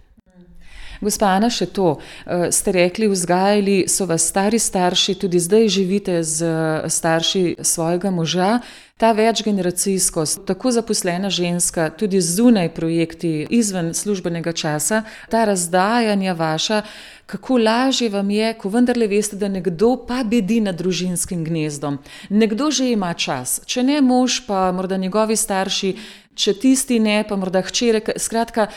Gospa 1.02 1.36
Ana, 1.36 1.50
še 1.50 1.68
to. 1.70 1.98
Eh, 2.26 2.50
ste 2.52 2.72
rekli, 2.72 3.08
vzgajali 3.08 3.86
so 3.88 4.06
vas 4.10 4.26
stari 4.28 4.60
starši, 4.60 5.16
tudi 5.16 5.40
zdaj 5.40 5.70
živite 5.70 6.24
z 6.24 6.46
eh, 6.46 6.90
starši 6.90 7.56
svojega 7.62 8.12
moža. 8.12 8.60
Ta 8.98 9.12
večgeneracijskost, 9.14 10.40
tako 10.50 10.72
zaposlena 10.74 11.30
ženska, 11.30 11.92
tudi 11.94 12.18
zunaj 12.22 12.72
projekti, 12.74 13.46
izven 13.50 13.94
službenega 13.94 14.52
časa, 14.58 15.04
ta 15.30 15.46
razdajanja 15.46 16.34
vaša, 16.34 16.82
kako 17.30 17.58
lažje 17.58 18.10
vam 18.10 18.30
je, 18.30 18.54
ko 18.58 18.70
vendarle 18.74 19.08
veste, 19.08 19.36
da 19.38 19.48
nekdo 19.54 20.00
pa 20.08 20.24
bedi 20.24 20.58
nad 20.66 20.76
družinskim 20.76 21.46
gnezdom. 21.46 22.00
Nekdo 22.30 22.72
že 22.72 22.90
ima 22.90 23.14
čas, 23.14 23.62
če 23.66 23.84
ne 23.84 24.02
mož, 24.02 24.42
pa 24.48 24.72
morda 24.74 24.98
njegovi 24.98 25.38
starši, 25.38 25.94
če 26.34 26.54
tisti 26.58 26.98
ne, 27.00 27.22
pa 27.28 27.38
morda 27.38 27.62
hčere. 27.62 28.02
Skratka, 28.18 28.68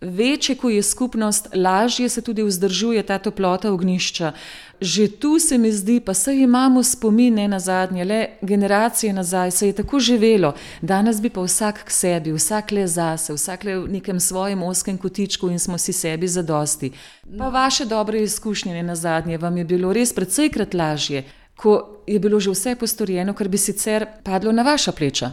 večje, 0.00 0.56
ko 0.56 0.70
je 0.70 0.82
skupnost, 0.82 1.48
lažje 1.54 2.08
se 2.08 2.22
tudi 2.22 2.42
vzdržuje 2.42 3.02
ta 3.02 3.18
toplota 3.18 3.72
ognišča. 3.72 4.32
Že 4.80 5.08
tu 5.08 5.38
se 5.38 5.58
mi 5.58 5.72
zdi, 5.72 6.00
pa 6.00 6.14
se 6.14 6.36
imamo 6.36 6.82
spomine 6.82 7.48
na 7.48 7.58
zadnje, 7.60 8.04
le 8.04 8.26
generacije 8.42 9.12
nazaj, 9.12 9.50
se 9.50 9.66
je 9.66 9.72
tako 9.72 10.00
živelo, 10.00 10.54
danes 10.82 11.20
bi 11.20 11.30
pa 11.30 11.40
vsak 11.40 11.84
k 11.84 11.90
sebi, 11.90 12.32
vsak 12.32 12.70
le 12.70 12.86
zase, 12.86 13.32
vsak 13.32 13.64
le 13.64 13.78
v 13.78 13.88
nekem 13.88 14.20
svojem 14.20 14.62
oskem 14.62 14.98
kotičku 14.98 15.50
in 15.50 15.58
smo 15.58 15.78
si 15.78 15.92
sebi 15.92 16.28
zadosti. 16.28 16.92
Pa 17.38 17.48
vaše 17.48 17.84
dobre 17.84 18.22
izkušnje 18.22 18.82
na 18.82 18.94
zadnje 18.94 19.38
vam 19.38 19.56
je 19.56 19.64
bilo 19.64 19.92
res 19.92 20.12
predvsejkrat 20.12 20.74
lažje, 20.74 21.24
ko 21.56 22.00
je 22.06 22.18
bilo 22.18 22.40
že 22.40 22.50
vse 22.50 22.74
postorjeno, 22.74 23.34
kar 23.34 23.48
bi 23.48 23.58
sicer 23.58 24.06
padlo 24.24 24.52
na 24.52 24.62
vaša 24.62 24.92
pleča. 24.92 25.32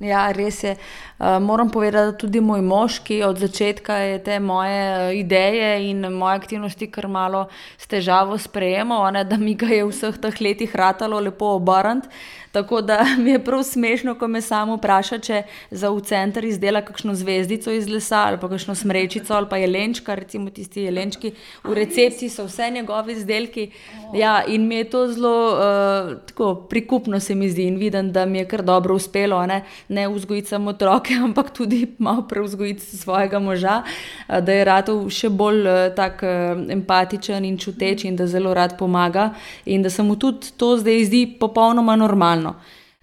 Ja, 0.00 0.32
res 0.32 0.62
je. 0.62 0.76
Uh, 1.18 1.42
moram 1.42 1.70
povedati, 1.70 2.12
da 2.12 2.18
tudi 2.18 2.40
moj 2.40 2.60
mož, 2.62 3.00
ki 3.02 3.22
od 3.26 3.38
začetka 3.38 3.96
je 3.96 4.18
te 4.22 4.40
moje 4.40 5.18
ideje 5.18 5.90
in 5.90 6.06
moje 6.14 6.36
aktivnosti 6.36 6.86
kar 6.90 7.08
malo 7.08 7.48
s 7.78 7.90
težavo 7.90 8.38
sprejemal, 8.38 9.02
ne, 9.12 9.24
da 9.24 9.36
mi 9.36 9.56
ga 9.58 9.66
je 9.66 9.82
v 9.82 9.90
vseh 9.90 10.18
teh 10.22 10.40
letih 10.40 10.76
ratalo 10.76 11.18
lepo 11.20 11.56
obarant. 11.58 12.06
Tako 12.52 12.80
da 12.80 13.04
mi 13.22 13.30
je 13.30 13.44
prav 13.44 13.62
smešno, 13.62 14.14
ko 14.14 14.28
me 14.28 14.40
samo 14.40 14.76
vpraša, 14.76 15.18
če 15.18 15.42
za 15.70 15.90
v 15.90 16.00
center 16.00 16.44
izdela 16.44 16.80
kakšno 16.82 17.14
zvezdico 17.14 17.72
iz 17.72 17.88
lesa 17.88 18.24
ali 18.28 18.38
pa 18.40 18.48
kakšno 18.48 18.74
smrečico 18.74 19.34
ali 19.34 19.46
pa 19.50 19.56
jelenčka, 19.56 20.14
recimo 20.14 20.50
tisti 20.50 20.82
jelenčki 20.82 21.32
v 21.64 21.74
recepciji 21.74 22.28
so 22.28 22.46
vse 22.48 22.70
njegovi 22.70 23.12
izdelki. 23.12 23.70
Ja, 24.14 24.44
in 24.46 24.66
mi 24.68 24.76
je 24.76 24.90
to 24.90 25.06
zelo 25.12 25.34
uh, 25.52 26.16
tako, 26.26 26.54
prikupno, 26.70 27.20
se 27.20 27.34
mi 27.34 27.50
zdi, 27.50 27.68
in 27.68 27.76
vidim, 27.76 28.12
da 28.12 28.24
mi 28.24 28.38
je 28.38 28.48
kar 28.48 28.62
dobro 28.62 28.94
uspelo, 28.94 29.46
ne, 29.46 29.62
ne 29.88 30.08
vzgojiti 30.08 30.48
samo 30.48 30.70
otroke, 30.70 31.07
ampak 31.26 31.50
tudi 31.50 31.94
malo 31.98 32.22
preuzgojiti 32.28 32.96
svojega 32.96 33.38
moža, 33.38 33.82
da 34.28 34.52
je 34.52 34.64
rad 34.64 34.90
še 35.10 35.30
bolj 35.30 35.66
uh, 35.66 35.78
tak 35.96 36.22
uh, 36.22 36.58
empatičen 36.72 37.44
in 37.44 37.58
čuteč 37.58 38.04
in 38.04 38.16
da 38.16 38.26
zelo 38.26 38.54
rad 38.54 38.78
pomaga 38.78 39.32
in 39.64 39.82
da 39.82 39.90
se 39.90 40.02
mu 40.02 40.16
tudi 40.16 40.52
to 40.56 40.76
zdaj 40.76 41.04
zdi 41.04 41.22
popolnoma 41.40 41.96
normalno. 41.96 42.54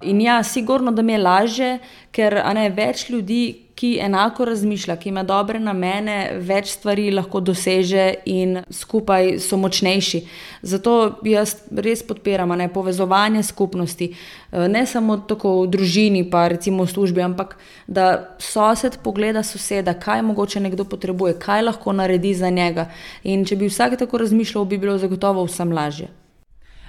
In 0.04 0.22
ja, 0.22 0.44
sigurno, 0.44 0.92
da 0.92 1.02
mi 1.02 1.14
je 1.14 1.20
lažje, 1.20 1.70
ker 2.12 2.36
ne, 2.54 2.70
več 2.70 3.10
ljudi, 3.10 3.65
ki 3.76 3.98
enako 4.02 4.46
razmišlja, 4.46 4.96
ki 4.96 5.10
ima 5.10 5.24
dobre 5.28 5.60
namene, 5.60 6.16
več 6.40 6.72
stvari 6.78 7.10
lahko 7.12 7.42
doseže 7.44 8.06
in 8.32 8.62
skupaj 8.72 9.36
so 9.44 9.60
močnejši. 9.60 10.22
Zato 10.64 10.96
jaz 11.28 11.58
res 11.76 12.04
podpiram 12.08 12.56
ne, 12.56 12.70
povezovanje 12.72 13.44
skupnosti, 13.44 14.10
eh, 14.14 14.68
ne 14.68 14.86
samo 14.86 15.18
tako 15.18 15.62
v 15.62 15.70
družini, 15.76 16.24
pa 16.32 16.48
recimo 16.48 16.86
v 16.86 16.94
službi, 16.96 17.22
ampak 17.22 17.58
da 17.88 18.36
sosed 18.40 19.00
pogleda 19.04 19.44
soseda, 19.44 19.94
kaj 19.94 20.22
mogoče 20.22 20.60
nekdo 20.60 20.86
potrebuje, 20.86 21.40
kaj 21.40 21.62
lahko 21.62 21.94
naredi 21.94 22.34
za 22.34 22.50
njega. 22.50 22.90
In 23.24 23.46
če 23.46 23.56
bi 23.56 23.68
vsak 23.68 24.00
tako 24.00 24.24
razmišljal, 24.24 24.66
bi 24.66 24.78
bilo 24.78 24.98
zagotovo 24.98 25.44
vsem 25.46 25.72
lažje. 25.72 26.25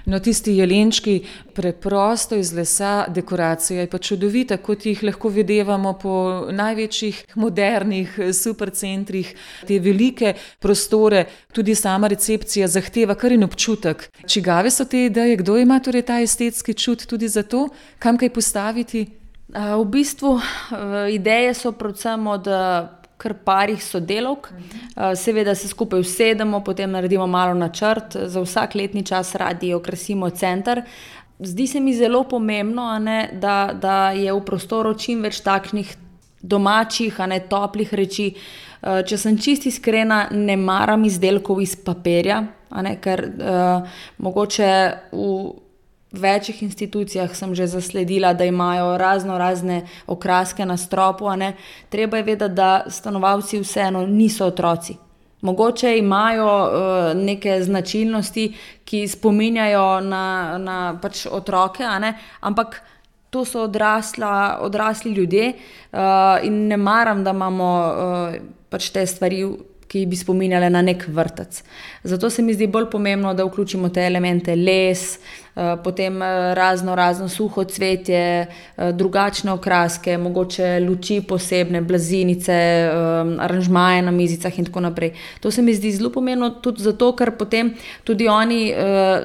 No, 0.07 0.19
tisti 0.23 0.53
jelenčki, 0.55 1.17
preprosto 1.53 2.35
iz 2.39 2.53
lesa, 2.55 3.05
dekoracija 3.11 3.81
je 3.81 3.89
pa 3.91 3.97
čudovita, 3.99 4.55
kot 4.63 4.85
jih 4.85 5.01
lahko 5.03 5.27
videvamo 5.29 5.91
po 5.99 6.13
največjih 6.51 7.25
modernih 7.35 8.13
supercentrih. 8.33 9.33
Te 9.67 9.79
velike 9.83 10.33
prostore, 10.63 11.25
tudi 11.51 11.75
sama 11.75 12.07
recepcija 12.07 12.71
zahteva 12.71 13.17
kar 13.19 13.35
in 13.35 13.43
občutek. 13.43 14.07
Čigave 14.23 14.71
so 14.71 14.87
te 14.87 15.05
ideje, 15.09 15.41
kdo 15.43 15.57
ima 15.59 15.81
torej 15.83 16.07
ta 16.07 16.21
estetski 16.23 16.73
čut 16.73 17.03
tudi 17.03 17.27
za 17.27 17.43
to, 17.43 17.67
kam 17.99 18.17
kaj 18.17 18.31
postaviti? 18.31 19.05
V 19.47 19.83
bistvu 19.91 20.39
ideje 21.11 21.53
so 21.53 21.71
predvsem 21.71 22.27
od 22.27 22.47
kar 23.17 23.33
parih 23.45 23.81
sodelavk. 23.83 24.49
Uh, 24.51 25.13
seveda 25.17 25.55
se 25.55 25.67
skupaj 25.67 25.99
usedemo, 25.99 26.61
potem 26.63 26.91
naredimo 26.91 27.27
malo 27.27 27.53
načrt, 27.53 28.17
za 28.25 28.41
vsak 28.41 28.75
letni 28.75 29.05
čas 29.05 29.35
radi 29.35 29.73
okrasimo 29.73 30.29
center. 30.29 30.83
Zdi 31.39 31.67
se 31.67 31.79
mi 31.79 31.93
zelo 31.93 32.23
pomembno, 32.23 32.99
ne, 32.99 33.29
da, 33.33 33.71
da 33.73 34.11
je 34.11 34.33
v 34.33 34.41
prostoru 34.45 34.93
čim 34.97 35.21
več 35.21 35.41
takšnih 35.45 35.95
domačih, 36.41 37.19
a 37.21 37.27
ne 37.29 37.41
toplih 37.49 37.93
reči. 37.93 38.31
Uh, 38.81 39.01
če 39.05 39.17
sem 39.17 39.37
čist 39.41 39.65
iskrena, 39.65 40.27
ne 40.31 40.57
maram 40.57 41.05
izdelkov 41.05 41.61
iz 41.61 41.75
papirja, 41.75 42.43
ne, 42.81 42.97
ker 43.01 43.25
uh, 43.25 44.03
mogoče 44.21 44.73
v 45.11 45.31
večjih 46.11 46.63
institucijah 46.63 47.35
sem 47.35 47.55
že 47.55 47.67
zasledila, 47.67 48.33
da 48.33 48.45
imajo 48.45 48.97
razno 48.97 49.37
razne 49.37 49.87
okraske 50.07 50.65
na 50.65 50.77
stropu. 50.77 51.25
Treba 51.89 52.17
je 52.17 52.23
vedeti, 52.23 52.53
da 52.53 52.85
stanovalci 52.87 53.59
vseeno 53.59 54.05
niso 54.05 54.45
otroci. 54.45 54.95
Mogoče 55.41 55.97
imajo 55.97 56.45
uh, 56.45 57.23
neke 57.23 57.63
značilnosti, 57.63 58.53
ki 58.85 59.07
spominjajo 59.07 60.01
na, 60.01 60.57
na 60.57 60.99
pač 61.01 61.25
otroke, 61.31 61.83
ampak 62.39 62.81
to 63.29 63.45
so 63.45 63.63
odrasla, 63.63 64.57
odrasli 64.61 65.11
ljudje 65.11 65.53
uh, 65.53 65.99
in 66.43 66.67
ne 66.67 66.77
maram, 66.77 67.23
da 67.23 67.31
imamo 67.31 67.69
uh, 67.79 68.35
pač 68.69 68.89
te 68.89 69.05
stvari 69.05 69.45
ki 69.87 70.05
bi 70.05 70.15
spominjale 70.15 70.69
na 70.69 70.81
nek 70.81 71.05
vrtec. 71.07 71.63
Zato 72.03 72.29
se 72.29 72.41
mi 72.41 72.53
zdi 72.53 72.67
bolj 72.67 72.89
pomembno, 72.91 73.33
da 73.33 73.45
vključimo 73.45 73.89
te 73.89 74.03
elemente, 74.05 74.55
les, 74.55 75.03
eh, 75.15 75.75
potem 75.83 76.21
eh, 76.21 76.53
razno 76.55 76.95
razno 76.95 77.29
suho 77.29 77.63
cvetje, 77.63 78.23
eh, 78.77 78.91
drugačne 78.93 79.51
okraske, 79.51 80.17
mogoče 80.17 80.79
luči 80.87 81.21
posebne, 81.21 81.81
blazinice, 81.81 82.57
aranžmaje 83.39 84.01
na 84.01 84.11
mizicah 84.11 84.59
in 84.59 84.65
tako 84.65 84.79
naprej. 84.79 85.13
To 85.39 85.51
se 85.51 85.61
mi 85.61 85.75
zdi 85.75 85.91
zelo 85.91 86.09
pomembno 86.11 86.49
tudi 86.49 86.83
zato, 86.83 87.13
ker 87.15 87.31
potem 87.37 87.73
tudi 88.03 88.27
oni 88.27 88.73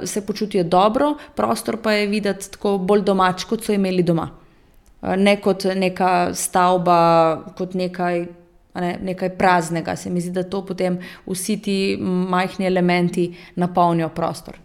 se 0.04 0.26
počutijo 0.26 0.64
dobro, 0.64 1.14
prostor 1.34 1.76
pa 1.82 1.92
je 1.92 2.06
videti 2.06 2.50
tako 2.50 2.78
bolj 2.78 3.02
domač, 3.02 3.44
kot 3.44 3.64
so 3.64 3.72
imeli 3.72 4.02
doma. 4.02 4.30
Ne 5.16 5.36
kot 5.40 5.64
neka 5.64 6.34
stavba, 6.34 7.52
kot 7.58 7.74
nekaj, 7.74 8.26
ne, 8.74 8.98
nekaj 9.02 9.36
praznega. 9.38 9.96
Se 9.96 10.10
mi 10.10 10.20
zdi, 10.20 10.30
da 10.30 10.42
to 10.42 10.64
potem 10.66 10.98
vsi 11.26 11.56
ti 11.62 11.76
majhni 12.00 12.66
elementi 12.66 13.34
napolnijo 13.56 14.08
prostor. 14.08 14.61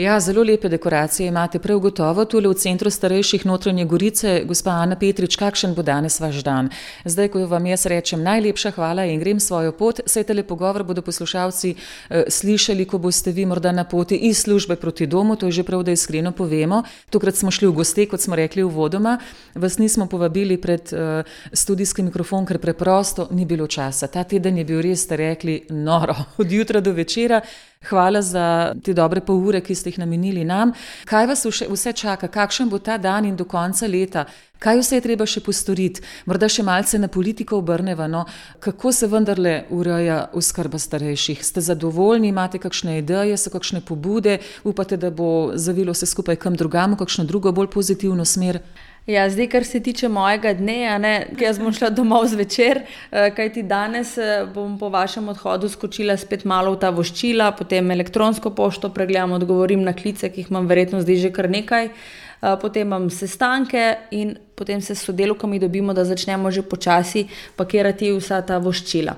Ja, 0.00 0.20
zelo 0.20 0.42
lepe 0.42 0.68
dekoracije 0.68 1.28
imate, 1.28 1.58
prav 1.58 1.78
gotovo, 1.78 2.24
tudi 2.24 2.48
v 2.48 2.54
centru 2.54 2.90
starejših 2.90 3.42
notranje 3.46 3.84
Gorice. 3.84 4.30
Gospa 4.48 4.70
Ana 4.80 4.96
Petrič, 4.96 5.36
kakšen 5.36 5.74
bo 5.76 5.82
danes 5.84 6.16
vaš 6.20 6.38
dan? 6.44 6.70
Zdaj, 7.04 7.28
ko 7.34 7.42
vam 7.46 7.66
jaz 7.68 7.84
rečem 7.86 8.22
najlepša 8.24 8.70
hvala 8.78 9.04
in 9.04 9.20
grem 9.20 9.40
svojo 9.40 9.74
pot, 9.76 10.00
saj 10.06 10.24
tele 10.24 10.42
pogovor 10.42 10.86
bodo 10.88 11.02
poslušalci 11.04 11.74
eh, 11.74 12.24
slišali, 12.28 12.86
ko 12.88 12.98
boste 12.98 13.32
vi 13.36 13.44
morda 13.46 13.72
na 13.76 13.84
poti 13.84 14.16
iz 14.16 14.40
službe 14.40 14.76
proti 14.80 15.06
domu, 15.06 15.36
to 15.36 15.46
je 15.46 15.52
že 15.52 15.64
prav, 15.68 15.82
da 15.82 15.92
iskreno 15.92 16.32
povemo. 16.32 16.82
Tokrat 17.10 17.36
smo 17.36 17.50
šli 17.50 17.68
v 17.68 17.72
goste, 17.72 18.06
kot 18.08 18.24
smo 18.24 18.40
rekli 18.40 18.64
v 18.64 18.72
vodoma, 18.72 19.18
vas 19.54 19.78
nismo 19.78 20.06
povabili 20.06 20.56
pred 20.56 20.92
eh, 20.92 21.24
studijski 21.52 22.02
mikrofon, 22.08 22.46
ker 22.46 22.58
preprosto 22.58 23.28
ni 23.30 23.44
bilo 23.44 23.66
časa. 23.66 24.08
Ta 24.08 24.24
teden 24.24 24.56
je 24.58 24.64
bil 24.64 24.80
res, 24.80 25.04
ste 25.04 25.20
rekli, 25.20 25.60
noro, 25.68 26.16
od 26.40 26.52
jutra 26.52 26.80
do 26.80 26.96
večera. 26.96 27.42
Hvala 27.88 28.22
za 28.22 28.74
te 28.84 28.92
dobre 28.94 29.22
pol 29.24 29.38
ure, 29.48 29.62
ki 29.64 29.74
ste 29.74 29.88
jih 29.88 29.98
namenili 30.02 30.44
nam. 30.44 30.74
Kaj 31.08 31.26
vas 31.26 31.46
vse 31.48 31.92
čaka, 31.96 32.28
kakšen 32.28 32.68
bo 32.68 32.78
ta 32.78 32.98
dan 33.00 33.24
in 33.24 33.36
do 33.36 33.46
konca 33.48 33.88
leta? 33.88 34.26
Kaj 34.60 34.82
vse 34.82 34.98
je 34.98 35.04
treba 35.06 35.24
še 35.24 35.40
postoriti, 35.40 36.04
morda 36.28 36.46
še 36.52 36.62
malce 36.62 37.00
na 37.00 37.08
politiko 37.08 37.56
obrneva, 37.58 38.04
no, 38.06 38.26
kako 38.60 38.92
se 38.92 39.08
vendarle 39.08 39.54
ureja 39.72 40.18
oskrba 40.36 40.78
starejših? 40.78 41.40
Ste 41.40 41.64
zadovoljni, 41.64 42.28
imate 42.28 42.60
kakšne 42.60 42.98
ideje, 43.00 43.40
so 43.40 43.50
kakšne 43.50 43.80
pobude, 43.80 44.38
upate, 44.62 45.00
da 45.00 45.08
bo 45.10 45.56
zavilo 45.56 45.96
vse 45.96 46.06
skupaj 46.06 46.36
kam 46.36 46.60
drugam, 46.60 46.98
kakšno 47.00 47.24
drugo, 47.24 47.56
bolj 47.56 47.72
pozitivno 47.72 48.28
smer? 48.28 48.60
Ja, 49.06 49.30
zdaj, 49.30 49.48
kar 49.48 49.64
se 49.64 49.80
tiče 49.80 50.08
mojega 50.08 50.52
dne, 50.54 50.98
ne, 50.98 51.12
jaz 51.40 51.58
bom 51.58 51.72
šla 51.72 51.88
domov 51.90 52.26
zvečer, 52.28 52.82
eh, 52.84 53.30
kajti 53.34 53.62
danes 53.62 54.18
eh, 54.18 54.44
bom 54.54 54.76
po 54.78 54.90
vašem 54.92 55.28
odhodu 55.28 55.68
skočila 55.68 56.16
spet 56.20 56.44
malo 56.44 56.74
v 56.74 56.80
ta 56.80 56.90
voščila, 56.90 57.50
potem 57.56 57.90
elektronsko 57.90 58.52
pošto 58.54 58.92
pregledam, 58.92 59.32
odgovorim 59.32 59.82
na 59.82 59.96
klice, 59.96 60.28
ki 60.28 60.44
jih 60.44 60.50
imam 60.52 60.68
verjetno 60.68 61.00
zdaj 61.00 61.16
že 61.16 61.32
kar 61.32 61.48
nekaj, 61.50 61.88
eh, 61.88 62.56
potem 62.60 62.86
imam 62.86 63.08
sestanke 63.10 63.96
in 64.10 64.36
potem 64.54 64.80
se 64.80 64.94
s 64.94 65.08
sodelovkami 65.08 65.58
dobimo, 65.58 65.94
da 65.96 66.04
začnemo 66.04 66.50
že 66.50 66.62
počasi 66.62 67.26
pakirati 67.56 68.12
vsa 68.12 68.42
ta 68.42 68.58
voščila. 68.58 69.16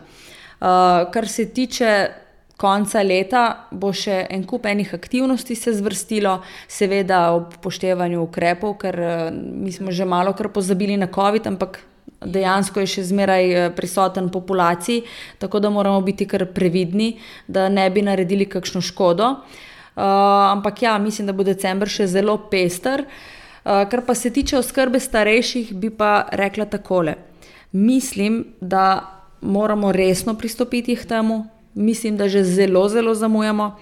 Kar 0.63 1.27
se 1.29 1.49
tiče 1.51 2.22
konca 2.63 3.03
leta 3.03 3.43
bo 3.71 3.91
še 3.91 4.23
en 4.31 4.45
kup 4.47 4.69
enih 4.71 4.95
aktivnosti 4.95 5.57
se 5.59 5.75
zvrstilo, 5.75 6.39
seveda 6.71 7.25
ob 7.35 7.57
poštevanju 7.65 8.23
ukrepov, 8.23 8.77
ker 8.85 9.01
eh, 9.01 9.31
mi 9.35 9.75
smo 9.75 9.91
že 9.91 10.07
malo 10.07 10.35
kar 10.39 10.53
pozabili 10.55 10.97
na 10.97 11.11
COVID, 11.11 11.49
ampak 11.51 11.83
dejansko 12.23 12.83
je 12.83 12.93
še 12.95 13.07
zmeraj 13.11 13.51
eh, 13.51 13.69
prisoten 13.75 14.31
v 14.31 14.37
populaciji, 14.39 15.03
tako 15.43 15.61
da 15.61 15.71
moramo 15.75 16.01
biti 16.07 16.29
kar 16.31 16.47
previdni, 16.55 17.17
da 17.49 17.69
ne 17.69 17.89
bi 17.91 18.07
naredili 18.07 18.47
kakšno 18.47 18.81
škodo. 18.81 19.37
Uh, 19.93 20.01
ampak 20.49 20.83
ja, 20.83 20.95
mislim, 20.97 21.27
da 21.29 21.35
bo 21.37 21.45
decembr 21.45 21.91
še 21.93 22.07
zelo 22.09 22.39
pester. 22.49 23.03
Uh, 23.05 23.83
kar 23.93 24.01
pa 24.07 24.15
se 24.17 24.31
tiče 24.33 24.57
oskrbe 24.57 24.97
starejših, 24.97 25.75
bi 25.77 25.91
pa 25.93 26.31
rekla 26.33 26.65
takole. 26.65 27.13
Mislim, 27.77 28.39
da 28.61 29.05
moramo 29.45 29.93
resno 29.93 30.33
pristopiti 30.39 30.97
k 30.97 31.05
temu, 31.11 31.43
mislim, 31.75 32.17
da 32.17 32.29
že 32.29 32.45
zelo, 32.45 32.89
zelo 32.89 33.15
zamujamo. 33.15 33.77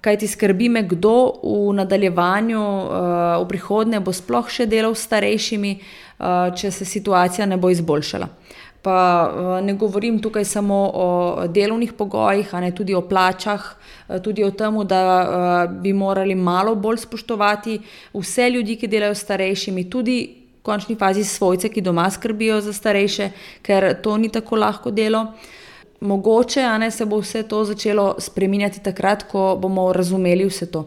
Kaj 0.00 0.18
ti 0.18 0.28
skrbi 0.28 0.68
me, 0.68 0.82
kdo 0.82 1.32
v 1.44 1.74
nadaljevanju, 1.76 2.60
uh, 2.60 3.44
v 3.44 3.48
prihodnje 3.48 4.00
bo 4.00 4.12
sploh 4.16 4.48
še 4.48 4.64
delal 4.66 4.96
s 4.96 5.04
starejšimi, 5.04 5.74
uh, 5.76 6.48
če 6.56 6.70
se 6.72 6.88
situacija 6.88 7.46
ne 7.46 7.60
bo 7.60 7.68
izboljšala. 7.68 8.28
Pa 8.80 8.96
uh, 9.28 9.50
ne 9.60 9.74
govorim 9.76 10.16
tukaj 10.24 10.44
samo 10.48 10.80
o 10.94 11.08
delovnih 11.52 11.92
pogojih, 11.92 12.48
ampak 12.48 12.80
tudi 12.80 12.96
o 12.96 13.04
plačah, 13.04 13.60
uh, 14.08 14.16
tudi 14.24 14.44
o 14.44 14.50
tem, 14.50 14.80
da 14.88 15.02
uh, 15.04 15.80
bi 15.84 15.92
morali 15.92 16.34
malo 16.34 16.74
bolj 16.74 17.04
spoštovati 17.04 17.80
vse 18.16 18.50
ljudi, 18.50 18.80
ki 18.80 18.88
delajo 18.88 19.14
s 19.14 19.28
starejšimi, 19.28 19.90
tudi 19.92 20.18
v 20.60 20.64
končni 20.64 20.96
fazi 20.96 21.24
svojce, 21.24 21.68
ki 21.68 21.84
doma 21.84 22.08
skrbijo 22.08 22.60
za 22.64 22.72
starejše, 22.72 23.30
ker 23.60 24.00
to 24.00 24.16
ni 24.16 24.32
tako 24.32 24.56
lahko 24.56 24.90
delo. 24.90 25.26
Mogoče 26.00 26.62
ne, 26.78 26.90
se 26.90 27.04
bo 27.04 27.18
vse 27.20 27.42
to 27.42 27.64
začelo 27.64 28.14
spreminjati 28.18 28.80
takrat, 28.80 29.22
ko 29.28 29.56
bomo 29.60 29.92
razumeli 29.92 30.46
vse 30.48 30.70
to. 30.72 30.86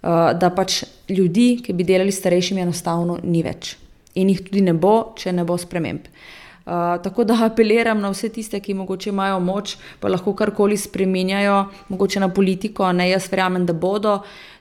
Uh, 0.00 0.32
da 0.36 0.50
pač 0.52 0.82
ljudi, 1.08 1.60
ki 1.64 1.72
bi 1.76 1.84
delali 1.84 2.12
starejšimi, 2.12 2.60
enostavno 2.60 3.18
ni 3.22 3.42
več. 3.44 3.74
In 4.20 4.28
jih 4.32 4.40
tudi 4.46 4.62
ne 4.64 4.72
bo, 4.72 5.12
če 5.16 5.32
ne 5.32 5.44
bo 5.44 5.56
sprememb. 5.60 6.06
Uh, 6.08 7.00
tako 7.04 7.24
da 7.24 7.38
apeliram 7.48 8.00
na 8.00 8.12
vse 8.12 8.28
tiste, 8.32 8.60
ki 8.60 8.76
mogoče 8.76 9.10
imajo 9.12 9.40
moč, 9.44 9.76
pa 10.00 10.12
lahko 10.12 10.36
karkoli 10.36 10.76
spremenjajo, 10.76 11.58
mogoče 11.88 12.20
na 12.20 12.28
politiko, 12.28 12.92
ne 12.92 13.10
jaz 13.10 13.30
verjamem, 13.32 13.64
da 13.68 13.76
bodo. 13.76 14.18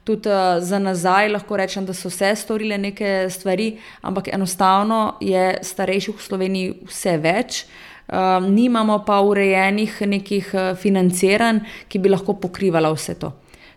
Tudi 0.07 0.31
uh, 0.31 0.63
za 0.63 0.79
nazaj 0.79 1.31
lahko 1.35 1.59
rečem, 1.59 1.87
da 1.87 1.95
so 1.95 2.11
vse 2.11 2.31
storile 2.39 2.79
neke 2.79 3.27
stvari, 3.31 3.73
ampak 4.01 4.31
enostavno 4.31 5.19
je 5.19 5.59
starejših 5.63 6.15
v 6.15 6.27
Sloveniji 6.27 6.73
vse 6.87 7.19
več. 7.19 7.63
Uh, 7.63 7.89
um, 8.11 8.49
nimamo 8.53 9.03
pa 9.05 9.21
urejenih 9.21 10.01
nekih 10.01 10.53
eh, 10.53 10.75
financiranj, 10.75 11.59
ki 11.87 11.99
bi 11.99 12.09
lahko 12.09 12.33
pokrivala 12.33 12.91
vse 12.93 13.15
to. 13.19 13.31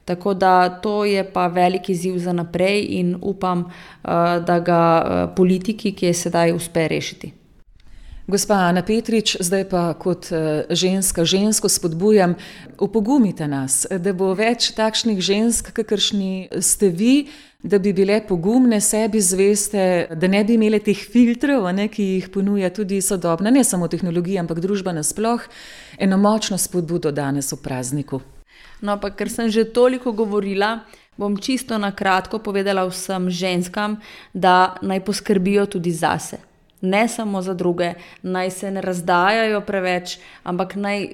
Tako 0.05 0.35
da 0.35 0.69
to 0.83 1.05
je 1.05 1.23
pa 1.25 1.47
velik 1.47 1.89
izziv 1.89 2.19
za 2.19 2.33
naprej 2.33 2.87
in 2.99 3.15
upam, 3.21 3.61
uh, 3.61 4.11
da 4.47 4.59
ga 4.59 4.83
uh, 4.99 5.35
politiki, 5.37 5.93
ki 5.93 6.07
je 6.07 6.15
sedaj, 6.15 6.53
uspe 6.53 6.89
rešiti. 6.89 7.31
Gospa 8.27 8.55
Ana 8.55 8.83
Petrič, 8.87 9.37
zdaj 9.41 9.65
pa 9.69 9.95
kot 9.99 10.29
ženska 10.71 11.25
žensko 11.25 11.69
spodbujam, 11.69 12.35
upogumite 12.79 13.49
nas, 13.49 13.87
da 13.91 14.13
bo 14.13 14.31
več 14.39 14.71
takšnih 14.77 15.19
žensk, 15.21 15.73
kakršni 15.75 16.63
ste 16.63 16.89
vi 16.89 17.17
da 17.63 17.79
bi 17.79 17.93
bile 17.93 18.27
pogumne, 18.27 18.81
sebi 18.81 19.21
zveste, 19.21 20.07
da 20.15 20.29
ne 20.29 20.45
bi 20.45 20.55
imele 20.55 20.79
teh 20.83 20.99
filtrov, 20.99 21.69
ne, 21.75 21.87
ki 21.89 22.03
jih 22.03 22.29
ponuja 22.35 22.71
tudi 22.75 23.01
sodobna, 23.03 23.51
ne 23.51 23.65
samo 23.65 23.89
tehnologija, 23.89 24.43
ampak 24.43 24.61
družba 24.61 24.93
nasploh, 24.93 25.47
eno 25.99 26.19
močno 26.19 26.59
spodbudo 26.59 27.13
danes 27.15 27.53
v 27.53 27.61
prazniku. 27.63 28.21
No, 28.83 28.99
pa 28.99 29.13
ker 29.15 29.31
sem 29.31 29.51
že 29.51 29.65
toliko 29.71 30.13
govorila, 30.13 30.81
bom 31.17 31.37
čisto 31.39 31.79
na 31.79 31.93
kratko 31.95 32.43
povedala 32.43 32.83
vsem 32.89 33.31
ženskam, 33.31 34.01
da 34.35 34.75
naj 34.83 35.05
poskrbijo 35.07 35.67
tudi 35.67 35.93
zase. 35.95 36.52
Ne 36.83 37.09
samo 37.09 37.43
za 37.43 37.55
druge, 37.55 37.95
naj 38.23 38.51
se 38.51 38.71
ne 38.71 38.81
razdajajo 38.81 39.61
preveč, 39.67 40.19
ampak 40.43 40.75
naj 40.75 41.09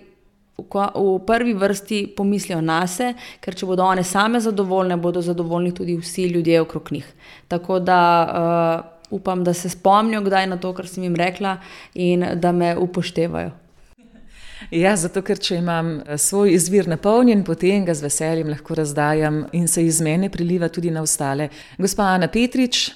v 0.59 1.19
prvi 1.27 1.55
vrsti 1.55 2.15
pomislijo 2.17 2.61
na 2.61 2.83
sebe, 2.87 3.15
ker 3.41 3.55
če 3.55 3.67
bodo 3.67 3.85
one 3.87 4.03
same 4.05 4.41
zadovoljne, 4.43 4.97
bodo 4.97 5.23
zadovoljni 5.23 5.75
tudi 5.75 5.97
vsi 5.97 6.27
ljudje 6.33 6.61
okrog 6.61 6.93
njih. 6.93 7.07
Tako 7.49 7.79
da 7.79 8.01
uh, 8.27 8.99
upam, 9.11 9.45
da 9.45 9.55
se 9.55 9.69
spomnijo 9.69 10.21
kdaj 10.21 10.47
na 10.47 10.57
to, 10.57 10.73
kar 10.75 10.89
sem 10.89 11.03
jim 11.03 11.17
rekla, 11.17 11.57
in 11.95 12.27
da 12.35 12.53
me 12.53 12.77
upoštevajo. 12.77 13.51
Ja, 14.71 14.97
zato, 14.99 15.23
ker 15.23 15.39
če 15.39 15.61
imam 15.63 16.01
eh, 16.01 16.19
svoj 16.19 16.51
izvir 16.53 16.89
napolnjen, 16.91 17.45
potem 17.47 17.85
ga 17.87 17.95
z 17.95 18.03
veseljem 18.05 18.51
lahko 18.51 18.75
razdajam 18.75 19.45
in 19.55 19.69
se 19.71 19.85
iz 19.87 20.01
mene 20.03 20.29
priliva 20.35 20.69
tudi 20.69 20.91
na 20.91 21.05
ostale. 21.07 21.47
Gospa 21.79 22.11
Ana 22.17 22.27
Petrič, 22.29 22.89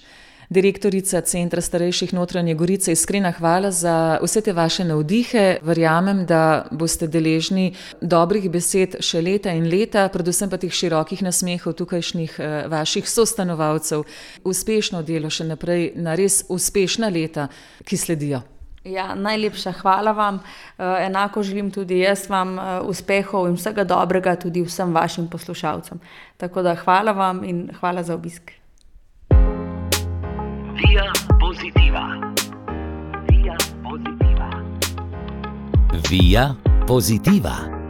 direktorica 0.53 1.21
Centra 1.21 1.61
starejših 1.61 2.13
notranje 2.15 2.55
Gorice, 2.55 2.93
iskrena 2.93 3.33
hvala 3.33 3.71
za 3.71 4.19
vse 4.23 4.41
te 4.41 4.53
vaše 4.53 4.85
navdihe. 4.85 5.59
Verjamem, 5.63 6.27
da 6.27 6.67
boste 6.71 7.09
deležni 7.09 7.73
dobrih 8.01 8.51
besed 8.53 8.99
še 9.01 9.23
leta 9.23 9.53
in 9.57 9.67
leta, 9.73 10.09
predvsem 10.13 10.51
pa 10.53 10.61
teh 10.61 10.73
širokih 10.73 11.25
nasmehov 11.25 11.77
tukajšnjih 11.81 12.39
eh, 12.39 12.55
vaših 12.69 13.09
sostanovalcev. 13.09 14.05
Uspešno 14.45 15.03
delo 15.03 15.31
še 15.31 15.49
naprej 15.49 15.93
na 15.97 16.17
res 16.19 16.43
uspešna 16.49 17.09
leta, 17.09 17.49
ki 17.89 17.97
sledijo. 17.97 18.45
Ja, 18.85 19.15
najlepša 19.15 19.73
hvala 19.83 20.13
vam. 20.13 20.41
Eh, 20.79 21.07
enako 21.07 21.43
želim 21.43 21.71
tudi 21.71 21.99
jaz 21.99 22.29
vam 22.31 22.59
eh, 22.59 22.81
uspehov 22.85 23.49
in 23.49 23.55
vsega 23.57 23.85
dobrega 23.85 24.37
tudi 24.37 24.63
vsem 24.63 24.95
vašim 24.95 25.31
poslušalcem. 25.31 26.01
Tako 26.37 26.63
da 26.63 26.75
hvala 26.75 27.13
vam 27.13 27.45
in 27.45 27.71
hvala 27.81 28.03
za 28.03 28.15
obisk. 28.15 28.62
Via 30.75 31.13
positiva. 31.39 32.19
Via 33.29 33.57
positiva. 33.83 34.51
Via 36.09 36.57
positiva. 36.87 37.82